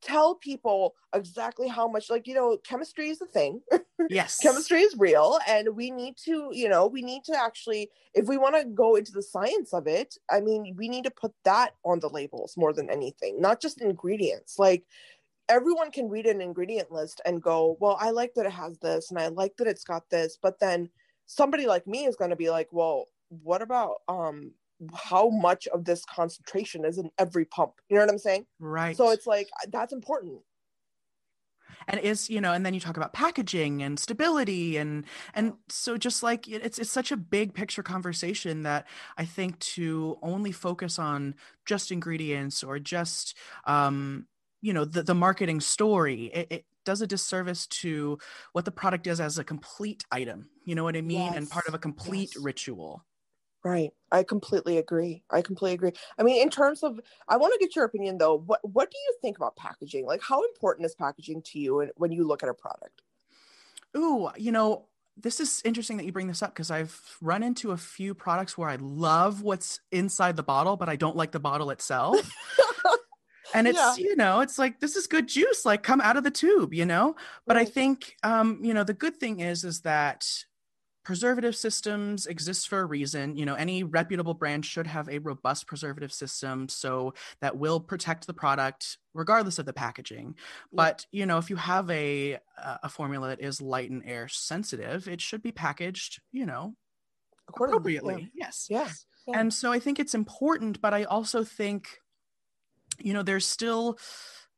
tell 0.02 0.36
people 0.36 0.94
exactly 1.14 1.68
how 1.68 1.88
much 1.88 2.10
like 2.10 2.28
you 2.28 2.36
know 2.36 2.58
chemistry 2.64 3.10
is 3.10 3.22
a 3.22 3.26
thing. 3.26 3.62
Yes. 4.10 4.38
Chemistry 4.40 4.82
is 4.84 4.96
real 4.98 5.38
and 5.48 5.76
we 5.76 5.92
need 5.92 6.16
to 6.24 6.50
you 6.54 6.70
know 6.70 6.88
we 6.88 7.02
need 7.02 7.24
to 7.26 7.38
actually 7.38 7.90
if 8.14 8.28
we 8.28 8.38
want 8.38 8.56
to 8.56 8.64
go 8.64 8.96
into 8.96 9.12
the 9.12 9.24
science 9.24 9.74
of 9.74 9.86
it 9.88 10.16
i 10.30 10.40
mean 10.40 10.76
we 10.78 10.88
need 10.88 11.04
to 11.04 11.12
put 11.12 11.34
that 11.44 11.72
on 11.84 12.00
the 12.00 12.08
labels 12.08 12.56
more 12.56 12.72
than 12.72 12.90
anything 12.90 13.42
not 13.42 13.60
just 13.60 13.82
ingredients. 13.82 14.58
Like 14.60 14.86
everyone 15.50 15.92
can 15.92 16.10
read 16.10 16.26
an 16.26 16.42
ingredient 16.42 16.92
list 16.92 17.22
and 17.26 17.42
go 17.42 17.78
well 17.80 17.98
i 18.00 18.10
like 18.10 18.34
that 18.34 18.46
it 18.46 18.52
has 18.52 18.78
this 18.80 19.10
and 19.12 19.20
i 19.20 19.28
like 19.28 19.56
that 19.58 19.68
it's 19.68 19.84
got 19.84 20.04
this 20.10 20.38
but 20.42 20.60
then 20.60 20.90
somebody 21.26 21.66
like 21.66 21.86
me 21.88 22.06
is 22.06 22.16
going 22.16 22.30
to 22.30 22.36
be 22.36 22.50
like 22.50 22.68
well 22.72 23.06
what 23.30 23.62
about 23.62 23.98
um 24.08 24.52
how 24.94 25.30
much 25.30 25.68
of 25.68 25.86
this 25.86 26.06
concentration 26.06 26.86
is 26.86 26.98
in 26.98 27.10
every 27.18 27.46
pump? 27.46 27.74
You 27.90 27.96
know 27.96 28.04
what 28.04 28.12
i'm 28.12 28.18
saying? 28.18 28.46
Right. 28.60 28.96
so 28.96 29.12
it's 29.12 29.28
like 29.28 29.50
that's 29.70 29.94
important. 29.94 30.40
And 31.88 32.00
is 32.02 32.30
you 32.30 32.42
know 32.42 32.54
and 32.54 32.66
then 32.66 32.74
you 32.74 32.80
talk 32.80 32.98
about 32.98 33.14
packaging 33.14 33.82
and 33.82 34.00
stability 34.00 34.78
and 34.78 35.06
and 35.34 35.54
so 35.70 35.98
just 35.98 36.22
like 36.22 36.48
it's 36.48 36.80
it's 36.80 36.92
such 36.92 37.12
a 37.12 37.18
big 37.18 37.54
picture 37.54 37.84
conversation 37.84 38.64
that 38.64 38.88
i 39.18 39.24
think 39.24 39.60
to 39.60 40.18
only 40.22 40.52
focus 40.52 41.00
on 41.00 41.36
just 41.66 41.92
ingredients 41.92 42.62
or 42.64 42.80
just 42.80 43.38
um 43.66 44.26
you 44.62 44.74
know 44.74 44.86
the, 44.86 45.04
the 45.04 45.16
marketing 45.16 45.60
story 45.60 46.26
it, 46.34 46.48
it 46.50 46.66
does 46.86 47.02
a 47.02 47.08
disservice 47.08 47.68
to 47.68 48.18
what 48.54 48.66
the 48.66 48.72
product 48.72 49.08
is 49.08 49.20
as 49.20 49.38
a 49.38 49.44
complete 49.44 50.04
item 50.12 50.50
you 50.66 50.76
know 50.76 50.84
what 50.84 50.96
i 50.96 51.02
mean 51.02 51.34
and 51.34 51.50
part 51.50 51.68
of 51.68 51.74
a 51.74 51.80
complete 51.80 52.32
yes. 52.36 52.44
ritual 52.44 53.04
Right. 53.64 53.92
I 54.14 54.24
completely 54.24 54.78
agree. 54.78 55.24
I 55.30 55.42
completely 55.42 55.74
agree. 55.74 55.92
I 56.18 56.24
mean, 56.24 56.42
in 56.42 56.50
terms 56.50 56.84
of, 56.84 57.02
I 57.28 57.36
want 57.36 57.54
to 57.54 57.60
get 57.60 57.76
your 57.76 57.84
opinion 57.84 58.18
though. 58.18 58.38
What 58.38 58.62
What 58.64 58.90
do 58.90 58.98
you 58.98 59.16
think 59.22 59.36
about 59.36 59.58
packaging? 59.58 60.06
Like, 60.06 60.22
how 60.22 60.42
important 60.46 60.86
is 60.86 60.96
packaging 60.96 61.42
to 61.42 61.60
you 61.60 61.76
when- 61.76 61.92
when 61.98 62.12
you 62.14 62.26
look 62.26 62.44
at 62.44 62.50
a 62.50 62.54
product? 62.54 63.02
Ooh, 63.98 64.30
you 64.38 64.54
know, 64.54 64.88
this 65.18 65.40
is 65.40 65.62
interesting 65.66 65.98
that 65.98 66.06
you 66.06 66.12
bring 66.12 66.28
this 66.28 66.42
up 66.42 66.54
because 66.54 66.72
I've 66.72 67.18
run 67.22 67.44
into 67.44 67.72
a 67.72 67.78
few 67.78 68.14
products 68.14 68.58
where 68.58 68.70
I 68.70 68.76
love 68.76 69.42
what's 69.42 69.82
inside 69.92 70.38
the 70.38 70.44
bottle, 70.44 70.78
but 70.78 70.88
I 70.88 70.96
don't 70.96 71.16
like 71.16 71.32
the 71.32 71.40
bottle 71.40 71.70
itself. 71.72 72.32
and 73.54 73.68
it's, 73.68 73.78
Yeah. 73.78 73.96
you 73.98 74.16
know, 74.16 74.40
it's 74.42 74.58
like 74.58 74.80
this 74.80 74.96
is 74.96 75.08
good 75.08 75.28
juice, 75.28 75.66
like 75.66 75.84
come 75.84 76.02
out 76.02 76.18
of 76.18 76.24
the 76.24 76.32
tube, 76.32 76.74
you 76.74 76.86
know? 76.86 77.16
But 77.46 77.58
I 77.58 77.66
think 77.66 78.16
um, 78.24 78.60
you 78.64 78.74
know, 78.74 78.84
the 78.84 78.94
good 78.94 79.18
thing 79.18 79.40
is 79.40 79.64
is 79.64 79.82
that 79.82 80.28
preservative 81.04 81.56
systems 81.56 82.26
exist 82.26 82.68
for 82.68 82.82
a 82.82 82.86
reason. 82.86 83.38
You 83.38 83.46
know, 83.46 83.56
any 83.56 83.82
reputable 83.84 84.34
brand 84.34 84.66
should 84.66 84.88
have 84.88 85.08
a 85.08 85.20
robust 85.20 85.66
preservative 85.66 86.12
system 86.12 86.68
so 86.68 87.14
that 87.40 87.56
will 87.58 87.80
protect 87.80 88.28
the 88.28 88.34
product 88.34 88.98
regardless 89.14 89.58
of 89.58 89.66
the 89.66 89.72
packaging. 89.72 90.36
But, 90.74 91.06
you 91.14 91.26
know, 91.26 91.38
if 91.38 91.50
you 91.50 91.56
have 91.56 91.90
a 91.90 92.40
a 92.84 92.90
formula 92.90 93.30
that 93.30 93.42
is 93.42 93.62
light 93.62 93.90
and 93.90 94.04
air 94.06 94.28
sensitive, 94.28 95.08
it 95.08 95.22
should 95.22 95.42
be 95.42 95.54
packaged, 95.54 96.22
you 96.34 96.46
know, 96.46 96.76
appropriately. 97.48 98.24
Yeah. 98.34 98.46
Yes. 98.48 98.68
Yes. 98.70 99.06
Yeah. 99.28 99.40
And 99.40 99.54
so 99.54 99.72
I 99.72 99.80
think 99.80 100.00
it's 100.00 100.14
important, 100.14 100.82
but 100.82 100.94
I 100.94 101.06
also 101.06 101.44
think 101.44 102.00
you 103.00 103.14
know, 103.14 103.24
there's 103.24 103.46
still 103.46 103.98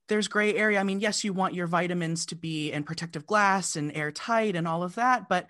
there's 0.08 0.28
gray 0.28 0.56
area. 0.56 0.80
I 0.80 0.84
mean, 0.84 1.00
yes, 1.00 1.24
you 1.24 1.34
want 1.34 1.54
your 1.54 1.68
vitamins 1.68 2.26
to 2.28 2.36
be 2.36 2.72
in 2.72 2.84
protective 2.84 3.26
glass 3.26 3.76
and 3.76 3.96
airtight 3.96 4.56
and 4.56 4.68
all 4.68 4.84
of 4.84 4.96
that, 4.96 5.30
but 5.30 5.48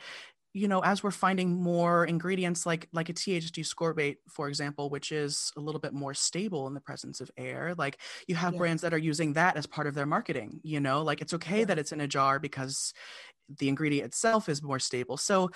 you 0.53 0.67
know 0.67 0.79
as 0.79 1.03
we're 1.03 1.11
finding 1.11 1.61
more 1.61 2.05
ingredients 2.05 2.65
like 2.65 2.87
like 2.91 3.09
a 3.09 3.13
thd 3.13 3.59
ascorbate 3.59 4.17
for 4.29 4.47
example 4.47 4.89
which 4.89 5.11
is 5.11 5.51
a 5.57 5.59
little 5.59 5.79
bit 5.79 5.93
more 5.93 6.13
stable 6.13 6.67
in 6.67 6.73
the 6.73 6.81
presence 6.81 7.21
of 7.21 7.29
air 7.37 7.75
like 7.77 7.99
you 8.27 8.35
have 8.35 8.53
yeah. 8.53 8.57
brands 8.57 8.81
that 8.81 8.93
are 8.93 8.97
using 8.97 9.33
that 9.33 9.57
as 9.57 9.65
part 9.65 9.87
of 9.87 9.93
their 9.93 10.05
marketing 10.05 10.59
you 10.63 10.79
know 10.79 11.03
like 11.03 11.21
it's 11.21 11.33
okay 11.33 11.59
yeah. 11.59 11.65
that 11.65 11.77
it's 11.77 11.91
in 11.91 12.01
a 12.01 12.07
jar 12.07 12.39
because 12.39 12.93
the 13.59 13.69
ingredient 13.69 14.05
itself 14.05 14.49
is 14.49 14.63
more 14.63 14.79
stable 14.79 15.17
so 15.17 15.49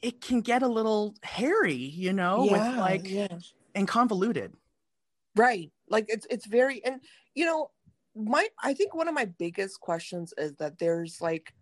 it 0.00 0.20
can 0.20 0.40
get 0.40 0.62
a 0.62 0.68
little 0.68 1.14
hairy 1.22 1.74
you 1.74 2.12
know 2.12 2.44
yeah, 2.44 2.68
with 2.68 2.78
like 2.78 3.30
and 3.74 3.88
convoluted 3.88 4.52
right. 5.36 5.70
Like 5.88 6.06
it's 6.08 6.26
it's 6.30 6.46
very 6.46 6.84
and 6.84 7.00
you 7.34 7.44
know 7.44 7.70
my 8.14 8.46
i 8.62 8.74
think 8.74 8.94
one 8.94 9.08
of 9.08 9.14
my 9.14 9.24
biggest 9.24 9.80
questions 9.80 10.34
is 10.36 10.54
that 10.56 10.78
there's 10.78 11.22
like 11.22 11.54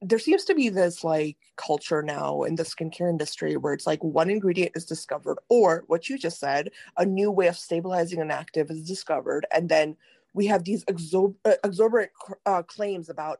there 0.00 0.18
seems 0.18 0.44
to 0.44 0.54
be 0.54 0.68
this 0.68 1.04
like 1.04 1.36
culture 1.56 2.02
now 2.02 2.42
in 2.42 2.54
the 2.54 2.62
skincare 2.62 3.08
industry 3.08 3.56
where 3.56 3.72
it's 3.72 3.86
like 3.86 4.02
one 4.02 4.30
ingredient 4.30 4.72
is 4.74 4.84
discovered 4.84 5.38
or 5.48 5.84
what 5.86 6.08
you 6.08 6.18
just 6.18 6.38
said 6.38 6.70
a 6.96 7.04
new 7.04 7.30
way 7.30 7.46
of 7.46 7.56
stabilizing 7.56 8.20
an 8.20 8.30
active 8.30 8.70
is 8.70 8.86
discovered. 8.86 9.46
And 9.52 9.68
then 9.68 9.96
we 10.34 10.46
have 10.46 10.64
these 10.64 10.84
exor- 10.84 11.34
uh, 11.44 11.54
exorbitant 11.64 12.12
uh, 12.44 12.62
claims 12.62 13.08
about 13.08 13.38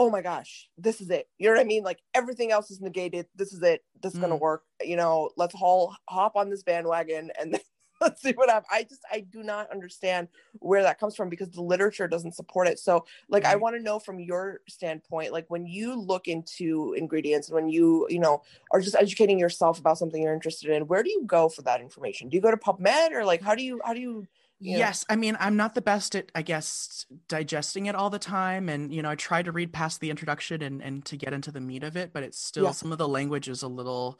oh 0.00 0.10
my 0.10 0.22
gosh 0.22 0.68
this 0.78 1.00
is 1.00 1.10
it. 1.10 1.28
You 1.38 1.48
know 1.48 1.54
what 1.54 1.60
i 1.60 1.64
mean? 1.64 1.84
Like 1.84 2.00
everything 2.14 2.50
else 2.50 2.70
is 2.70 2.80
negated. 2.80 3.26
This 3.36 3.52
is 3.52 3.62
it. 3.62 3.84
This 4.02 4.14
is 4.14 4.18
mm. 4.18 4.22
gonna 4.22 4.36
work. 4.36 4.64
You 4.82 4.96
know 4.96 5.30
let's 5.36 5.54
all 5.60 5.94
hop 6.08 6.36
on 6.36 6.50
this 6.50 6.62
bandwagon 6.62 7.30
and 7.38 7.54
then 7.54 7.60
let's 8.00 8.22
see 8.22 8.32
what 8.32 8.50
happens. 8.50 8.68
I 8.70 8.82
just 8.84 9.02
I 9.10 9.20
do 9.20 9.42
not 9.42 9.70
understand 9.70 10.28
where 10.60 10.82
that 10.82 11.00
comes 11.00 11.16
from 11.16 11.28
because 11.28 11.50
the 11.50 11.62
literature 11.62 12.08
doesn't 12.08 12.34
support 12.34 12.68
it. 12.68 12.78
So 12.78 13.04
like 13.28 13.44
I 13.44 13.56
want 13.56 13.76
to 13.76 13.82
know 13.82 13.98
from 13.98 14.20
your 14.20 14.60
standpoint, 14.68 15.32
like 15.32 15.46
when 15.48 15.66
you 15.66 15.94
look 15.94 16.28
into 16.28 16.94
ingredients 16.96 17.48
and 17.48 17.54
when 17.54 17.68
you, 17.68 18.06
you 18.08 18.18
know, 18.18 18.42
are 18.70 18.80
just 18.80 18.96
educating 18.96 19.38
yourself 19.38 19.78
about 19.78 19.98
something 19.98 20.22
you're 20.22 20.34
interested 20.34 20.70
in, 20.70 20.86
where 20.86 21.02
do 21.02 21.10
you 21.10 21.24
go 21.26 21.48
for 21.48 21.62
that 21.62 21.80
information? 21.80 22.28
Do 22.28 22.36
you 22.36 22.40
go 22.40 22.50
to 22.50 22.56
PubMed 22.56 23.12
or 23.12 23.24
like 23.24 23.42
how 23.42 23.54
do 23.54 23.62
you 23.62 23.80
how 23.84 23.94
do 23.94 24.00
you 24.00 24.26
know? 24.60 24.78
Yes, 24.78 25.04
I 25.08 25.16
mean 25.16 25.36
I'm 25.40 25.56
not 25.56 25.74
the 25.74 25.80
best 25.80 26.14
at 26.14 26.30
I 26.34 26.42
guess 26.42 27.06
digesting 27.28 27.86
it 27.86 27.94
all 27.94 28.10
the 28.10 28.18
time, 28.18 28.68
and 28.68 28.92
you 28.92 29.02
know 29.02 29.10
I 29.10 29.14
try 29.14 29.42
to 29.42 29.52
read 29.52 29.72
past 29.72 30.00
the 30.00 30.10
introduction 30.10 30.62
and 30.62 30.82
and 30.82 31.04
to 31.06 31.16
get 31.16 31.32
into 31.32 31.52
the 31.52 31.60
meat 31.60 31.84
of 31.84 31.96
it, 31.96 32.12
but 32.12 32.22
it's 32.22 32.40
still 32.40 32.64
yeah. 32.64 32.70
some 32.72 32.92
of 32.92 32.98
the 32.98 33.08
language 33.08 33.48
is 33.48 33.62
a 33.62 33.68
little 33.68 34.18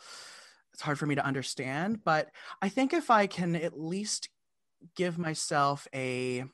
it's 0.79 0.85
hard 0.85 0.97
for 0.97 1.07
me 1.07 1.17
to 1.17 1.27
understand 1.27 2.05
but 2.05 2.31
i 2.63 2.69
think 2.69 2.93
if 2.93 3.11
i 3.11 3.27
can 3.27 3.57
at 3.57 3.77
least 3.77 4.29
give 4.95 5.19
myself 5.19 5.89
a 5.93 6.45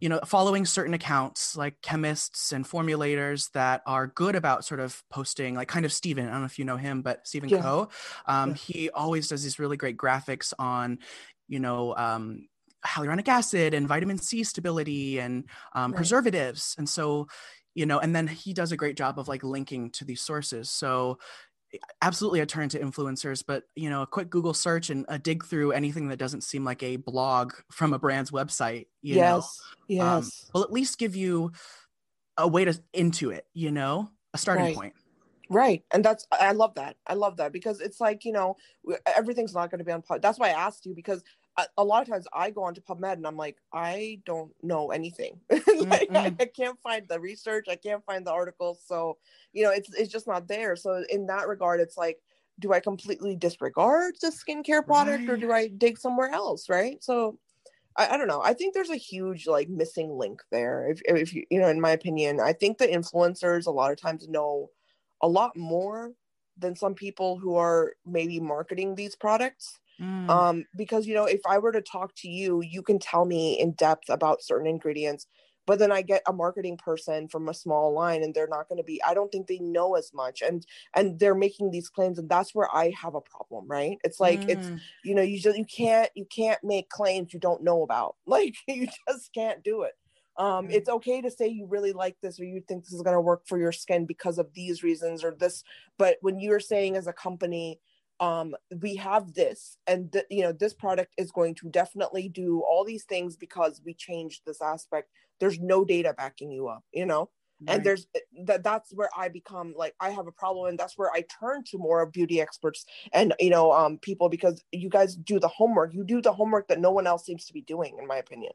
you 0.00 0.08
know 0.08 0.18
following 0.24 0.64
certain 0.64 0.94
accounts 0.94 1.54
like 1.54 1.82
chemists 1.82 2.52
and 2.52 2.64
formulators 2.64 3.50
that 3.52 3.82
are 3.84 4.06
good 4.06 4.34
about 4.34 4.64
sort 4.64 4.80
of 4.80 5.02
posting 5.10 5.54
like 5.54 5.68
kind 5.68 5.84
of 5.84 5.92
Stephen 5.92 6.26
I 6.26 6.30
don't 6.30 6.40
know 6.40 6.46
if 6.46 6.58
you 6.58 6.64
know 6.64 6.78
him 6.78 7.02
but 7.02 7.26
Stephen 7.26 7.50
yeah. 7.50 7.60
Ko 7.60 7.90
um, 8.24 8.50
yeah. 8.50 8.54
he 8.54 8.90
always 8.90 9.28
does 9.28 9.42
these 9.42 9.58
really 9.58 9.76
great 9.76 9.98
graphics 9.98 10.54
on 10.58 11.00
you 11.48 11.60
know 11.60 11.94
um, 11.96 12.48
hyaluronic 12.86 13.28
acid 13.28 13.74
and 13.74 13.86
vitamin 13.86 14.16
C 14.16 14.42
stability 14.42 15.18
and 15.18 15.44
um, 15.74 15.90
right. 15.90 15.96
preservatives 15.98 16.74
and 16.78 16.88
so 16.88 17.26
you 17.74 17.84
know 17.84 17.98
and 17.98 18.16
then 18.16 18.26
he 18.26 18.54
does 18.54 18.72
a 18.72 18.76
great 18.76 18.96
job 18.96 19.18
of 19.18 19.28
like 19.28 19.42
linking 19.42 19.90
to 19.90 20.04
these 20.04 20.22
sources 20.22 20.70
so 20.70 21.18
absolutely 22.02 22.40
a 22.40 22.46
turn 22.46 22.68
to 22.70 22.78
influencers, 22.78 23.42
but 23.46 23.64
you 23.74 23.90
know, 23.90 24.02
a 24.02 24.06
quick 24.06 24.30
Google 24.30 24.54
search 24.54 24.90
and 24.90 25.04
a 25.08 25.18
dig 25.18 25.44
through 25.44 25.72
anything 25.72 26.08
that 26.08 26.18
doesn't 26.18 26.42
seem 26.42 26.64
like 26.64 26.82
a 26.82 26.96
blog 26.96 27.52
from 27.70 27.92
a 27.92 27.98
brand's 27.98 28.30
website, 28.30 28.86
you 29.02 29.16
yes, 29.16 29.60
know, 29.88 29.96
yes, 29.96 30.44
um, 30.44 30.50
will 30.54 30.64
at 30.64 30.72
least 30.72 30.98
give 30.98 31.14
you 31.14 31.52
a 32.36 32.46
way 32.46 32.64
to 32.64 32.78
into 32.92 33.30
it, 33.30 33.46
you 33.52 33.70
know, 33.70 34.10
a 34.34 34.38
starting 34.38 34.66
right. 34.66 34.76
point. 34.76 34.94
Right. 35.50 35.82
And 35.92 36.04
that's, 36.04 36.26
I 36.30 36.52
love 36.52 36.74
that. 36.74 36.96
I 37.06 37.14
love 37.14 37.38
that 37.38 37.52
because 37.52 37.80
it's 37.80 38.00
like, 38.00 38.24
you 38.24 38.32
know, 38.32 38.56
everything's 39.06 39.54
not 39.54 39.70
going 39.70 39.78
to 39.78 39.84
be 39.84 39.92
on, 39.92 40.02
that's 40.20 40.38
why 40.38 40.48
I 40.48 40.66
asked 40.66 40.84
you 40.84 40.94
because 40.94 41.22
a 41.76 41.84
lot 41.84 42.02
of 42.02 42.08
times 42.08 42.26
I 42.32 42.50
go 42.50 42.62
onto 42.62 42.80
PubMed 42.80 43.14
and 43.14 43.26
I'm 43.26 43.36
like, 43.36 43.56
I 43.72 44.20
don't 44.24 44.52
know 44.62 44.90
anything. 44.90 45.40
like, 45.50 46.08
I, 46.14 46.34
I, 46.38 46.44
can't 46.44 46.78
find 46.82 47.06
the 47.08 47.18
research, 47.18 47.66
I 47.68 47.76
can't 47.76 48.04
find 48.04 48.26
the 48.26 48.32
articles. 48.32 48.80
So, 48.86 49.18
you 49.52 49.64
know, 49.64 49.70
it's 49.70 49.92
it's 49.94 50.12
just 50.12 50.26
not 50.26 50.46
there. 50.46 50.76
So 50.76 51.04
in 51.10 51.26
that 51.26 51.48
regard, 51.48 51.80
it's 51.80 51.96
like, 51.96 52.18
do 52.60 52.72
I 52.72 52.80
completely 52.80 53.36
disregard 53.36 54.16
the 54.20 54.28
skincare 54.28 54.84
product 54.84 55.20
right. 55.20 55.30
or 55.30 55.36
do 55.36 55.52
I 55.52 55.68
dig 55.68 55.98
somewhere 55.98 56.30
else? 56.30 56.68
Right. 56.68 57.02
So 57.02 57.38
I, 57.96 58.14
I, 58.14 58.16
don't 58.16 58.28
know. 58.28 58.42
I 58.42 58.54
think 58.54 58.74
there's 58.74 58.90
a 58.90 58.96
huge 58.96 59.46
like 59.46 59.68
missing 59.68 60.16
link 60.16 60.42
there. 60.50 60.88
If 60.88 61.02
if 61.06 61.34
you 61.34 61.44
you 61.50 61.60
know, 61.60 61.68
in 61.68 61.80
my 61.80 61.90
opinion, 61.90 62.40
I 62.40 62.52
think 62.52 62.78
the 62.78 62.86
influencers 62.86 63.66
a 63.66 63.70
lot 63.70 63.90
of 63.90 64.00
times 64.00 64.28
know 64.28 64.70
a 65.22 65.28
lot 65.28 65.56
more 65.56 66.12
than 66.56 66.76
some 66.76 66.94
people 66.94 67.38
who 67.38 67.56
are 67.56 67.94
maybe 68.06 68.40
marketing 68.40 68.94
these 68.94 69.16
products 69.16 69.80
Mm. 70.00 70.30
Um, 70.30 70.64
because 70.76 71.06
you 71.06 71.14
know, 71.14 71.24
if 71.24 71.40
I 71.46 71.58
were 71.58 71.72
to 71.72 71.82
talk 71.82 72.14
to 72.18 72.28
you, 72.28 72.62
you 72.62 72.82
can 72.82 72.98
tell 72.98 73.24
me 73.24 73.58
in 73.58 73.72
depth 73.72 74.08
about 74.08 74.42
certain 74.42 74.66
ingredients, 74.66 75.26
but 75.68 75.78
then 75.78 75.92
I 75.92 76.00
get 76.00 76.22
a 76.26 76.32
marketing 76.32 76.78
person 76.78 77.28
from 77.28 77.48
a 77.48 77.54
small 77.54 77.92
line 77.92 78.22
and 78.22 78.34
they're 78.34 78.48
not 78.48 78.70
going 78.70 78.78
to 78.78 78.82
be, 78.82 79.02
I 79.06 79.12
don't 79.12 79.30
think 79.30 79.48
they 79.48 79.58
know 79.58 79.96
as 79.96 80.12
much. 80.14 80.40
And 80.40 80.64
and 80.94 81.18
they're 81.18 81.34
making 81.34 81.70
these 81.70 81.90
claims, 81.90 82.18
and 82.18 82.26
that's 82.28 82.54
where 82.54 82.74
I 82.74 82.90
have 83.00 83.14
a 83.14 83.20
problem, 83.20 83.66
right? 83.68 83.98
It's 84.02 84.18
like 84.18 84.40
mm. 84.40 84.48
it's 84.48 84.82
you 85.04 85.14
know, 85.14 85.22
you 85.22 85.38
just 85.38 85.58
you 85.58 85.66
can't 85.66 86.10
you 86.14 86.26
can't 86.34 86.58
make 86.64 86.88
claims 86.88 87.34
you 87.34 87.38
don't 87.40 87.62
know 87.62 87.82
about. 87.82 88.16
Like 88.26 88.54
you 88.68 88.86
just 89.08 89.32
can't 89.34 89.64
do 89.64 89.82
it. 89.82 89.92
Um, 90.38 90.68
mm. 90.68 90.72
it's 90.72 90.88
okay 90.88 91.20
to 91.20 91.30
say 91.30 91.48
you 91.48 91.66
really 91.66 91.92
like 91.92 92.16
this 92.22 92.38
or 92.38 92.44
you 92.44 92.62
think 92.66 92.84
this 92.84 92.92
is 92.92 93.02
going 93.02 93.16
to 93.16 93.20
work 93.20 93.42
for 93.46 93.58
your 93.58 93.72
skin 93.72 94.06
because 94.06 94.38
of 94.38 94.52
these 94.54 94.84
reasons 94.84 95.24
or 95.24 95.32
this 95.32 95.64
but 95.98 96.18
when 96.20 96.38
you're 96.38 96.60
saying 96.60 96.94
as 96.94 97.08
a 97.08 97.12
company 97.12 97.80
um, 98.20 98.54
we 98.80 98.96
have 98.96 99.32
this 99.34 99.78
and 99.86 100.12
th- 100.12 100.26
you 100.30 100.42
know 100.42 100.52
this 100.52 100.74
product 100.74 101.12
is 101.16 101.30
going 101.30 101.54
to 101.56 101.68
definitely 101.68 102.28
do 102.28 102.62
all 102.68 102.84
these 102.84 103.04
things 103.04 103.36
because 103.36 103.80
we 103.84 103.94
changed 103.94 104.42
this 104.44 104.60
aspect 104.60 105.10
there's 105.40 105.60
no 105.60 105.84
data 105.84 106.14
backing 106.16 106.50
you 106.50 106.68
up 106.68 106.82
you 106.92 107.06
know 107.06 107.30
right. 107.66 107.76
and 107.76 107.84
there's 107.84 108.06
eh, 108.16 108.20
that 108.44 108.64
that's 108.64 108.92
where 108.92 109.10
i 109.16 109.28
become 109.28 109.72
like 109.76 109.94
i 110.00 110.10
have 110.10 110.26
a 110.26 110.32
problem 110.32 110.68
and 110.68 110.78
that's 110.78 110.98
where 110.98 111.10
i 111.12 111.24
turn 111.40 111.62
to 111.64 111.78
more 111.78 112.02
of 112.02 112.12
beauty 112.12 112.40
experts 112.40 112.84
and 113.12 113.34
you 113.38 113.50
know 113.50 113.72
um, 113.72 113.98
people 113.98 114.28
because 114.28 114.62
you 114.72 114.88
guys 114.88 115.14
do 115.14 115.38
the 115.38 115.48
homework 115.48 115.94
you 115.94 116.04
do 116.04 116.20
the 116.20 116.32
homework 116.32 116.66
that 116.68 116.80
no 116.80 116.90
one 116.90 117.06
else 117.06 117.24
seems 117.24 117.44
to 117.44 117.52
be 117.52 117.62
doing 117.62 117.96
in 117.98 118.06
my 118.06 118.16
opinion 118.16 118.52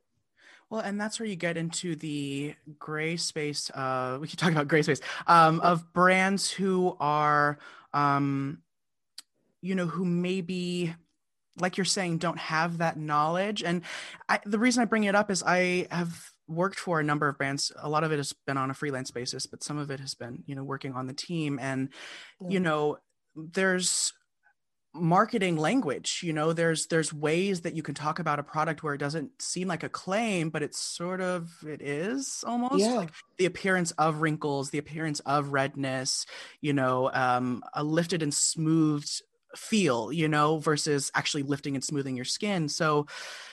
well, 0.69 0.81
and 0.81 0.99
that's 0.99 1.19
where 1.19 1.27
you 1.27 1.35
get 1.35 1.55
into 1.55 1.95
the 1.95 2.55
gray 2.79 3.15
space. 3.15 3.69
Uh, 3.69 4.17
we 4.19 4.27
keep 4.27 4.39
talking 4.39 4.55
about 4.55 4.67
gray 4.67 4.81
space 4.81 5.01
um, 5.27 5.59
of 5.59 5.93
brands 5.93 6.49
who 6.49 6.97
are 6.99 7.59
um, 7.93 8.62
you 9.63 9.75
know, 9.75 9.87
who 9.87 10.05
maybe 10.05 10.93
like 11.59 11.77
you're 11.77 11.85
saying 11.85 12.17
don't 12.17 12.39
have 12.39 12.79
that 12.79 12.97
knowledge 12.97 13.61
and 13.61 13.83
I, 14.27 14.39
the 14.43 14.57
reason 14.57 14.81
i 14.81 14.85
bring 14.85 15.03
it 15.03 15.13
up 15.13 15.29
is 15.29 15.43
i 15.43 15.85
have 15.91 16.31
worked 16.47 16.79
for 16.79 16.99
a 16.99 17.03
number 17.03 17.27
of 17.27 17.37
brands 17.37 17.71
a 17.79 17.87
lot 17.87 18.03
of 18.03 18.11
it 18.11 18.17
has 18.17 18.33
been 18.47 18.57
on 18.57 18.71
a 18.71 18.73
freelance 18.73 19.11
basis 19.11 19.45
but 19.45 19.63
some 19.63 19.77
of 19.77 19.91
it 19.91 19.99
has 19.99 20.15
been 20.15 20.43
you 20.47 20.55
know 20.55 20.63
working 20.63 20.93
on 20.93 21.05
the 21.05 21.13
team 21.13 21.59
and 21.61 21.89
yeah. 22.41 22.49
you 22.49 22.59
know 22.59 22.97
there's 23.35 24.13
marketing 24.95 25.57
language 25.57 26.21
you 26.23 26.33
know 26.33 26.53
there's 26.53 26.85
there's 26.87 27.11
ways 27.11 27.61
that 27.61 27.75
you 27.75 27.81
can 27.81 27.95
talk 27.95 28.19
about 28.19 28.37
a 28.37 28.43
product 28.43 28.83
where 28.83 28.93
it 28.93 28.99
doesn't 28.99 29.31
seem 29.41 29.67
like 29.67 29.81
a 29.81 29.89
claim 29.89 30.51
but 30.51 30.61
it's 30.61 30.79
sort 30.79 31.19
of 31.19 31.49
it 31.67 31.81
is 31.81 32.43
almost 32.45 32.77
yeah. 32.77 32.93
like 32.93 33.11
the 33.39 33.45
appearance 33.45 33.89
of 33.91 34.21
wrinkles 34.21 34.69
the 34.69 34.77
appearance 34.77 35.19
of 35.21 35.51
redness 35.51 36.27
you 36.61 36.73
know 36.73 37.09
um, 37.11 37.63
a 37.73 37.83
lifted 37.83 38.21
and 38.21 38.33
smoothed 38.33 39.23
feel 39.55 40.11
you 40.11 40.27
know 40.27 40.57
versus 40.57 41.11
actually 41.15 41.43
lifting 41.43 41.75
and 41.75 41.83
smoothing 41.83 42.15
your 42.15 42.25
skin 42.25 42.67
so 42.67 43.05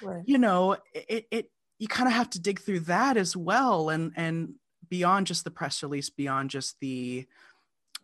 right. 0.02 0.22
you 0.26 0.38
know 0.38 0.76
it, 0.94 1.26
it 1.30 1.50
you 1.78 1.88
kind 1.88 2.08
of 2.08 2.14
have 2.14 2.30
to 2.30 2.40
dig 2.40 2.60
through 2.60 2.80
that 2.80 3.16
as 3.16 3.36
well 3.36 3.90
and 3.90 4.12
and 4.16 4.54
beyond 4.88 5.26
just 5.26 5.44
the 5.44 5.51
press 5.51 5.82
release 5.82 6.11
beyond 6.11 6.51
just 6.51 6.78
the 6.80 7.26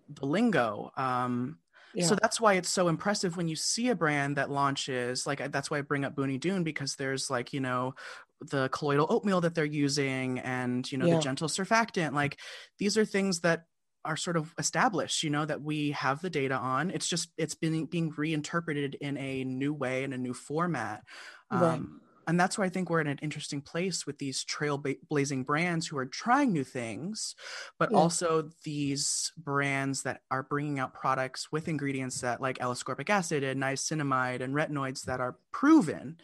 the 0.08 0.26
lingo 0.26 0.92
um 0.96 1.58
yeah. 1.94 2.04
so 2.04 2.16
that's 2.20 2.40
why 2.40 2.54
it's 2.54 2.68
so 2.68 2.88
impressive 2.88 3.36
when 3.36 3.48
you 3.48 3.56
see 3.56 3.88
a 3.88 3.94
brand 3.94 4.36
that 4.36 4.50
launches 4.50 5.26
like 5.26 5.50
that's 5.50 5.70
why 5.70 5.78
i 5.78 5.82
bring 5.82 6.04
up 6.04 6.14
Booni 6.14 6.38
Doon 6.38 6.62
because 6.62 6.96
there's 6.96 7.30
like 7.30 7.52
you 7.52 7.60
know 7.60 7.94
the 8.40 8.68
colloidal 8.68 9.06
oatmeal 9.08 9.40
that 9.40 9.54
they're 9.54 9.64
using 9.64 10.38
and 10.40 10.90
you 10.92 10.98
know 10.98 11.06
yeah. 11.06 11.16
the 11.16 11.22
gentle 11.22 11.48
surfactant 11.48 12.12
like 12.12 12.38
these 12.78 12.98
are 12.98 13.04
things 13.04 13.40
that 13.40 13.64
are 14.06 14.16
sort 14.16 14.36
of 14.36 14.54
established 14.58 15.22
you 15.22 15.30
know 15.30 15.44
that 15.44 15.62
we 15.62 15.90
have 15.90 16.20
the 16.22 16.30
data 16.30 16.54
on 16.54 16.90
it's 16.90 17.08
just 17.08 17.28
it's 17.36 17.54
been 17.54 17.84
being 17.86 18.12
reinterpreted 18.16 18.96
in 19.00 19.16
a 19.18 19.44
new 19.44 19.74
way 19.74 20.04
in 20.04 20.12
a 20.12 20.18
new 20.18 20.32
format 20.32 21.02
um, 21.50 21.60
right. 21.60 21.82
and 22.28 22.40
that's 22.40 22.56
why 22.56 22.64
i 22.64 22.68
think 22.68 22.88
we're 22.88 23.00
in 23.00 23.06
an 23.06 23.18
interesting 23.22 23.60
place 23.60 24.06
with 24.06 24.18
these 24.18 24.44
trailblazing 24.44 25.44
brands 25.44 25.86
who 25.86 25.98
are 25.98 26.06
trying 26.06 26.52
new 26.52 26.64
things 26.64 27.34
but 27.78 27.90
yeah. 27.90 27.98
also 27.98 28.48
these 28.64 29.32
brands 29.36 30.02
that 30.02 30.20
are 30.30 30.44
bringing 30.44 30.78
out 30.78 30.94
products 30.94 31.50
with 31.50 31.68
ingredients 31.68 32.20
that 32.20 32.40
like 32.40 32.58
l-ascorbic 32.60 33.10
acid 33.10 33.42
and 33.42 33.60
niacinamide 33.60 34.40
and 34.40 34.54
retinoids 34.54 35.04
that 35.04 35.20
are 35.20 35.36
proven 35.52 36.16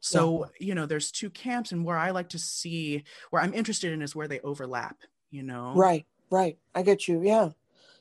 so 0.00 0.44
yeah. 0.58 0.66
you 0.68 0.74
know 0.74 0.86
there's 0.86 1.10
two 1.10 1.30
camps 1.30 1.72
and 1.72 1.84
where 1.84 1.98
i 1.98 2.10
like 2.10 2.28
to 2.28 2.38
see 2.38 3.02
where 3.30 3.42
i'm 3.42 3.54
interested 3.54 3.92
in 3.92 4.02
is 4.02 4.14
where 4.14 4.28
they 4.28 4.40
overlap 4.40 4.96
you 5.30 5.42
know 5.42 5.72
right 5.74 6.06
Right. 6.30 6.58
I 6.74 6.82
get 6.82 7.08
you. 7.08 7.22
Yeah. 7.22 7.50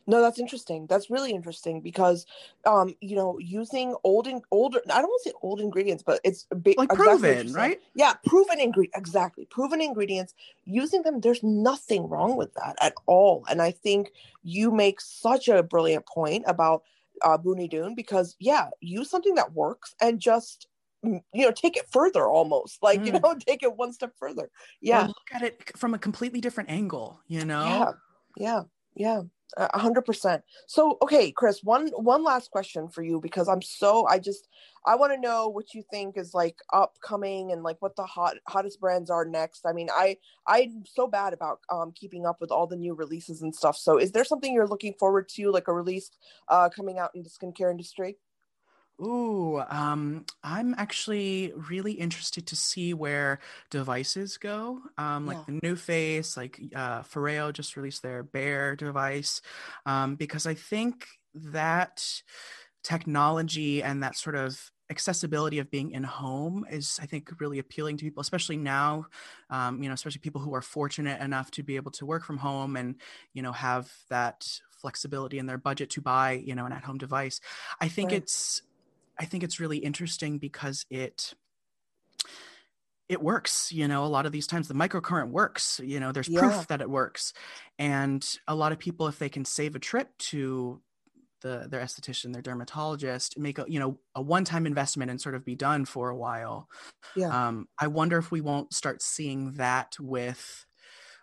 No, 0.10 0.22
that's 0.22 0.40
interesting. 0.40 0.88
That's 0.88 1.12
really 1.12 1.32
interesting 1.32 1.82
because, 1.82 2.26
um, 2.66 2.96
you 3.00 3.16
know, 3.16 3.38
using 3.38 3.96
old 4.04 4.26
and 4.26 4.42
older, 4.50 4.82
I 4.90 5.02
don't 5.02 5.08
want 5.08 5.22
to 5.24 5.30
say 5.30 5.36
old 5.44 5.62
ingredients, 5.62 6.02
but 6.02 6.20
it's 6.24 6.48
ba- 6.50 6.74
like 6.78 6.92
exactly 6.92 7.36
proven, 7.36 7.54
right? 7.54 7.80
Yeah, 7.94 8.14
proven 8.26 8.60
ingredient, 8.60 8.96
exactly. 8.98 9.46
Proven 9.46 9.82
ingredients, 9.82 10.34
using 10.66 11.04
them, 11.04 11.20
there's 11.20 11.44
nothing 11.44 12.10
wrong 12.10 12.38
with 12.38 12.52
that 12.56 12.76
at 12.82 12.94
all. 13.06 13.46
And 13.52 13.62
I 13.62 13.70
think 13.70 14.12
you 14.42 14.72
make 14.72 15.00
such 15.00 15.48
a 15.48 15.62
brilliant 15.62 16.08
point 16.08 16.44
about 16.48 16.82
uh, 17.22 17.38
Booni 17.38 17.70
Doon 17.70 17.94
because, 17.94 18.36
yeah, 18.40 18.70
use 18.82 19.12
something 19.12 19.36
that 19.36 19.54
works 19.54 19.94
and 20.02 20.20
just 20.20 20.66
you 21.04 21.22
know 21.34 21.52
take 21.52 21.78
it 21.78 21.86
further 21.92 22.28
almost 22.28 22.78
like 22.84 23.00
mm. 23.00 23.06
you 23.06 23.12
know 23.14 23.36
take 23.48 23.64
it 23.64 23.78
one 23.78 23.94
step 23.94 24.12
further 24.18 24.50
yeah 24.82 25.06
or 25.06 25.08
look 25.08 25.30
at 25.34 25.44
it 25.44 25.72
from 25.78 25.94
a 25.94 25.98
completely 25.98 26.42
different 26.42 26.70
angle 26.70 27.22
you 27.28 27.46
know 27.46 27.64
yeah 27.64 27.92
yeah 28.40 28.64
yeah 28.96 29.22
a 29.58 29.80
hundred 29.80 30.04
percent. 30.04 30.44
So 30.68 30.98
okay 31.02 31.32
chris 31.32 31.64
one 31.64 31.88
one 31.90 32.24
last 32.24 32.52
question 32.52 32.88
for 32.88 33.02
you 33.02 33.20
because 33.20 33.48
i'm 33.48 33.64
so 33.64 34.06
i 34.06 34.20
just 34.20 34.48
i 34.86 34.96
want 34.96 35.12
to 35.12 35.20
know 35.20 35.50
what 35.50 35.74
you 35.74 35.84
think 35.90 36.18
is 36.18 36.36
like 36.36 36.58
upcoming 36.72 37.52
and 37.52 37.64
like 37.64 37.78
what 37.80 37.96
the 37.96 38.04
hot 38.06 38.36
hottest 38.48 38.80
brands 38.80 39.10
are 39.10 39.26
next. 39.26 39.66
I 39.66 39.74
mean 39.74 39.90
i 39.92 40.18
i'm 40.46 40.84
so 40.86 41.08
bad 41.08 41.34
about 41.34 41.60
um 41.72 41.92
keeping 41.96 42.28
up 42.28 42.38
with 42.40 42.52
all 42.52 42.68
the 42.68 42.76
new 42.76 42.94
releases 42.94 43.42
and 43.42 43.54
stuff. 43.56 43.76
So 43.76 43.98
is 43.98 44.12
there 44.12 44.24
something 44.24 44.54
you're 44.54 44.68
looking 44.68 44.94
forward 45.00 45.28
to 45.30 45.52
like 45.52 45.68
a 45.68 45.74
release 45.74 46.12
uh 46.48 46.70
coming 46.70 47.00
out 47.00 47.12
in 47.16 47.24
the 47.24 47.30
skincare 47.30 47.72
industry 47.72 48.18
Ooh, 49.02 49.62
um, 49.70 50.26
I'm 50.44 50.76
actually 50.78 51.54
really 51.70 51.94
interested 51.94 52.48
to 52.48 52.56
see 52.56 52.94
where 52.94 53.40
devices 53.70 54.38
go. 54.38 54.82
Um, 54.98 55.26
like 55.26 55.38
yeah. 55.48 55.60
the 55.62 55.76
face, 55.78 56.36
like 56.36 56.60
uh, 56.76 57.04
Foreo 57.04 57.54
just 57.54 57.78
released 57.78 58.04
their 58.04 58.24
BEAR 58.24 58.76
device, 58.76 59.42
um, 59.86 60.16
because 60.16 60.46
I 60.46 60.54
think 60.54 61.08
that 61.34 62.04
technology 62.84 63.84
and 63.84 64.04
that 64.04 64.18
sort 64.18 64.36
of 64.36 64.72
accessibility 64.92 65.60
of 65.60 65.70
being 65.70 65.92
in 65.92 66.04
home 66.04 66.66
is 66.72 66.98
i 67.02 67.06
think 67.06 67.30
really 67.40 67.60
appealing 67.60 67.96
to 67.96 68.04
people 68.04 68.22
especially 68.22 68.58
now 68.58 69.06
um, 69.52 69.84
you 69.84 69.88
know 69.88 69.94
especially 69.94 70.20
people 70.20 70.42
who 70.42 70.56
are 70.56 70.62
fortunate 70.62 71.22
enough 71.22 71.52
to 71.52 71.62
be 71.62 71.76
able 71.76 71.92
to 71.92 72.08
work 72.08 72.24
from 72.24 72.38
home 72.38 72.76
and 72.76 72.96
you 73.34 73.44
know 73.44 73.52
have 73.52 73.92
that 74.10 74.48
flexibility 74.72 75.38
in 75.38 75.46
their 75.46 75.60
budget 75.60 75.92
to 75.92 76.02
buy 76.02 76.32
you 76.32 76.56
know 76.56 76.66
an 76.66 76.72
at-home 76.72 76.98
device 76.98 77.40
i 77.80 77.88
think 77.88 78.10
right. 78.10 78.24
it's 78.24 78.64
I 79.20 79.26
think 79.26 79.44
it's 79.44 79.60
really 79.60 79.78
interesting 79.78 80.38
because 80.38 80.86
it 80.90 81.34
it 83.08 83.22
works 83.22 83.72
you 83.72 83.88
know 83.88 84.06
a 84.06 84.08
lot 84.08 84.26
of 84.26 84.32
these 84.32 84.48
times 84.48 84.68
the 84.68 84.74
microcurrent 84.74 85.30
works 85.30 85.82
you 85.84 86.00
know 86.00 86.12
there's 86.12 86.30
yeah. 86.30 86.40
proof 86.40 86.68
that 86.68 86.82
it 86.82 86.90
works. 86.90 87.34
And 87.78 88.26
a 88.48 88.56
lot 88.56 88.72
of 88.72 88.80
people 88.80 89.08
if 89.08 89.20
they 89.20 89.30
can 89.30 89.46
save 89.46 89.76
a 89.76 89.80
trip 89.80 90.10
to 90.20 90.82
the 91.42 91.68
their 91.70 91.82
esthetician 91.82 92.34
their 92.34 92.42
dermatologist 92.42 93.38
make 93.38 93.60
a 93.60 93.66
you 93.68 93.80
know 93.80 93.98
a 94.16 94.22
one-time 94.22 94.66
investment 94.66 95.10
and 95.10 95.22
sort 95.22 95.36
of 95.36 95.46
be 95.46 95.56
done 95.56 95.86
for 95.86 96.10
a 96.10 96.16
while 96.16 96.68
yeah. 97.16 97.48
um, 97.48 97.66
i 97.80 97.88
wonder 97.88 98.18
if 98.18 98.30
we 98.30 98.42
won't 98.42 98.74
start 98.74 99.02
seeing 99.02 99.54
that 99.54 99.96
with 100.02 100.66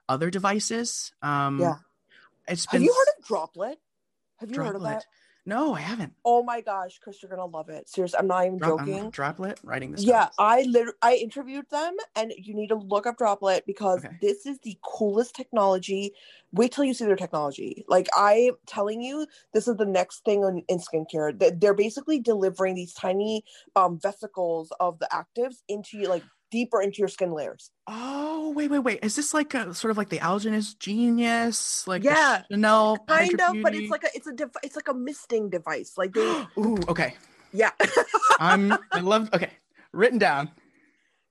other 0.08 0.30
devices. 0.30 1.12
Um 1.22 1.60
yeah. 1.60 1.74
it's 2.48 2.66
been 2.66 2.80
have 2.80 2.86
you 2.86 2.94
heard 2.94 3.08
of 3.18 3.26
Droplette? 3.26 3.76
Have 4.38 4.50
you 4.50 4.56
Droplette. 4.56 4.66
heard 4.66 4.76
of 4.76 4.82
that 4.82 5.04
no, 5.46 5.74
I 5.74 5.80
haven't. 5.80 6.12
Oh 6.24 6.42
my 6.42 6.60
gosh, 6.60 6.98
Chris, 6.98 7.22
you're 7.22 7.30
gonna 7.30 7.46
love 7.46 7.68
it. 7.68 7.88
Seriously, 7.88 8.18
I'm 8.18 8.26
not 8.26 8.44
even 8.44 8.58
Drop, 8.58 8.80
joking. 8.80 8.98
I'm 8.98 9.10
Droplette 9.12 9.58
writing 9.62 9.92
this. 9.92 10.02
Yeah, 10.02 10.28
I 10.38 10.62
literally 10.62 10.98
I 11.02 11.14
interviewed 11.14 11.70
them, 11.70 11.96
and 12.16 12.32
you 12.36 12.52
need 12.52 12.68
to 12.68 12.74
look 12.74 13.06
up 13.06 13.16
Droplette 13.16 13.64
because 13.64 14.04
okay. 14.04 14.16
this 14.20 14.44
is 14.44 14.58
the 14.64 14.76
coolest 14.82 15.36
technology. 15.36 16.12
Wait 16.52 16.72
till 16.72 16.82
you 16.84 16.94
see 16.94 17.04
their 17.04 17.14
technology. 17.14 17.84
Like 17.86 18.08
I'm 18.16 18.54
telling 18.66 19.00
you, 19.00 19.26
this 19.54 19.68
is 19.68 19.76
the 19.76 19.86
next 19.86 20.24
thing 20.24 20.42
in, 20.42 20.64
in 20.68 20.78
skincare. 20.78 21.60
They're 21.60 21.74
basically 21.74 22.18
delivering 22.18 22.74
these 22.74 22.92
tiny 22.92 23.44
um, 23.76 24.00
vesicles 24.00 24.72
of 24.80 24.98
the 24.98 25.08
actives 25.12 25.62
into 25.68 25.96
you 25.96 26.08
like 26.08 26.24
deeper 26.50 26.80
into 26.80 26.98
your 26.98 27.08
skin 27.08 27.32
layers. 27.32 27.70
Oh, 27.86 28.52
wait, 28.56 28.70
wait, 28.70 28.80
wait. 28.80 28.98
Is 29.02 29.16
this 29.16 29.34
like 29.34 29.54
a 29.54 29.74
sort 29.74 29.90
of 29.90 29.96
like 29.96 30.08
the 30.08 30.18
Algenist 30.18 30.78
Genius? 30.78 31.86
Like 31.86 32.02
yeah, 32.02 32.42
Chanel 32.50 32.98
kind 33.08 33.40
of, 33.40 33.56
but 33.62 33.74
it's 33.74 33.90
like 33.90 34.04
a 34.04 34.08
it's 34.14 34.26
a 34.26 34.32
dev- 34.32 34.56
it's 34.62 34.76
like 34.76 34.88
a 34.88 34.94
misting 34.94 35.50
device. 35.50 35.94
Like 35.96 36.12
they 36.12 36.20
Ooh, 36.58 36.78
okay. 36.88 37.14
Yeah. 37.52 37.70
I'm 38.40 38.72
I 38.92 39.00
love 39.00 39.30
okay. 39.32 39.50
Written 39.92 40.18
down. 40.18 40.50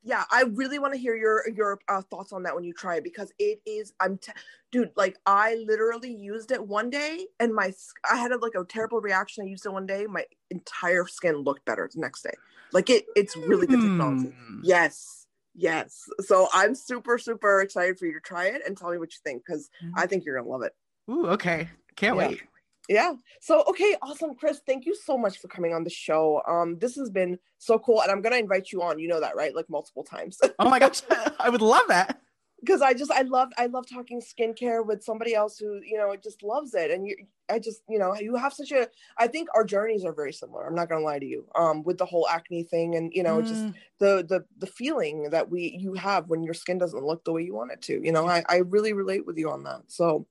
Yeah, 0.08 0.24
I 0.32 0.44
really 0.54 0.78
want 0.78 0.94
to 0.94 1.00
hear 1.00 1.16
your 1.16 1.50
your 1.50 1.80
uh, 1.90 2.04
thoughts 2.04 2.32
on 2.32 2.44
that 2.44 2.54
when 2.54 2.64
you 2.64 2.74
try 2.74 2.98
it 2.98 3.04
because 3.04 3.34
it 3.40 3.60
is 3.66 3.92
I'm 4.00 4.20
t- 4.20 4.32
dude, 4.72 4.92
like 4.96 5.18
I 5.26 5.56
literally 5.68 6.14
used 6.14 6.52
it 6.52 6.66
one 6.66 6.92
day 6.92 7.26
and 7.40 7.56
my 7.56 7.74
I 8.10 8.18
had 8.18 8.32
a, 8.32 8.38
like 8.38 8.54
a 8.56 8.64
terrible 8.64 9.02
reaction. 9.02 9.44
I 9.44 9.48
used 9.50 9.66
it 9.66 9.74
one 9.74 9.88
day, 9.88 10.06
my 10.06 10.24
entire 10.52 11.08
skin 11.08 11.38
looked 11.38 11.66
better 11.66 11.90
the 11.92 12.00
next 12.00 12.22
day. 12.22 12.36
Like 12.72 12.92
it, 12.92 13.06
it's 13.16 13.36
really 13.36 13.66
good 13.66 13.82
technology. 13.82 14.28
Mm. 14.28 14.60
Yes, 14.62 15.26
yes. 15.56 16.04
So 16.20 16.50
I'm 16.54 16.76
super, 16.76 17.18
super 17.18 17.62
excited 17.62 17.98
for 17.98 18.06
you 18.06 18.14
to 18.14 18.20
try 18.20 18.46
it 18.46 18.62
and 18.68 18.78
tell 18.78 18.92
me 18.92 19.00
what 19.00 19.12
you 19.12 19.20
think 19.24 19.44
because 19.44 19.72
mm. 19.84 19.92
I 19.96 20.06
think 20.06 20.24
you're 20.24 20.38
gonna 20.38 20.48
love 20.48 20.62
it. 20.62 20.74
Ooh, 21.10 21.26
okay. 21.30 21.68
Can't 21.96 22.16
yeah. 22.16 22.28
wait. 22.28 22.42
Yeah. 22.88 23.14
So 23.42 23.64
okay, 23.68 23.96
awesome, 24.02 24.36
Chris. 24.36 24.62
Thank 24.66 24.86
you 24.86 24.96
so 24.96 25.18
much 25.18 25.40
for 25.40 25.48
coming 25.48 25.74
on 25.74 25.84
the 25.84 25.90
show. 25.90 26.42
Um, 26.48 26.78
this 26.80 26.96
has 26.96 27.10
been 27.10 27.40
so 27.58 27.80
cool, 27.80 28.02
and 28.02 28.12
I'm 28.12 28.22
gonna 28.22 28.38
invite 28.38 28.72
you 28.72 28.82
on. 28.84 29.00
You 29.00 29.08
know 29.08 29.20
that, 29.20 29.36
right? 29.36 29.56
Like 29.56 29.70
multiple 29.70 30.04
times. 30.04 30.40
oh 30.60 30.70
my 30.70 30.80
gosh, 30.80 31.02
I 31.40 31.50
would 31.50 31.62
love 31.62 31.88
that 31.88 32.20
because 32.66 32.82
I 32.82 32.94
just 32.94 33.12
I 33.12 33.22
love 33.22 33.50
I 33.58 33.68
love 33.68 33.88
talking 33.88 34.22
skincare 34.22 34.86
with 34.86 35.04
somebody 35.04 35.36
else 35.36 35.58
who 35.58 35.82
you 35.84 35.98
know 35.98 36.16
just 36.16 36.44
loves 36.44 36.74
it 36.74 36.92
and 36.92 37.08
you 37.08 37.16
I 37.50 37.60
just 37.60 37.82
you 37.88 38.00
know 38.00 38.16
you 38.16 38.36
have 38.36 38.54
such 38.54 38.72
a 38.72 38.88
I 39.18 39.28
think 39.28 39.50
our 39.54 39.64
journeys 39.64 40.04
are 40.04 40.14
very 40.14 40.34
similar 40.34 40.66
I'm 40.66 40.76
not 40.76 40.90
gonna 40.90 41.06
lie 41.06 41.20
to 41.20 41.26
you 41.26 41.48
um 41.56 41.84
with 41.84 41.98
the 41.98 42.06
whole 42.06 42.28
acne 42.28 42.64
thing 42.64 42.96
and 42.96 43.12
you 43.14 43.24
know 43.24 43.42
mm. 43.42 43.48
just 43.48 43.66
the 44.00 44.26
the 44.28 44.46
the 44.58 44.68
feeling 44.68 45.30
that 45.30 45.50
we 45.50 45.78
you 45.80 45.94
have 45.94 46.30
when 46.30 46.44
your 46.44 46.54
skin 46.54 46.78
doesn't 46.78 47.06
look 47.06 47.24
the 47.24 47.32
way 47.32 47.44
you 47.44 47.54
want 47.54 47.72
it 47.72 47.82
to 47.84 48.02
you 48.04 48.12
know 48.12 48.28
I 48.28 48.44
I 48.50 48.58
really 48.58 48.94
relate 48.94 49.26
with 49.26 49.38
you 49.38 49.52
on 49.52 49.64
that 49.64 49.84
so 49.88 50.26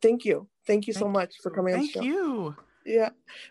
thank 0.00 0.24
you 0.24 0.48
thank 0.68 0.86
you 0.86 0.92
thank 0.92 1.02
so 1.02 1.08
much 1.08 1.34
for 1.42 1.50
coming 1.50 1.74
on 1.74 1.80
the 1.80 1.88
show. 1.88 2.00
thank 2.00 2.12
you. 2.12 2.56
Yeah. 2.86 3.10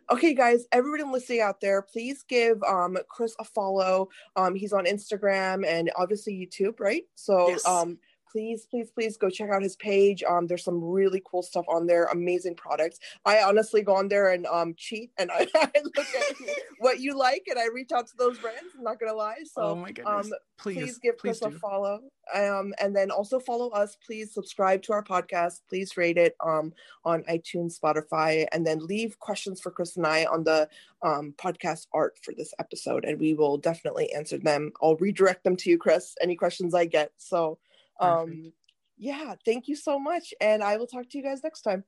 Okay 0.10 0.34
guys 0.34 0.66
everybody 0.72 1.04
listening 1.04 1.42
out 1.42 1.60
there 1.60 1.82
please 1.82 2.24
give 2.28 2.64
um 2.64 2.98
chris 3.10 3.36
a 3.40 3.44
follow. 3.44 4.08
Um 4.36 4.56
he's 4.56 4.74
on 4.74 4.86
instagram 4.86 5.68
and 5.68 5.92
obviously 5.96 6.34
youtube 6.34 6.80
right? 6.80 7.04
So 7.16 7.50
yes. 7.50 7.66
um 7.68 8.00
please, 8.32 8.68
please, 8.70 8.92
please 8.92 9.18
go 9.18 9.30
check 9.30 9.50
out 9.50 9.62
his 9.62 9.76
page. 9.76 10.24
Um, 10.24 10.48
there's 10.48 10.64
some 10.64 10.84
really 10.84 11.22
cool 11.30 11.42
stuff 11.42 11.66
on 11.68 11.88
there, 11.88 12.06
amazing 12.06 12.56
products. 12.56 13.00
I 13.26 13.42
honestly 13.42 13.82
go 13.82 13.96
on 13.96 14.08
there 14.08 14.32
and 14.32 14.46
um 14.48 14.74
cheat 14.78 15.12
and 15.18 15.32
I, 15.34 15.48
I 15.56 15.72
look 15.84 15.98
at 15.98 16.36
what 16.80 17.00
you 17.00 17.18
like 17.18 17.44
and 17.48 17.60
I 17.60 17.68
reach 17.68 17.92
out 17.92 18.08
to 18.08 18.18
those 18.18 18.38
brands. 18.38 18.74
I'm 18.78 18.84
not 18.84 19.00
gonna 19.00 19.14
lie. 19.14 19.38
So 19.46 19.62
oh 19.62 19.76
my 19.76 19.92
goodness. 19.92 20.28
um 20.28 20.34
please, 20.58 20.76
please 20.76 20.98
give 21.00 21.18
please 21.18 21.40
Chris 21.40 21.52
do. 21.52 21.56
a 21.56 21.60
follow. 21.60 22.00
Um 22.34 22.74
and 22.80 22.96
then 22.96 23.12
also 23.12 23.40
follow 23.40 23.70
us. 23.70 23.98
Please 24.06 24.34
subscribe 24.34 24.82
to 24.84 24.94
our 24.94 25.04
podcast. 25.04 25.62
Please 25.70 25.98
rate 25.98 26.18
it 26.18 26.36
um 26.46 26.74
on 27.06 27.24
iTunes, 27.24 27.80
Spotify, 27.80 28.46
and 28.52 28.66
then 28.66 28.80
leave 28.80 29.20
questions 29.20 29.62
for 29.62 29.72
Chris 29.72 29.98
and 29.98 30.06
I 30.06 30.26
on 30.26 30.44
the 30.44 30.70
um 31.04 31.34
podcast 31.38 31.88
art 31.94 32.18
for 32.22 32.34
this 32.36 32.54
episode 32.60 33.06
and 33.06 33.20
we 33.20 33.34
will 33.34 33.58
definitely 33.58 34.12
answer 34.14 34.38
them. 34.38 34.72
I'll 34.82 34.96
redirect 34.98 35.44
them 35.44 35.56
to 35.58 35.70
you, 35.70 35.78
Chris, 35.78 36.16
any 36.22 36.36
questions 36.36 36.74
I 36.74 36.86
get. 36.86 37.12
So 37.18 37.60
um, 38.00 38.54
yeah, 38.98 39.36
thank 39.46 39.68
you 39.68 39.76
so 39.76 40.00
much. 40.00 40.34
And 40.42 40.64
I 40.64 40.78
will 40.78 40.88
talk 40.88 41.10
to 41.10 41.18
you 41.18 41.24
guys 41.24 41.44
next 41.44 41.62
time. 41.62 41.84